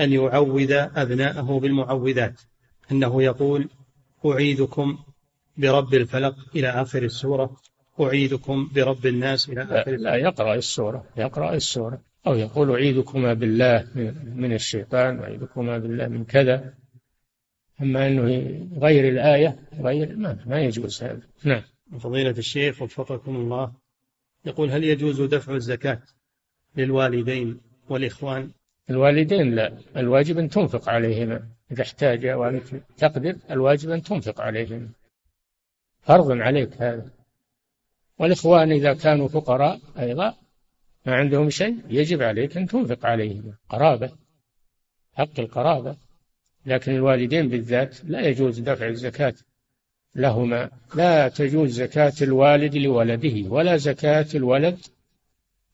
أن 0.00 0.12
يعوذ 0.12 0.72
أبناءه 0.72 1.58
بالمعوذات 1.58 2.40
أنه 2.92 3.22
يقول 3.22 3.68
أعيدكم 4.26 4.98
برب 5.56 5.94
الفلق 5.94 6.36
إلى 6.56 6.68
آخر 6.68 7.02
السورة. 7.02 7.56
أعيدكم 8.00 8.70
برب 8.74 9.06
الناس 9.06 9.48
إلى 9.48 9.62
آخر 9.62 9.90
لا, 9.90 9.96
لا 9.96 10.16
يقرأ 10.16 10.54
السورة 10.54 11.04
يقرأ 11.16 11.54
السورة. 11.54 12.00
أو 12.26 12.34
يقول 12.34 12.70
أعيدكما 12.70 13.34
بالله 13.34 13.88
من 14.34 14.52
الشيطان 14.52 15.18
أعيدكما 15.18 15.78
بالله 15.78 16.08
من 16.08 16.24
كذا. 16.24 16.74
أما 17.82 18.06
أنه 18.06 18.22
غير 18.78 19.08
الآية 19.08 19.58
غير 19.80 20.16
ما, 20.16 20.38
ما 20.46 20.60
يجوز 20.60 21.02
هذا. 21.02 21.20
نعم. 21.44 21.62
فضيلة 22.00 22.30
الشيخ 22.30 22.82
وفقكم 22.82 23.36
الله 23.36 23.72
يقول 24.44 24.70
هل 24.70 24.84
يجوز 24.84 25.22
دفع 25.22 25.54
الزكاة 25.54 26.02
للوالدين 26.76 27.60
والإخوان؟ 27.88 28.50
الوالدين 28.90 29.54
لا 29.54 29.78
الواجب 29.96 30.38
أن 30.38 30.48
تنفق 30.48 30.88
عليهما. 30.88 31.48
إذا 31.72 31.82
احتاج 31.82 32.26
وأنت 32.26 32.66
تقدر 32.96 33.36
الواجب 33.50 33.90
أن 33.90 34.02
تنفق 34.02 34.40
عليهما 34.40 34.88
فرض 36.02 36.30
عليك 36.30 36.82
هذا. 36.82 37.10
والإخوان 38.18 38.72
إذا 38.72 38.94
كانوا 38.94 39.28
فقراء 39.28 39.80
أيضا 39.98 40.34
ما 41.06 41.14
عندهم 41.14 41.50
شيء 41.50 41.78
يجب 41.88 42.22
عليك 42.22 42.56
أن 42.56 42.66
تنفق 42.66 43.06
عليهم. 43.06 43.54
قرابة 43.68 44.10
حق 45.14 45.40
القرابة. 45.40 45.96
لكن 46.66 46.92
الوالدين 46.94 47.48
بالذات 47.48 48.04
لا 48.04 48.20
يجوز 48.20 48.58
دفع 48.58 48.86
الزكاة 48.88 49.34
لهما. 50.14 50.70
لا 50.94 51.28
تجوز 51.28 51.70
زكاة 51.70 52.12
الوالد 52.22 52.76
لولده 52.76 53.50
ولا 53.50 53.76
زكاة 53.76 54.26
الولد 54.34 54.78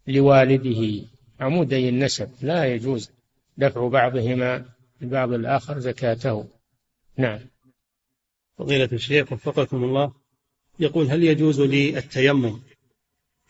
لوالده. 0.06 1.04
عمودي 1.40 1.88
النسب 1.88 2.30
لا 2.42 2.64
يجوز 2.64 3.10
دفع 3.56 3.88
بعضهما. 3.88 4.64
لبعض 5.02 5.32
الآخر 5.32 5.78
زكاته. 5.78 6.48
نعم. 7.16 7.40
فضيلة 8.58 8.88
الشيخ 8.92 9.32
وفقكم 9.32 9.84
الله 9.84 10.12
يقول 10.78 11.06
هل 11.06 11.22
يجوز 11.22 11.60
لي 11.60 11.98
التيمم 11.98 12.60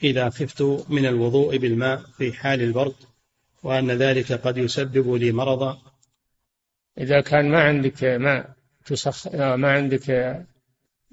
إذا 0.03 0.31
خفت 0.31 0.63
من 0.89 1.07
الوضوء 1.07 1.57
بالماء 1.57 2.03
في 2.17 2.33
حال 2.33 2.63
البرد 2.63 2.95
وأن 3.63 3.91
ذلك 3.91 4.33
قد 4.33 4.59
يسبب 4.59 5.15
لي 5.15 5.33
مرضا 5.33 5.83
إذا 6.99 7.21
كان 7.21 7.51
ما 7.51 7.63
عندك 7.63 8.05
ماء 8.05 8.55
تسخ 8.85 9.35
ما 9.35 9.73
عندك 9.73 10.11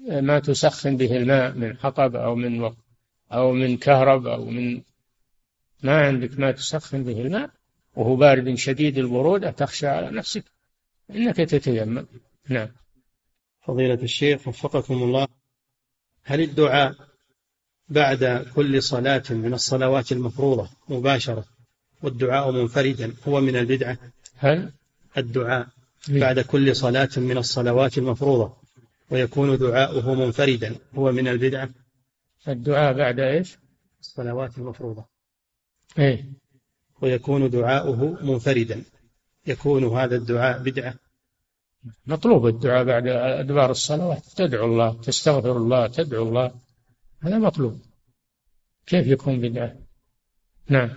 ما 0.08 0.38
تسخن 0.38 0.96
به 0.96 1.16
الماء 1.16 1.52
من 1.52 1.76
حطب 1.76 2.16
أو 2.16 2.34
من 2.34 2.62
وق... 2.62 2.76
أو 3.32 3.52
من 3.52 3.76
كهرب 3.76 4.26
أو 4.26 4.44
من 4.44 4.82
ما 5.82 6.06
عندك 6.06 6.38
ما 6.38 6.52
تسخن 6.52 7.04
به 7.04 7.20
الماء 7.20 7.50
وهو 7.96 8.16
بارد 8.16 8.54
شديد 8.54 8.98
البرودة 8.98 9.50
تخشى 9.50 9.86
على 9.86 10.10
نفسك. 10.10 10.44
إنك 11.10 11.36
تتيمم. 11.36 12.06
نعم. 12.48 12.68
فضيلة 13.62 14.02
الشيخ 14.02 14.48
وفقكم 14.48 15.02
الله 15.02 15.28
هل 16.24 16.40
الدعاء 16.40 16.94
بعد 17.88 18.46
كل 18.54 18.82
صلاة 18.82 19.22
من 19.30 19.54
الصلوات 19.54 20.12
المفروضة 20.12 20.68
مباشرة 20.88 21.44
والدعاء 22.02 22.50
منفردا 22.50 23.14
هو 23.28 23.40
من 23.40 23.56
البدعة؟ 23.56 23.98
هل؟ 24.36 24.72
الدعاء 25.18 25.68
بعد 26.08 26.40
كل 26.40 26.76
صلاة 26.76 27.08
من 27.16 27.38
الصلوات 27.38 27.98
المفروضة 27.98 28.56
ويكون 29.10 29.58
دعاؤه 29.58 30.14
منفردا 30.14 30.74
هو 30.94 31.12
من 31.12 31.28
البدعة؟ 31.28 31.70
الدعاء 32.48 32.92
بعد 32.92 33.20
إيش؟ 33.20 33.58
الصلوات 34.00 34.58
المفروضة. 34.58 35.04
إيه. 35.98 36.24
ويكون 37.02 37.50
دعاؤه 37.50 38.24
منفردا. 38.24 38.84
يكون 39.46 39.84
هذا 39.84 40.16
الدعاء 40.16 40.62
بدعة. 40.62 40.94
مطلوب 42.06 42.46
الدعاء 42.46 42.84
بعد 42.84 43.06
أدبار 43.06 43.70
الصلوات. 43.70 44.26
تدعو 44.36 44.66
الله 44.66 45.00
تستغفر 45.00 45.56
الله 45.56 45.86
تدعو 45.86 46.28
الله. 46.28 46.52
هذا 47.22 47.38
مطلوب. 47.38 47.80
كيف 48.86 49.06
يكون 49.06 49.40
بدعة؟ 49.40 49.76
نعم. 50.68 50.90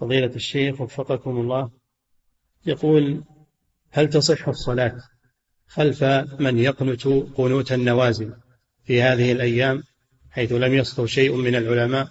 فضيلة 0.00 0.34
الشيخ 0.34 0.80
وفقكم 0.80 1.40
الله. 1.40 1.70
يقول 2.66 3.24
هل 3.90 4.08
تصح 4.10 4.48
الصلاة 4.48 5.02
خلف 5.66 6.04
من 6.40 6.58
يقنت 6.58 7.06
قنوت 7.06 7.72
النوازل 7.72 8.34
في 8.84 9.02
هذه 9.02 9.32
الأيام 9.32 9.82
حيث 10.30 10.52
لم 10.52 10.74
يصدر 10.74 11.06
شيء 11.06 11.36
من 11.36 11.54
العلماء؟ 11.54 12.08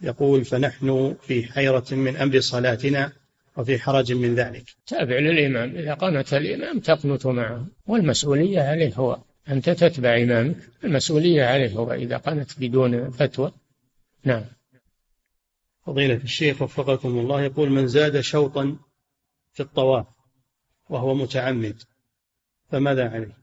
يقول 0.00 0.44
فنحن 0.44 1.16
في 1.22 1.52
حيرة 1.52 1.84
من 1.90 2.16
أمر 2.16 2.40
صلاتنا 2.40 3.12
وفي 3.56 3.78
حرج 3.78 4.12
من 4.12 4.34
ذلك. 4.34 4.64
تابع 4.86 5.18
للإمام. 5.18 5.76
إذا 5.76 5.94
قنت 5.94 6.34
الإمام 6.34 6.80
تقنت 6.80 7.26
معه. 7.26 7.66
والمسؤولية 7.86 8.60
عليه 8.60 8.94
هو 8.94 9.18
أنت 9.48 9.70
تتبع 9.70 10.16
إمامك. 10.16 10.56
المسؤولية 10.84 11.44
عليه 11.44 11.72
هو 11.72 11.92
إذا 11.92 12.16
قنت 12.16 12.60
بدون 12.60 13.10
فتوى. 13.10 13.52
نعم. 14.24 14.44
فضيلة 15.86 16.20
الشيخ 16.24 16.62
وفقكم 16.62 17.18
الله 17.18 17.42
يقول 17.42 17.70
من 17.70 17.86
زاد 17.86 18.20
شوطا 18.20 18.76
في 19.52 19.62
الطواف 19.62 20.06
وهو 20.90 21.14
متعمد 21.14 21.82
فماذا 22.70 23.08
عليه؟ 23.08 23.36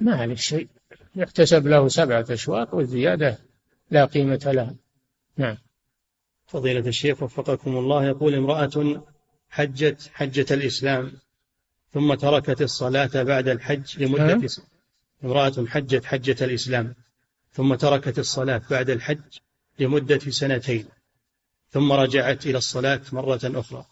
ما 0.00 0.14
عليه 0.14 0.34
شيء. 0.34 0.68
يحتسب 1.16 1.66
له 1.66 1.88
سبعة 1.88 2.26
أشواط 2.30 2.74
والزيادة 2.74 3.38
لا 3.90 4.04
قيمة 4.04 4.40
لها. 4.46 4.74
نعم. 5.36 5.56
فضيلة 6.52 6.88
الشيخ 6.88 7.22
وفقكم 7.22 7.76
الله 7.76 8.04
يقول 8.04 8.34
امرأة 8.34 9.02
حجت 9.50 10.10
حجة 10.14 10.46
الإسلام 10.54 11.12
ثم 11.94 12.14
تركت 12.14 12.62
الصلاة 12.62 13.22
بعد 13.22 13.48
الحج 13.48 14.02
لمدة 14.02 14.48
امرأة 15.24 15.66
حجت 15.66 16.04
حجة 16.04 16.44
الإسلام 16.44 16.94
ثم 17.52 17.74
تركت 17.74 18.18
الصلاة 18.18 18.62
بعد 18.70 18.90
الحج 18.90 19.38
لمدة 19.78 20.18
سنتين 20.18 20.86
ثم 21.70 21.92
رجعت 21.92 22.46
إلى 22.46 22.58
الصلاة 22.58 23.00
مرة 23.12 23.40
أخرى. 23.44 23.86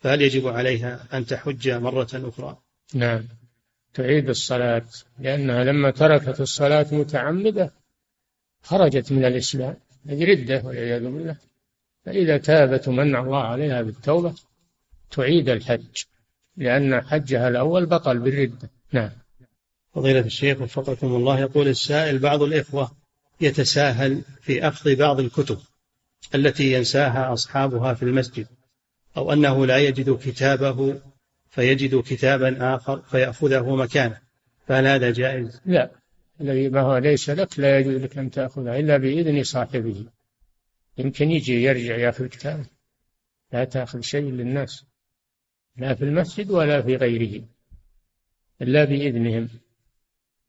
فهل 0.00 0.22
يجب 0.22 0.48
عليها 0.48 1.06
أن 1.12 1.26
تحج 1.26 1.70
مرة 1.70 2.08
أخرى؟ 2.14 2.58
نعم. 2.94 3.24
تعيد 3.94 4.28
الصلاة 4.28 4.86
لأنها 5.18 5.64
لما 5.64 5.90
تركت 5.90 6.40
الصلاة 6.40 6.86
متعمدة 6.92 7.72
خرجت 8.62 9.12
من 9.12 9.24
الإسلام. 9.24 9.76
هذه 10.08 10.24
ردة 10.24 10.62
والعياذ 10.64 11.02
بالله. 11.02 11.47
فإذا 12.08 12.38
تابت 12.38 12.88
ومن 12.88 13.16
الله 13.16 13.42
عليها 13.42 13.82
بالتوبة 13.82 14.34
تعيد 15.10 15.48
الحج 15.48 16.02
لأن 16.56 17.00
حجها 17.00 17.48
الأول 17.48 17.86
بطل 17.86 18.18
بالردة. 18.18 18.70
نعم. 18.92 19.10
فضيلة 19.94 20.20
الشيخ 20.20 20.60
وفقكم 20.60 21.06
الله 21.06 21.40
يقول 21.40 21.68
السائل 21.68 22.18
بعض 22.18 22.42
الإخوة 22.42 22.90
يتساهل 23.40 24.22
في 24.40 24.68
أخذ 24.68 24.96
بعض 24.96 25.20
الكتب 25.20 25.58
التي 26.34 26.72
ينساها 26.72 27.32
أصحابها 27.32 27.94
في 27.94 28.02
المسجد 28.02 28.46
أو 29.16 29.32
أنه 29.32 29.66
لا 29.66 29.78
يجد 29.78 30.18
كتابه 30.18 31.00
فيجد 31.50 32.00
كتابا 32.00 32.74
آخر 32.74 33.02
فيأخذه 33.02 33.76
مكانه. 33.76 34.18
فهل 34.66 34.86
هذا 34.86 35.10
جائز؟ 35.10 35.60
لا. 35.66 35.90
الذي 36.40 36.68
ما 36.68 36.80
هو 36.80 36.98
ليس 36.98 37.30
لك 37.30 37.58
لا 37.58 37.78
يجوز 37.78 37.94
لك 37.94 38.18
أن 38.18 38.30
تأخذه 38.30 38.78
إلا 38.78 38.96
بإذن 38.96 39.42
صاحبه. 39.42 40.04
يمكن 40.98 41.30
يجي 41.30 41.62
يرجع 41.62 41.96
يأخذ 41.96 42.26
كتابه 42.26 42.66
لا 43.52 43.64
تأخذ 43.64 44.00
شيء 44.00 44.30
للناس. 44.30 44.84
لا 45.76 45.94
في 45.94 46.04
المسجد 46.04 46.50
ولا 46.50 46.82
في 46.82 46.96
غيره. 46.96 47.44
إلا 48.62 48.84
بإذنهم 48.84 49.48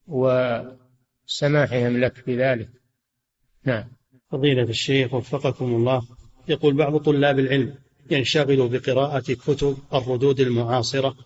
وسماحهم 0.07 1.97
لك 1.97 2.23
بذلك. 2.27 2.69
نعم. 3.63 3.91
فضيلة 4.31 4.63
الشيخ 4.63 5.13
وفقكم 5.13 5.65
الله. 5.65 6.07
يقول 6.47 6.73
بعض 6.73 6.97
طلاب 6.97 7.39
العلم 7.39 7.75
ينشغل 8.11 8.67
بقراءة 8.67 9.33
كتب 9.33 9.77
الردود 9.93 10.39
المعاصرة 10.39 11.17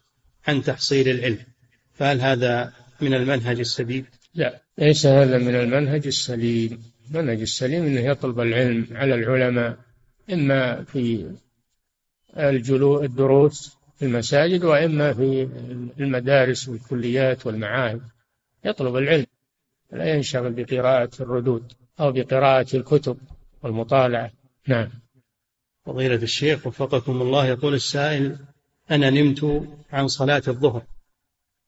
عن 0.48 0.64
تحصيل 0.64 1.10
العلم. 1.10 1.46
فهل 1.94 2.22
هذا 2.22 2.74
من 3.02 3.14
المنهج 3.14 3.60
السديد؟ 3.60 4.06
لا 4.34 4.62
ليس 4.78 5.06
هذا 5.06 5.38
من 5.38 5.56
المنهج 5.56 6.08
السليم. 6.08 6.93
المنهج 7.12 7.42
السليم 7.42 7.84
أنه 7.84 8.00
يطلب 8.00 8.40
العلم 8.40 8.88
على 8.92 9.16
العلماء 9.16 9.78
إما 10.34 10.84
في 10.84 11.32
الجلو 12.38 13.04
الدروس 13.04 13.78
في 14.00 14.06
المساجد 14.06 14.64
وإما 14.64 15.14
في 15.14 15.50
المدارس 16.00 16.70
والكليات 16.70 17.48
والمعاهد. 17.48 18.02
يطلب 18.66 18.96
العلم. 18.96 19.26
لا 19.92 20.14
ينشغل 20.14 20.54
بقراءة 20.54 21.10
الردود 21.20 21.74
أو 22.00 22.12
بقراءة 22.12 22.76
الكتب 22.76 23.18
والمطالعة. 23.64 24.32
نعم. 24.68 24.90
فضيلة 25.86 26.16
الشيخ 26.16 26.68
وفقكم 26.68 27.22
الله 27.22 27.46
يقول 27.46 27.74
السائل 27.74 28.38
أنا 28.92 29.10
نمت 29.10 29.68
عن 29.92 30.08
صلاة 30.08 30.44
الظهر 30.48 30.84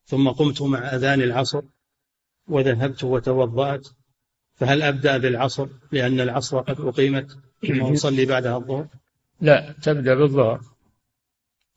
ثم 0.06 0.30
قمت 0.30 0.62
مع 0.62 0.80
أذان 0.80 1.22
العصر 1.22 1.62
وذهبت 2.48 3.04
وتوضأت 3.04 3.88
فهل 4.56 4.82
أبدأ 4.82 5.18
بالعصر 5.18 5.68
لأن 5.92 6.20
العصر 6.20 6.60
قد 6.60 6.82
أقيمت 6.82 7.38
ثم 7.68 7.82
أصلي 7.82 8.26
بعدها 8.26 8.58
الظهر؟ 8.58 8.88
لا 9.42 9.76
تبدأ 9.84 10.16
بالظهر. 10.16 10.62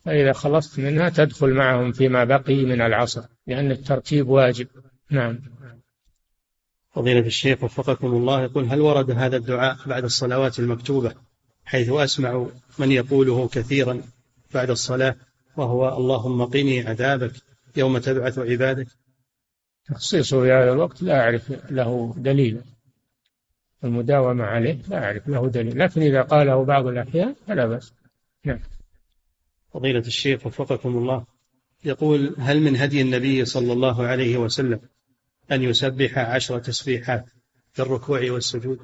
فإذا 0.05 0.33
خلصت 0.33 0.81
منها 0.81 1.09
تدخل 1.09 1.55
معهم 1.55 1.93
فيما 1.93 2.25
بقي 2.25 2.65
من 2.65 2.81
العصر 2.81 3.23
لأن 3.47 3.71
الترتيب 3.71 4.29
واجب. 4.29 4.67
نعم. 5.11 5.39
فضيلة 6.95 7.27
الشيخ 7.27 7.65
وفقكم 7.65 8.07
الله 8.07 8.43
يقول 8.43 8.65
هل 8.65 8.81
ورد 8.81 9.11
هذا 9.11 9.37
الدعاء 9.37 9.77
بعد 9.87 10.05
الصلوات 10.05 10.59
المكتوبة 10.59 11.15
حيث 11.65 11.91
أسمع 11.91 12.47
من 12.79 12.93
يقوله 12.93 13.49
كثيرا 13.49 14.03
بعد 14.55 14.71
الصلاة 14.71 15.17
وهو 15.57 15.97
اللهم 15.97 16.45
قني 16.45 16.89
عذابك 16.89 17.33
يوم 17.77 17.99
تبعث 17.99 18.39
عبادك 18.39 18.87
تخصيصه 19.89 20.41
في 20.41 20.53
هذا 20.53 20.73
الوقت 20.73 21.03
لا 21.03 21.21
أعرف 21.21 21.71
له 21.71 22.15
دليل. 22.17 22.61
المداومة 23.85 24.45
عليه 24.45 24.79
لا 24.89 25.05
أعرف 25.05 25.29
له 25.29 25.49
دليل. 25.49 25.79
لكن 25.79 26.03
إذا 26.03 26.23
قاله 26.23 26.65
بعض 26.65 26.87
الأحيان 26.87 27.35
فلا 27.47 27.67
بأس. 27.67 27.93
نعم. 28.45 28.61
فضيلة 29.75 29.99
الشيخ 29.99 30.47
وفقكم 30.47 30.97
الله. 30.99 31.27
يقول 31.85 32.35
هل 32.39 32.61
من 32.61 32.77
هدي 32.77 33.01
النبي 33.01 33.45
صلى 33.45 33.73
الله 33.73 34.07
عليه 34.07 34.37
وسلم 34.37 34.81
أن 35.53 35.63
يسبح 35.63 36.19
عشر 36.19 36.59
تسبيحات 36.59 37.25
في 37.73 37.83
الركوع 37.83 38.31
والسجود؟ 38.31 38.79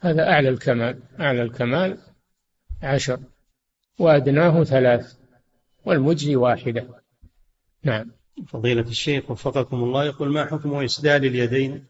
هذا 0.00 0.30
أعلى 0.30 0.48
الكمال. 0.48 1.02
أعلى 1.20 1.42
الكمال 1.42 1.98
عشر. 2.82 3.20
وأدناه 3.98 4.64
ثلاث. 4.64 5.16
والمجزي 5.84 6.36
واحدة. 6.36 7.02
نعم. 7.82 8.17
فضيلة 8.46 8.82
الشيخ 8.82 9.30
وفقكم 9.30 9.76
الله 9.76 10.04
يقول 10.04 10.32
ما 10.32 10.44
حكم 10.44 10.74
إسدال 10.74 11.24
اليدين 11.24 11.84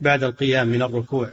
بعد 0.00 0.22
القيام 0.24 0.68
من 0.68 0.82
الركوع؟ 0.82 1.30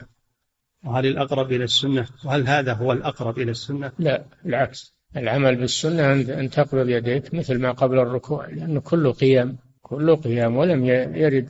وهل 0.83 1.05
الأقرب 1.05 1.51
إلى 1.51 1.63
السنة؟ 1.63 2.07
وهل 2.25 2.47
هذا 2.47 2.73
هو 2.73 2.91
الأقرب 2.91 3.39
إلى 3.39 3.51
السنة؟ 3.51 3.91
لا 3.99 4.25
بالعكس. 4.43 4.93
العمل 5.17 5.55
بالسنة 5.55 6.13
أن 6.13 6.49
تقبض 6.49 6.89
يديك 6.89 7.33
مثل 7.33 7.59
ما 7.59 7.71
قبل 7.71 7.99
الركوع 7.99 8.47
لأنه 8.47 8.79
كله 8.79 9.11
قيام 9.11 9.57
كله 9.81 10.15
قيام 10.15 10.57
ولم 10.57 10.85
يرد 11.15 11.49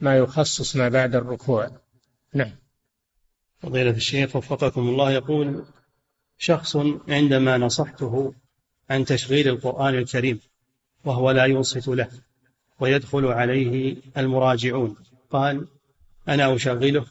ما 0.00 0.16
يخصص 0.16 0.76
ما 0.76 0.88
بعد 0.88 1.14
الركوع. 1.14 1.70
نعم. 2.34 2.52
فضيلة 3.58 3.90
الشيخ 3.90 4.36
وفقكم 4.36 4.80
الله 4.80 5.10
يقول 5.10 5.64
شخص 6.38 6.76
عندما 7.08 7.58
نصحته 7.58 8.34
عن 8.90 9.04
تشغيل 9.04 9.48
القرآن 9.48 9.94
الكريم 9.94 10.40
وهو 11.04 11.30
لا 11.30 11.44
ينصت 11.44 11.88
له 11.88 12.08
ويدخل 12.80 13.26
عليه 13.26 13.96
المراجعون. 14.16 14.96
قال 15.30 15.66
أنا 16.28 16.54
أشغله 16.54 17.06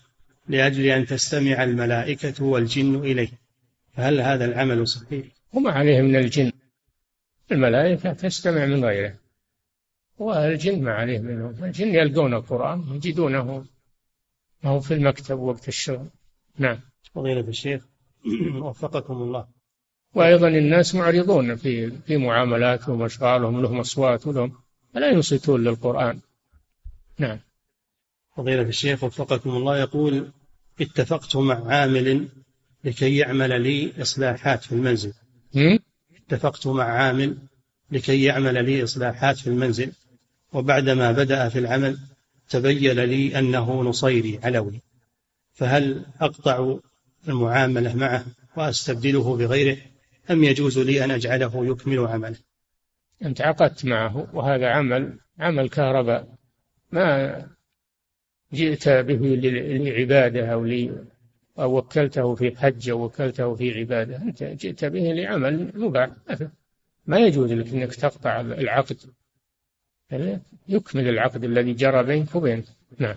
لأجل 0.47 0.85
أن 0.85 1.05
تستمع 1.05 1.63
الملائكة 1.63 2.43
والجن 2.43 2.95
إليه. 2.95 3.29
فهل 3.93 4.21
هذا 4.21 4.45
العمل 4.45 4.87
صحيح؟ 4.87 5.25
وما 5.53 5.71
عليه 5.71 6.01
من 6.01 6.15
الجن. 6.15 6.51
الملائكة 7.51 8.13
تستمع 8.13 8.65
من 8.65 8.85
غيره 8.85 9.15
والجن 10.19 10.83
ما 10.83 10.93
عليه 10.93 11.19
منهم. 11.19 11.63
الجن 11.63 11.87
يلقون 11.87 12.33
القرآن 12.33 12.95
يجدونه. 12.95 13.65
ما 14.63 14.69
هو 14.69 14.79
في 14.79 14.93
المكتب 14.93 15.39
وقت 15.39 15.67
الشغل. 15.67 16.09
نعم. 16.57 16.79
فضيلة 17.13 17.47
الشيخ 17.47 17.87
وفقكم 18.63 19.13
الله. 19.13 19.56
وأيضا 20.13 20.47
الناس 20.47 20.95
معرضون 20.95 21.55
في 21.55 21.91
في 21.91 22.17
معاملاتهم 22.17 23.01
وأشغالهم 23.01 23.61
لهم 23.61 23.79
أصوات 23.79 24.27
ولهم 24.27 24.51
فلا 24.93 25.11
ينصتون 25.11 25.63
للقرآن. 25.63 26.19
نعم. 27.17 27.39
فضيلة 28.37 28.61
الشيخ 28.61 29.03
وفقكم 29.03 29.49
الله 29.49 29.77
يقول 29.77 30.31
اتفقت 30.81 31.35
مع 31.35 31.67
عامل 31.67 32.27
لكي 32.83 33.17
يعمل 33.17 33.61
لي 33.61 34.01
إصلاحات 34.01 34.63
في 34.63 34.71
المنزل. 34.71 35.13
اتفقت 36.15 36.67
مع 36.67 36.83
عامل 36.83 37.37
لكي 37.91 38.23
يعمل 38.23 38.65
لي 38.65 38.83
إصلاحات 38.83 39.37
في 39.37 39.47
المنزل 39.47 39.91
وبعدما 40.53 41.11
بدأ 41.11 41.49
في 41.49 41.59
العمل 41.59 41.97
تبين 42.49 42.99
لي 42.99 43.39
أنه 43.39 43.81
نصيري 43.81 44.39
علوي. 44.43 44.81
فهل 45.53 46.05
أقطع 46.21 46.77
المعاملة 47.27 47.95
معه 47.95 48.25
وأستبدله 48.57 49.37
بغيره؟ 49.37 49.77
أم 50.31 50.43
يجوز 50.43 50.79
لي 50.79 51.03
أن 51.03 51.11
أجعله 51.11 51.65
يكمل 51.65 51.99
عمله؟ 51.99 52.37
أنت 53.25 53.41
عقدت 53.41 53.85
معه 53.85 54.35
وهذا 54.35 54.69
عمل 54.69 55.19
عمل 55.39 55.69
كهرباء. 55.69 56.35
ما 56.91 57.47
جئت 58.53 58.89
به 58.89 59.39
لعبادة 59.85 60.53
أو 60.53 60.65
لي 60.65 61.05
أو 61.59 61.77
وكلته 61.77 62.35
في 62.35 62.57
حج 62.57 62.89
أو 62.89 63.05
وكلته 63.05 63.55
في 63.55 63.79
عبادة. 63.79 64.17
أنت 64.17 64.43
جئت 64.43 64.85
به 64.85 64.99
لعمل 64.99 65.71
مباح 65.75 66.09
ما 67.07 67.17
يجوز 67.17 67.53
لك 67.53 67.73
أنك 67.73 67.95
تقطع 67.95 68.41
العقد. 68.41 68.97
يكمل 70.67 71.09
العقد 71.09 71.43
الذي 71.43 71.73
جرى 71.73 72.03
بينك 72.03 72.35
وبينه. 72.35 72.63
نعم. 72.99 73.15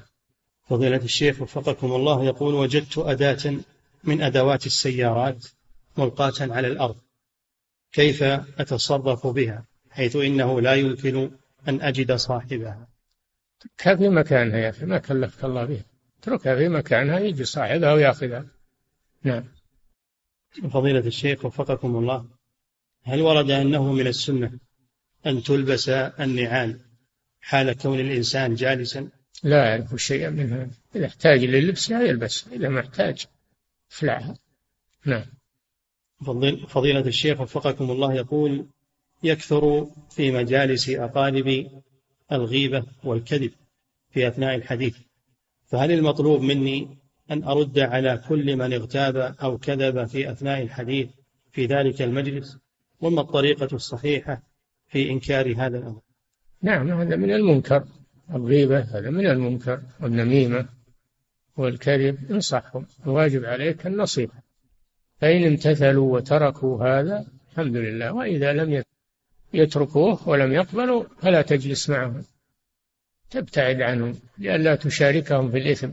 فضيلة 0.68 0.96
الشيخ 1.04 1.42
وفقكم 1.42 1.92
الله 1.92 2.24
يقول 2.24 2.54
وجدت 2.54 2.98
أداة 2.98 3.56
من 4.04 4.22
أدوات 4.22 4.66
السيارات. 4.66 5.46
ملقاة 6.00 6.32
على 6.40 6.68
الأرض. 6.68 6.96
كيف 7.92 8.22
أتصرف 8.58 9.26
بها؟ 9.26 9.66
حيث 9.90 10.16
إنه 10.16 10.60
لا 10.60 10.74
يمكن 10.74 11.30
أن 11.68 11.80
أجد 11.80 12.12
صاحبها. 12.12 12.88
اتركها 13.60 13.96
في 13.96 14.08
مكانها 14.08 14.58
يا 14.58 14.70
أخي 14.70 14.86
ما 14.86 14.98
كلفك 14.98 15.44
الله 15.44 15.64
بها. 15.64 15.84
اتركها 16.18 16.56
في 16.56 16.68
مكانها 16.68 17.18
يجي 17.18 17.44
صاحبها 17.44 17.92
ويأخذها. 17.92 18.46
نعم. 19.22 19.44
فضيلة 20.70 21.06
الشيخ 21.06 21.44
وفقكم 21.44 21.96
الله 21.96 22.28
هل 23.02 23.20
ورد 23.20 23.50
أنه 23.50 23.92
من 23.92 24.06
السنة 24.06 24.58
أن 25.26 25.42
تلبس 25.42 25.88
النعال 25.88 26.80
حال 27.40 27.72
كون 27.72 28.00
الإنسان 28.00 28.54
جالسا؟ 28.54 29.08
لا 29.42 29.64
يعرف 29.64 29.94
شيئا 29.96 30.30
منها. 30.30 30.70
إذا 30.96 31.06
احتاج 31.06 31.44
للبس 31.44 31.90
لا 31.90 32.02
يلبس 32.02 32.48
إذا 32.48 32.68
ما 32.68 32.80
احتاج 32.80 33.26
افلعها 33.90 34.34
نعم. 35.06 35.39
فضيلة 36.68 37.00
الشيخ 37.00 37.40
وفقكم 37.40 37.90
الله 37.90 38.14
يقول 38.14 38.66
يكثر 39.22 39.86
في 40.10 40.32
مجالس 40.32 40.88
أقارب 40.88 41.66
الغيبة 42.32 42.84
والكذب 43.04 43.52
في 44.10 44.28
أثناء 44.28 44.54
الحديث 44.54 44.96
فهل 45.66 45.92
المطلوب 45.92 46.42
مني 46.42 46.98
أن 47.30 47.44
أرد 47.44 47.78
على 47.78 48.22
كل 48.28 48.56
من 48.56 48.72
اغتاب 48.72 49.16
أو 49.16 49.58
كذب 49.58 50.04
في 50.04 50.30
أثناء 50.30 50.62
الحديث 50.62 51.08
في 51.52 51.66
ذلك 51.66 52.02
المجلس؟ 52.02 52.58
وما 53.00 53.20
الطريقة 53.20 53.68
الصحيحة 53.72 54.42
في 54.88 55.10
إنكار 55.10 55.54
هذا 55.56 55.78
الأمر؟ 55.78 56.00
نعم 56.62 56.90
هذا 56.90 57.16
من 57.16 57.30
المنكر. 57.30 57.84
الغيبة 58.34 58.80
هذا 58.80 59.10
من 59.10 59.26
المنكر 59.26 59.82
والنميمة 60.00 60.68
والكذب 61.56 62.30
انصحهم 62.30 62.86
الواجب 63.06 63.44
عليك 63.44 63.86
النصيحة. 63.86 64.42
فإن 65.20 65.44
امتثلوا 65.44 66.14
وتركوا 66.14 66.84
هذا 66.84 67.26
الحمد 67.50 67.76
لله. 67.76 68.12
وإذا 68.12 68.52
لم 68.52 68.82
يتركوه 69.54 70.28
ولم 70.28 70.52
يقبلوا 70.52 71.04
فلا 71.18 71.42
تجلس 71.42 71.90
معهم. 71.90 72.24
تبتعد 73.30 73.82
عنهم 73.82 74.14
لئلا 74.38 74.74
تشاركهم 74.74 75.50
في 75.50 75.58
الإثم. 75.58 75.90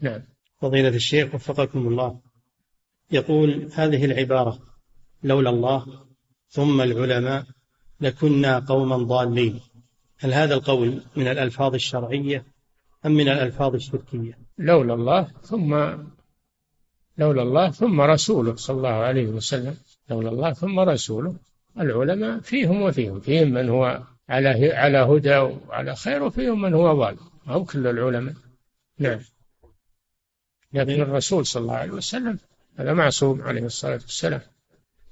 نعم. 0.00 0.22
فضيلة 0.60 0.88
الشيخ 0.88 1.34
وفقكم 1.34 1.88
الله. 1.88 2.20
يقول 3.12 3.70
هذه 3.74 4.04
العبارة 4.04 4.58
لولا 5.22 5.50
الله 5.50 5.86
ثم 6.48 6.80
العلماء 6.80 7.44
لكنا 8.00 8.58
قوما 8.58 8.96
ضالين. 8.96 9.60
هل 10.18 10.34
هذا 10.34 10.54
القول 10.54 11.02
من 11.16 11.28
الألفاظ 11.28 11.74
الشرعية 11.74 12.44
أم 13.06 13.12
من 13.12 13.28
الألفاظ 13.28 13.74
الشركية؟ 13.74 14.38
لولا 14.58 14.94
الله 14.94 15.28
ثم 15.42 15.74
لولا 17.18 17.42
الله 17.42 17.70
ثم 17.70 18.00
رسوله 18.00 18.56
صلى 18.56 18.76
الله 18.76 18.88
عليه 18.88 19.26
وسلم. 19.26 19.76
لولا 20.10 20.28
الله 20.28 20.52
ثم 20.52 20.80
رسوله. 20.80 21.34
العلماء 21.80 22.40
فيهم 22.40 22.82
وفيهم. 22.82 23.20
فيهم 23.20 23.50
من 23.50 23.68
هو 23.68 24.02
على 24.28 24.72
على 24.72 24.98
هدى 24.98 25.36
وعلى 25.36 25.96
خير 25.96 26.22
وفيهم 26.22 26.60
من 26.60 26.74
هو 26.74 26.94
ضال. 26.94 27.16
أو 27.48 27.64
كل 27.64 27.86
العلماء. 27.86 28.34
نعم. 28.98 29.18
لكن 30.72 31.02
الرسول 31.02 31.46
صلى 31.46 31.60
الله 31.60 31.74
عليه 31.74 31.92
وسلم 31.92 32.38
هذا 32.78 32.92
معصوم 32.92 33.42
عليه 33.42 33.62
الصلاة 33.62 34.00
والسلام. 34.02 34.40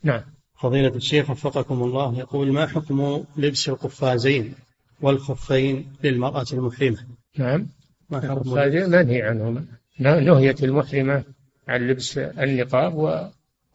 نعم. 0.02 0.22
فضيلة 0.61 0.96
الشيخ 0.96 1.30
وفقكم 1.30 1.82
الله 1.82 2.18
يقول 2.18 2.52
ما 2.52 2.66
حكم 2.66 3.24
لبس 3.36 3.68
القفازين 3.68 4.55
والخفين 5.00 5.92
للمرأة 6.05 6.46
المحرمة؟ 6.52 7.07
نعم. 7.38 7.66
القفازين 8.12 8.90
منهي 8.90 9.22
عنهما. 9.22 9.64
نهيت 10.00 10.64
المحرمة. 10.64 11.24
عن 11.69 11.89
لبس 11.89 12.19
النقاب 12.19 12.95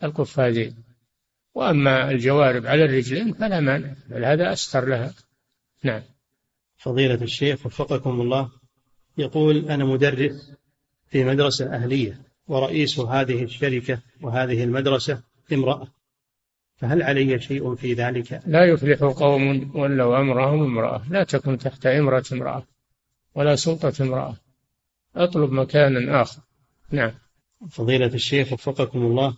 والقفازين 0.02 0.76
وأما 1.56 2.12
الجوارب 2.12 2.66
على 2.66 2.86
الرجلين 2.86 3.34
فلا 3.34 3.60
مانع 3.60 3.94
بل 4.10 4.26
هذا 4.26 4.54
أستر 4.54 4.86
لها. 4.86 5.14
نعم. 5.84 6.02
فضيلة 6.78 7.24
الشيخ 7.24 7.66
وفقكم 7.66 8.22
الله 8.22 8.52
يقول 9.18 9.70
أنا 9.70 9.86
مدرس 9.86 10.52
في 11.08 11.24
مدرسة 11.24 11.76
أهلية 11.76 12.22
ورئيس 12.48 13.00
هذه 13.00 13.44
الشركة 13.44 14.00
وهذه 14.22 14.64
المدرسة 14.64 15.22
امرأة. 15.54 15.88
فهل 16.78 17.04
علي 17.04 17.40
شيء 17.40 17.76
في 17.76 17.94
ذلك؟ 17.94 18.42
لا 18.48 18.66
يفلح 18.66 19.04
قوم 19.04 19.72
ولوا 19.76 20.20
أمرهم 20.20 20.64
امرأة. 20.64 21.04
لا 21.10 21.24
تكن 21.24 21.58
تحت 21.58 21.86
إمرة 21.86 22.26
امرأة 22.32 22.64
ولا 23.36 23.56
سلطة 23.56 24.04
امرأة. 24.04 24.36
أطلب 25.16 25.52
مكانا 25.52 26.22
آخر. 26.22 26.42
نعم. 26.92 27.12
فضيلة 27.68 28.06
الشيخ 28.14 28.54
وفقكم 28.54 29.02
الله 29.02 29.38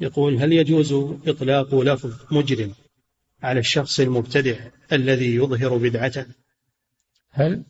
يقول 0.00 0.36
هل 0.36 0.52
يجوز 0.52 0.92
إطلاق 1.26 1.74
لفظ 1.74 2.32
مجرم 2.32 2.74
على 3.42 3.60
الشخص 3.60 4.00
المبتدع 4.00 4.56
الذي 4.92 5.34
يظهر 5.34 5.76
بدعته؟ 5.76 6.26
هل 7.30 7.62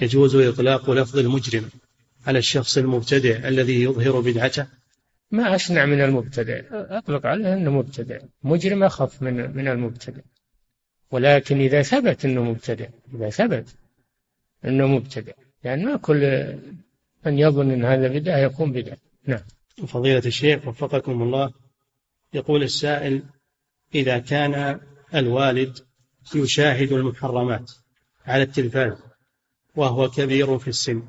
يجوز 0.00 0.36
إطلاق 0.36 0.90
لفظ 0.90 1.18
المجرم 1.18 1.70
على 2.26 2.38
الشخص 2.38 2.78
المبتدع 2.78 3.48
الذي 3.48 3.82
يظهر 3.82 4.20
بدعته؟ 4.20 4.66
ما 5.30 5.54
أشنع 5.54 5.86
من 5.86 6.00
المبتدع 6.00 6.60
أطلق 6.72 7.26
عليه 7.26 7.54
أنه 7.54 7.70
مبتدع 7.70 8.18
مجرم 8.42 8.84
أخف 8.84 9.22
من 9.22 9.56
من 9.56 9.68
المبتدع. 9.68 10.22
ولكن 11.10 11.60
إذا 11.60 11.82
ثبت 11.82 12.24
أنه 12.24 12.42
مبتدع 12.42 12.86
إذا 13.14 13.30
ثبت 13.30 13.76
أنه 14.64 14.86
مبتدع 14.86 15.32
يعني 15.64 15.84
ما 15.84 15.96
كل 15.96 16.54
من 17.26 17.38
يظن 17.38 17.70
أن 17.70 17.84
هذا 17.84 18.08
بدعة 18.08 18.38
يكون 18.38 18.72
بدعة. 18.72 18.96
نعم. 19.26 19.40
فضيلة 19.86 20.22
الشيخ 20.26 20.68
وفقكم 20.68 21.22
الله 21.22 21.52
يقول 22.34 22.62
السائل 22.62 23.22
إذا 23.94 24.18
كان 24.18 24.80
الوالد 25.14 25.78
يشاهد 26.34 26.92
المحرمات 26.92 27.72
على 28.26 28.42
التلفاز 28.42 28.96
وهو 29.76 30.10
كبير 30.10 30.58
في 30.58 30.68
السن 30.68 31.02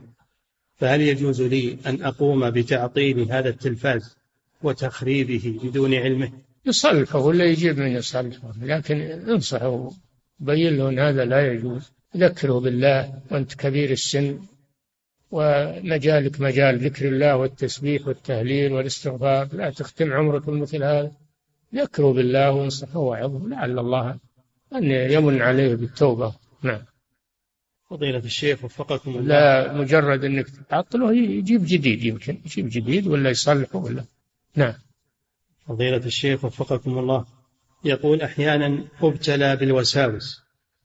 فهل 0.76 1.02
يجوز 1.02 1.42
لي 1.42 1.78
أن 1.86 2.04
أقوم 2.04 2.50
بتعطيل 2.50 3.32
هذا 3.32 3.50
التلفاز 3.50 4.16
وتخريبه 4.64 5.60
بدون 5.64 5.94
علمه؟ 5.94 6.32
يصلحه 6.66 7.20
ولا 7.20 7.46
يجيب 7.46 7.80
من 7.80 7.92
يصلحه 7.92 8.54
لكن 8.62 9.02
انصحه 9.02 9.92
بين 10.40 10.78
له 10.78 10.90
أن 10.90 11.00
هذا 11.00 11.26
لا 11.26 11.54
يجوز. 11.54 11.92
ذكره 12.18 12.60
بالله 12.60 13.22
وأنت 13.32 13.54
كبير 13.54 13.92
السن 13.92 14.40
ومجالك 15.32 16.42
مجال 16.42 16.78
ذكر 16.78 17.08
الله 17.08 17.36
والتسبيح 17.36 18.08
والتهليل 18.08 18.74
والاستغفار. 18.74 19.48
لا 19.54 19.70
تختم 19.70 20.14
عمرك 20.14 20.46
بمثل 20.46 20.84
هذا. 20.84 21.12
ذكره 21.76 22.14
بالله 22.14 22.52
وانصحه 22.52 23.00
وعظه. 23.00 23.48
لعل 23.48 23.80
الله 23.80 24.18
أن 24.76 24.84
يمن 24.92 25.42
عليه 25.42 25.76
بالتوبة. 25.76 26.36
نعم. 26.64 26.82
فضيلة 27.90 28.18
الشيخ 28.18 28.64
وفقكم 28.64 29.12
الله. 29.12 29.22
لا 29.22 29.74
مجرد 29.74 30.24
أنك 30.24 30.46
تعطله 30.70 31.14
يجيب 31.14 31.62
جديد 31.66 32.04
يمكن. 32.04 32.42
يجيب 32.46 32.70
جديد 32.70 33.08
ولا 33.08 33.30
يصلحه 33.30 33.80
ولا. 33.80 34.04
نعم. 34.56 34.74
فضيلة 35.68 36.06
الشيخ 36.06 36.46
وفقكم 36.46 36.98
الله. 36.98 37.26
يقول 37.86 38.22
أحيانا 38.22 38.84
أبتلى 39.02 39.56
بالوساوس 39.56 40.42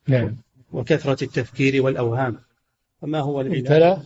نعم. 0.09 0.37
وكثرة 0.73 1.25
التفكير 1.25 1.83
والأوهام. 1.83 2.39
فما 3.03 3.21
هو 3.21 3.41
العلاج؟ 3.41 3.99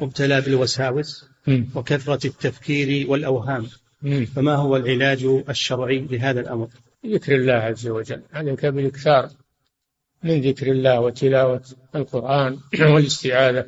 مبتلى 0.00 0.40
بالوساوس 0.40 1.24
وكثرة 1.74 2.26
التفكير 2.26 3.10
والأوهام. 3.10 3.66
فما 4.34 4.54
هو 4.54 4.76
العلاج 4.76 5.24
الشرعي 5.48 5.98
لهذا 5.98 6.40
الأمر؟ 6.40 6.68
ذكر 7.06 7.34
الله 7.34 7.52
عز 7.52 7.86
وجل. 7.86 8.22
عليك 8.32 8.66
بالإكثار 8.66 9.30
من 10.22 10.40
ذكر 10.40 10.70
الله 10.70 11.00
وتلاوة 11.00 11.62
القرآن 11.94 12.58
والاستعاذة 12.92 13.66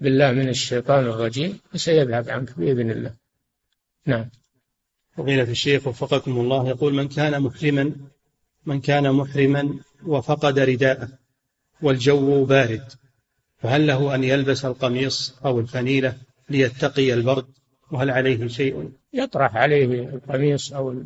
بالله 0.00 0.32
من 0.32 0.48
الشيطان 0.48 1.04
الرجيم 1.04 1.58
فسيذهب 1.72 2.30
عنك 2.30 2.58
بإذن 2.58 2.90
الله. 2.90 3.14
نعم. 4.06 4.30
فضيلة 5.16 5.50
الشيخ 5.50 5.86
وفقكم 5.86 6.40
الله 6.40 6.68
يقول 6.68 6.94
من 6.94 7.08
كان 7.08 7.42
محرما 7.42 7.92
من 8.66 8.80
كان 8.80 9.12
محرما 9.12 9.78
وفقد 10.06 10.58
رداءه 10.58 11.08
والجو 11.82 12.44
بارد. 12.44 12.92
فهل 13.62 13.86
له 13.86 14.14
أن 14.14 14.24
يلبس 14.24 14.64
القميص 14.64 15.38
أو 15.44 15.60
الفنيلة 15.60 16.16
ليتقي 16.48 17.14
البرد؟ 17.14 17.46
وهل 17.90 18.10
عليه 18.10 18.46
شيء؟ 18.46 18.92
يطرح 19.12 19.56
عليه 19.56 20.08
القميص 20.08 20.72
أو 20.72 21.02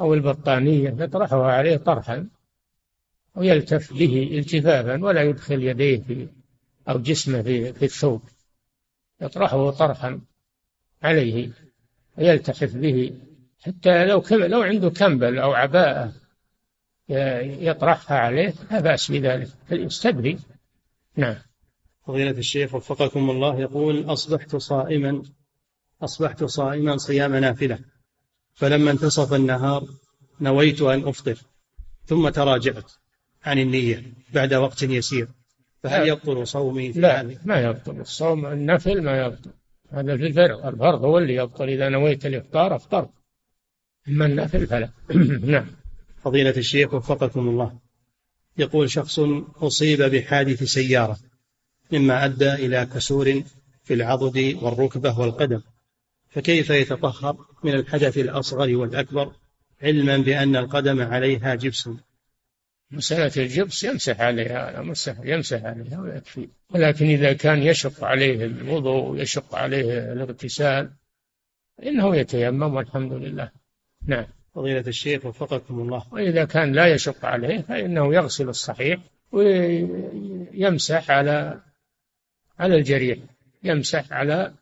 أو 0.00 0.14
البطانية 0.14 0.96
يطرحها 0.98 1.52
عليه 1.52 1.76
طرحا 1.76 2.28
ويلتف 3.34 3.92
به 3.92 4.38
التفافا 4.38 5.04
ولا 5.04 5.22
يدخل 5.22 5.62
يديه 5.62 6.02
في 6.02 6.28
أو 6.88 6.98
جسمه 6.98 7.42
في, 7.42 7.72
في 7.72 7.84
الثوب. 7.84 8.22
يطرحه 9.20 9.70
طرحا 9.70 10.20
عليه 11.02 11.50
ويلتحف 12.18 12.76
به. 12.76 13.12
حتى 13.60 14.06
لو 14.06 14.22
لو 14.30 14.62
عنده 14.62 14.90
كمبل 14.90 15.38
أو 15.38 15.52
عباءة 15.52 16.12
يطرحها 17.08 18.18
عليه 18.18 18.54
لا 18.70 18.80
بأس 18.80 19.10
بذلك. 19.10 19.48
يستدري 19.70 20.38
نعم. 21.20 21.36
فضيلة 22.06 22.30
الشيخ 22.30 22.74
وفقكم 22.74 23.30
الله 23.30 23.60
يقول 23.60 24.12
أصبحت 24.12 24.56
صائما 24.56 25.22
أصبحت 26.02 26.44
صائما 26.44 26.96
صيام 26.96 27.36
نافلة 27.36 27.78
فلما 28.54 28.90
انتصف 28.90 29.34
النهار 29.34 29.88
نويت 30.40 30.82
أن 30.82 31.08
أفطر 31.08 31.38
ثم 32.04 32.28
تراجعت 32.28 32.92
عن 33.44 33.58
النية 33.58 34.02
بعد 34.34 34.54
وقت 34.54 34.82
يسير 34.82 35.28
فهل 35.82 36.08
يبطل 36.08 36.46
صومي 36.46 36.92
في 36.92 37.00
لا 37.00 37.36
ما 37.44 37.60
يبطل 37.60 38.00
الصوم 38.00 38.46
النفل 38.46 39.02
ما 39.02 39.20
يبطل 39.20 39.50
هذا 39.90 40.16
في 40.16 40.26
الفرض 40.26 40.66
الفرض 40.66 41.04
هو 41.04 41.18
اللي 41.18 41.34
يبطل 41.34 41.68
إذا 41.68 41.88
نويت 41.88 42.26
الإفطار 42.26 42.76
أفطرت 42.76 43.10
أما 44.08 44.26
النفل 44.26 44.66
فلا. 44.66 44.90
نعم. 45.54 45.66
فضيلة 46.22 46.56
الشيخ 46.56 46.94
وفقكم 46.94 47.48
الله 47.48 47.78
يقول 48.58 48.90
شخص 48.90 49.20
أصيب 49.56 50.02
بحادث 50.02 50.62
سيارة 50.62 51.18
مما 51.92 52.24
أدى 52.24 52.52
إلى 52.52 52.86
كسور 52.94 53.42
في 53.84 53.94
العضد 53.94 54.58
والركبة 54.62 55.20
والقدم 55.20 55.62
فكيف 56.30 56.70
يتطهر 56.70 57.46
من 57.64 57.74
الحدث 57.74 58.18
الأصغر 58.18 58.76
والأكبر 58.76 59.32
علما 59.82 60.16
بأن 60.16 60.56
القدم 60.56 61.02
عليها 61.02 61.54
جبس؟ 61.54 61.88
مسألة 62.90 63.32
الجبس 63.36 63.84
يمسح 63.84 64.20
عليها 64.20 64.82
مسح 64.82 65.14
يمسح 65.24 65.64
عليها 65.64 66.00
ويكفي. 66.00 66.48
ولكن 66.70 67.06
إذا 67.06 67.32
كان 67.32 67.62
يشق 67.62 68.04
عليه 68.04 68.44
الوضوء 68.44 69.10
ويشق 69.10 69.54
عليه 69.54 70.12
الاغتسال 70.12 70.90
فإنه 71.78 72.16
يتيمم 72.16 72.74
والحمد 72.74 73.12
لله. 73.12 73.50
نعم. 74.06 74.26
فضيلة 74.54 74.84
الشيخ 74.86 75.26
وفقكم 75.26 75.80
الله. 75.80 76.06
وإذا 76.12 76.44
كان 76.44 76.72
لا 76.72 76.86
يشق 76.86 77.24
عليه 77.24 77.60
فإنه 77.60 78.14
يغسل 78.14 78.48
الصحيح 78.48 79.00
ويمسح 79.32 81.10
على 81.10 81.60
على 82.58 82.76
الجريح 82.76 83.18
يمسح 83.64 84.12
على 84.12 84.52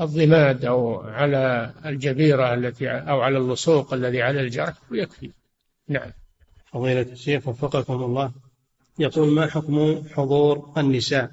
الضماد 0.00 0.64
أو 0.64 1.00
على 1.00 1.72
الجبيرة 1.86 2.54
التي 2.54 2.90
أو 2.90 3.20
على 3.20 3.38
اللصوق 3.38 3.94
الذي 3.94 4.22
على 4.22 4.40
الجرح 4.40 4.74
ويكفي. 4.90 5.30
نعم. 5.88 6.10
فضيلة 6.72 7.12
الشيخ 7.12 7.48
وفقكم 7.48 8.02
الله. 8.02 8.32
يقول 8.98 9.28
ما 9.28 9.46
حكم 9.46 10.02
حضور 10.14 10.72
النساء 10.76 11.30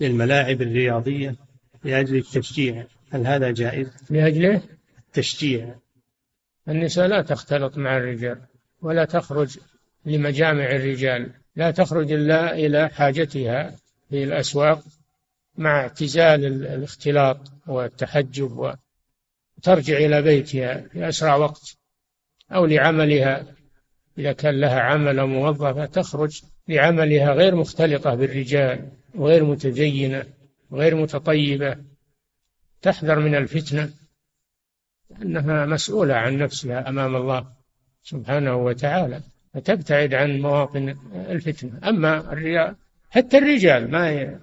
للملاعب 0.00 0.62
الرياضية 0.62 1.36
لأجل 1.84 2.16
التشجيع؟ 2.16 2.84
هل 3.10 3.26
هذا 3.26 3.50
جائز؟ 3.50 3.90
لأجله؟ 4.10 4.62
التشجيع. 4.98 5.74
النساء 6.68 7.06
لا 7.06 7.22
تختلط 7.22 7.78
مع 7.78 7.96
الرجال 7.96 8.40
ولا 8.82 9.04
تخرج 9.04 9.58
لمجامع 10.06 10.64
الرجال 10.64 11.30
لا 11.56 11.70
تخرج 11.70 12.12
إلا 12.12 12.54
إلى 12.54 12.88
حاجتها 12.88 13.74
في 14.10 14.24
الأسواق 14.24 14.84
مع 15.56 15.80
اعتزال 15.80 16.44
الاختلاط 16.44 17.38
والتحجب 17.66 18.74
وترجع 19.58 19.96
إلى 19.96 20.22
بيتها 20.22 20.80
في 20.92 21.08
أسرع 21.08 21.36
وقت 21.36 21.76
أو 22.52 22.66
لعملها. 22.66 23.46
إذا 24.18 24.32
كان 24.32 24.60
لها 24.60 24.80
عمل 24.80 25.26
موظفة 25.26 25.86
تخرج 25.86 26.42
لعملها 26.68 27.32
غير 27.32 27.54
مختلطة 27.54 28.14
بالرجال 28.14 28.88
وغير 29.14 29.44
متزينة 29.44 30.24
وغير 30.70 30.94
متطيبة 30.94 31.76
تحذر 32.82 33.18
من 33.18 33.34
الفتنة. 33.34 33.90
أنها 35.22 35.66
مسؤولة 35.66 36.14
عن 36.14 36.38
نفسها 36.38 36.88
أمام 36.88 37.16
الله 37.16 37.46
سبحانه 38.02 38.56
وتعالى 38.56 39.20
فتبتعد 39.54 40.14
عن 40.14 40.40
مواطن 40.40 40.94
الفتنة. 41.14 41.88
أما 41.88 42.32
الرجال 42.32 42.74
حتى 43.10 43.38
الرجال 43.38 43.90
ما 43.90 44.38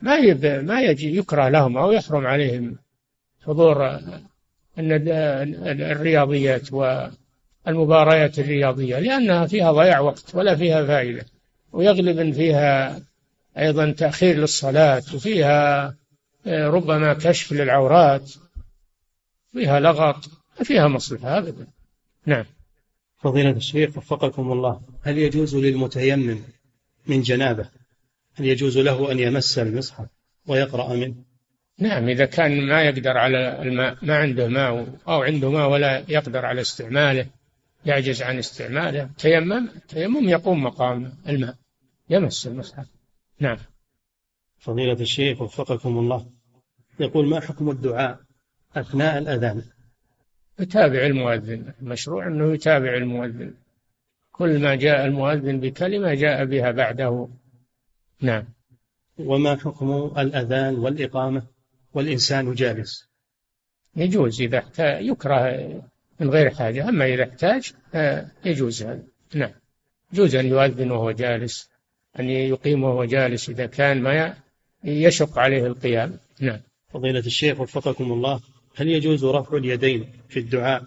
ما 0.00 0.16
يب 0.16 0.46
ما 0.46 0.80
يجي 0.80 1.16
يكره 1.16 1.48
لهم 1.48 1.76
أو 1.76 1.92
يحرم 1.92 2.26
عليهم 2.26 2.78
حضور 3.46 4.00
الرياضيات 4.78 6.72
والمباريات 6.72 8.38
الرياضية 8.38 8.98
لأنها 8.98 9.46
فيها 9.46 9.72
ضياع 9.72 10.00
وقت 10.00 10.34
ولا 10.34 10.56
فيها 10.56 10.86
فائدة. 10.86 11.26
ويغلب 11.72 12.32
فيها 12.32 13.00
أيضا 13.58 13.90
تأخير 13.90 14.36
للصلاة 14.36 15.02
وفيها 15.14 15.94
آه، 16.46 16.68
ربما 16.68 17.14
كشف 17.14 17.52
للعورات. 17.52 18.32
فيها 19.54 19.80
لغط 19.80 20.30
ما 20.58 20.64
فيها 20.64 20.88
مصلحة 20.88 21.38
أبدا 21.38 21.66
نعم. 22.26 22.44
فضيلة 23.18 23.50
الشيخ 23.50 23.96
وفقكم 23.96 24.52
الله 24.52 24.80
هل 25.02 25.18
يجوز 25.18 25.56
للمتيمم 25.56 26.38
من 27.06 27.22
جنابه 27.22 27.70
هل 28.34 28.44
يجوز 28.44 28.78
له 28.78 29.12
أن 29.12 29.18
يمس 29.18 29.58
المصحف 29.58 30.06
ويقرأ 30.46 30.94
منه؟ 30.94 31.14
نعم 31.78 32.08
إذا 32.08 32.24
كان 32.24 32.66
ما 32.66 32.82
يقدر 32.82 33.18
على 33.18 33.62
الماء 33.62 33.98
ما 34.02 34.16
عنده 34.16 34.48
ماء 34.48 34.98
أو 35.08 35.22
عنده 35.22 35.50
ماء 35.50 35.70
ولا 35.70 36.04
يقدر 36.08 36.46
على 36.46 36.60
استعماله 36.60 37.26
يعجز 37.84 38.22
عن 38.22 38.38
استعماله 38.38 39.10
تيمم 39.18 39.68
تيمم 39.88 40.28
يقوم 40.28 40.62
مقام 40.62 41.12
الماء 41.28 41.56
يمس 42.10 42.46
المصحف. 42.46 42.86
نعم. 43.40 43.58
فضيلة 44.58 45.00
الشيخ 45.00 45.42
وفقكم 45.42 45.98
الله 45.98 46.26
يقول 47.00 47.28
ما 47.28 47.40
حكم 47.40 47.70
الدعاء 47.70 48.20
أثناء 48.74 49.18
الأذان. 49.18 49.62
يتابع 50.58 51.06
المؤذن. 51.06 51.72
المشروع 51.82 52.26
أنه 52.26 52.54
يتابع 52.54 52.94
المؤذن. 52.94 53.54
كل 54.32 54.58
ما 54.58 54.74
جاء 54.74 55.04
المؤذن 55.06 55.60
بكلمة 55.60 56.14
جاء 56.14 56.44
بها 56.44 56.70
بعده. 56.70 57.28
نعم. 58.20 58.44
وما 59.18 59.56
حكم 59.56 60.12
الأذان 60.18 60.74
والإقامة؟ 60.74 61.42
والإنسان 61.94 62.54
جالس. 62.54 63.08
يجوز 63.96 64.40
إذا 64.40 64.58
احتاج 64.58 65.06
يكره 65.06 65.40
من 66.20 66.30
غير 66.30 66.50
حاجة. 66.50 66.88
أما 66.88 67.06
إذا 67.06 67.22
احتاج 67.22 67.72
يجوز 68.44 68.82
هذا. 68.82 69.02
نعم. 69.34 69.50
يجوز 70.12 70.34
أن 70.34 70.46
يؤذن 70.46 70.90
وهو 70.90 71.10
جالس 71.10 71.70
أن 72.20 72.30
يقيم 72.30 72.84
وهو 72.84 73.04
جالس 73.04 73.48
إذا 73.48 73.66
كان 73.66 74.02
ما 74.02 74.34
يشق 74.84 75.38
عليه 75.38 75.66
القيام. 75.66 76.18
نعم. 76.40 76.60
فضيلة 76.88 77.18
الشيخ 77.18 77.60
وفقكم 77.60 78.12
الله. 78.12 78.40
هل 78.74 78.88
يجوز 78.88 79.24
رفع 79.24 79.56
اليدين 79.56 80.12
في 80.28 80.38
الدعاء 80.38 80.84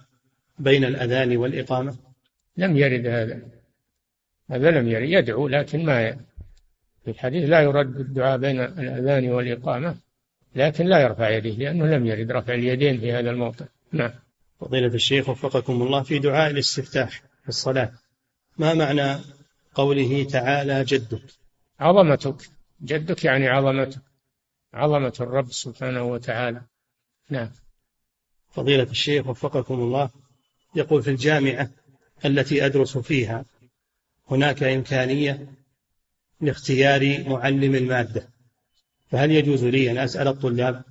بين 0.60 0.86
الأذان 0.86 1.38
والإقامة؟ 1.38 1.96
لم 2.58 2.78
يرد 2.78 3.08
هذا. 3.08 3.42
هذا 4.52 4.72
لم 4.72 4.88
يرد 4.88 5.10
يدعو 5.10 5.48
لكن 5.48 5.86
ما 5.86 6.18
في 7.06 7.12
الحديث 7.12 7.50
لا 7.50 7.62
يرد 7.62 8.00
الدعاء 8.00 8.38
بين 8.38 8.60
الأذان 8.60 9.30
والإقامة 9.30 9.98
لكن 10.56 10.86
لا 10.86 11.00
يرفع 11.00 11.30
يديه 11.30 11.56
لأنه 11.56 11.86
لم 11.86 12.06
يرد 12.06 12.32
رفع 12.32 12.54
اليدين 12.54 13.00
في 13.00 13.12
هذا 13.12 13.30
الموطن. 13.30 13.66
نعم. 13.92 14.12
فضيلة 14.60 14.94
الشيخ 14.94 15.30
وفقكم 15.30 15.82
الله 15.82 16.04
في 16.04 16.20
دعاء 16.20 16.52
الاستفتاح 16.52 17.22
في 17.44 17.50
الصلاة 17.50 17.92
ما 18.58 18.74
معنى 18.74 19.20
قوله 19.74 20.24
تعالى 20.24 20.84
جدك؟ 20.84 21.22
عظمتك. 21.80 22.36
جدك 22.84 23.26
يعني 23.26 23.48
عظمتك. 23.48 24.02
عظمة 24.74 25.14
الرب 25.22 25.52
سبحانه 25.52 26.04
وتعالى. 26.04 26.62
نعم. 27.30 27.50
فضيلة 28.52 28.84
الشيخ 28.84 29.28
وفقكم 29.28 29.74
الله 29.74 30.10
يقول 30.76 31.04
في 31.04 31.10
الجامعة 31.10 31.70
التي 32.26 32.66
أدرس 32.66 32.98
فيها 32.98 33.46
هناك 34.32 34.64
إمكانية 34.64 35.48
لاختيار 36.42 37.30
معلم 37.30 37.76
المادة. 37.76 38.30
فهل 39.12 39.32
يجوز 39.32 39.64
لي 39.64 39.92
أن 39.92 39.98
أسأل 39.98 40.28
الطلاب 40.28 40.84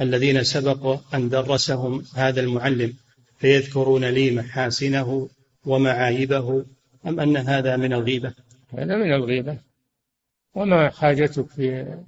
الذين 0.00 0.44
سبق 0.44 1.14
أن 1.14 1.28
درسهم 1.28 2.04
هذا 2.14 2.40
المعلم 2.40 2.94
فيذكرون 3.38 4.04
لي 4.04 4.30
محاسنه 4.30 5.28
ومعايبه 5.64 6.64
أم 7.06 7.20
أن 7.20 7.36
هذا 7.36 7.76
من 7.76 7.92
الغيبة؟ 7.92 8.32
هذا 8.72 8.96
من 8.96 9.12
الغيبة. 9.12 9.58
وما 10.54 10.90
حاجتك 10.90 11.46
في 11.46 11.98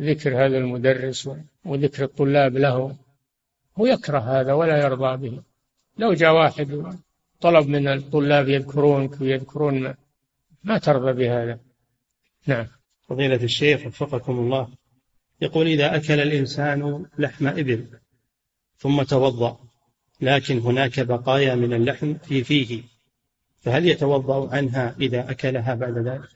ذكر 0.00 0.46
هذا 0.46 0.58
المدرس 0.58 1.30
وذكر 1.64 2.04
الطلاب 2.04 2.56
له؟ 2.56 2.96
هو 3.80 3.86
يكره 3.86 4.18
هذا 4.18 4.52
ولا 4.52 4.82
يرضى 4.82 5.28
به. 5.28 5.42
لو 5.98 6.12
جاء 6.12 6.32
واحد 6.32 6.96
طلب 7.40 7.68
من 7.68 7.88
الطلاب 7.88 8.48
يذكرونك 8.48 9.20
ويذكرون 9.20 9.80
ما, 9.80 9.94
ما 10.64 10.78
ترضى 10.78 11.12
بهذا. 11.12 11.58
نعم. 12.46 12.66
فضيلة 13.08 13.42
الشيخ 13.42 13.86
وفقكم 13.86 14.38
الله. 14.38 14.68
يقول 15.40 15.66
إذا 15.66 15.96
أكل 15.96 16.20
الإنسان 16.20 17.06
لحم 17.18 17.46
إبل 17.46 17.86
ثم 18.76 19.02
توضأ 19.02 19.58
لكن 20.20 20.58
هناك 20.58 21.00
بقايا 21.00 21.54
من 21.54 21.72
اللحم 21.72 22.14
في 22.14 22.44
فيه 22.44 22.82
فهل 23.60 23.86
يتوضأ 23.86 24.56
عنها 24.56 24.94
إذا 25.00 25.30
أكلها 25.30 25.74
بعد 25.74 25.98
ذلك؟ 25.98 26.28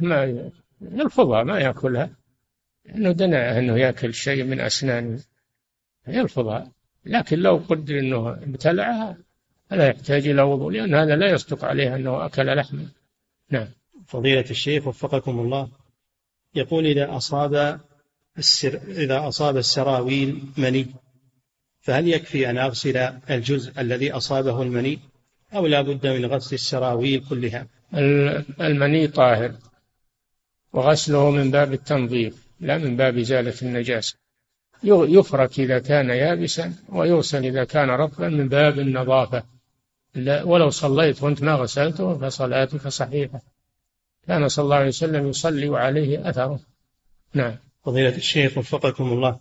ما 0.00 0.50
يلفظها 0.80 1.42
ما 1.42 1.58
يأكلها. 1.58 2.10
لأنه 2.84 3.12
دنا 3.12 3.58
أنه 3.58 3.78
يأكل 3.78 4.14
شيء 4.14 4.44
من 4.44 4.60
أسنانه 4.60 5.20
يلفظها 6.08 6.72
لكن 7.06 7.38
لو 7.38 7.56
قدر 7.56 7.98
أنه 7.98 8.30
ابتلعها 8.30 9.16
فلا 9.70 9.88
يحتاج 9.88 10.28
إلى 10.28 10.42
وضوء 10.42 10.72
لأن 10.72 10.94
هذا 10.94 11.16
لا 11.16 11.30
يصدق 11.30 11.64
عليه 11.64 11.96
أنه 11.96 12.26
أكل 12.26 12.56
لحما 12.56 12.86
نعم. 13.50 13.68
فضيلة 14.06 14.44
الشيخ 14.50 14.86
وفقكم 14.86 15.40
الله 15.40 15.68
يقول 16.54 16.86
إذا 16.86 17.16
أصاب 17.16 17.80
السر 18.38 18.80
إذا 18.88 19.28
أصاب 19.28 19.56
السراويل 19.56 20.42
مني 20.56 20.86
فهل 21.80 22.08
يكفي 22.08 22.50
أن 22.50 22.58
أغسل 22.58 22.96
الجزء 23.30 23.80
الذي 23.80 24.12
أصابه 24.12 24.62
المني؟ 24.62 24.98
أو 25.54 25.66
لا 25.66 25.82
بد 25.82 26.06
من 26.06 26.26
غسل 26.26 26.54
السراويل 26.54 27.24
كلها؟ 27.28 27.66
المني 28.60 29.08
طاهر 29.08 29.54
وغسله 30.72 31.30
من 31.30 31.50
باب 31.50 31.72
التنظيف 31.72 32.46
لا 32.60 32.78
من 32.78 32.96
باب 32.96 33.18
إزالة 33.18 33.54
النجاسة. 33.62 34.21
يفرك 34.84 35.60
إذا 35.60 35.78
كان 35.78 36.10
يابسا 36.10 36.74
ويغسل 36.88 37.44
إذا 37.44 37.64
كان 37.64 37.90
رطبا 37.90 38.28
من 38.28 38.48
باب 38.48 38.78
النظافة. 38.78 39.42
ولو 40.44 40.70
صليت 40.70 41.22
وأنت 41.22 41.42
ما 41.42 41.54
غسلته 41.54 42.18
فصلاتك 42.18 42.88
صحيحة. 42.88 43.42
كان 44.26 44.48
صلى 44.48 44.62
الله 44.62 44.76
عليه 44.76 44.88
وسلم 44.88 45.28
يصلي 45.28 45.68
وعليه 45.68 46.30
أثره. 46.30 46.60
نعم. 47.34 47.56
فضيلة 47.84 48.16
الشيخ 48.16 48.58
وفقكم 48.58 49.12
الله 49.12 49.40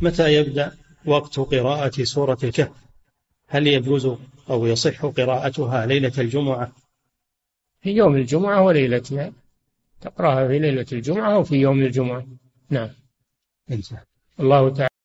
متى 0.00 0.34
يبدأ 0.34 0.72
وقت 1.06 1.40
قراءة 1.40 2.04
سورة 2.04 2.38
الكهف؟ 2.44 2.70
هل 3.48 3.66
يجوز 3.66 4.08
أو 4.50 4.66
يصح 4.66 5.06
قراءتها 5.06 5.86
ليلة 5.86 6.12
الجمعة؟ 6.18 6.72
في 7.80 7.90
يوم 7.90 8.16
الجمعة 8.16 8.62
وليلتها. 8.62 9.32
تقرأها 10.00 10.48
في 10.48 10.58
ليلة 10.58 10.86
الجمعة 10.92 11.34
أو 11.34 11.44
في 11.44 11.56
يوم 11.56 11.80
الجمعة. 11.80 12.26
نعم. 12.70 12.90
انتهى 13.70 13.98
الله 14.40 14.68
تعالى 14.70 14.97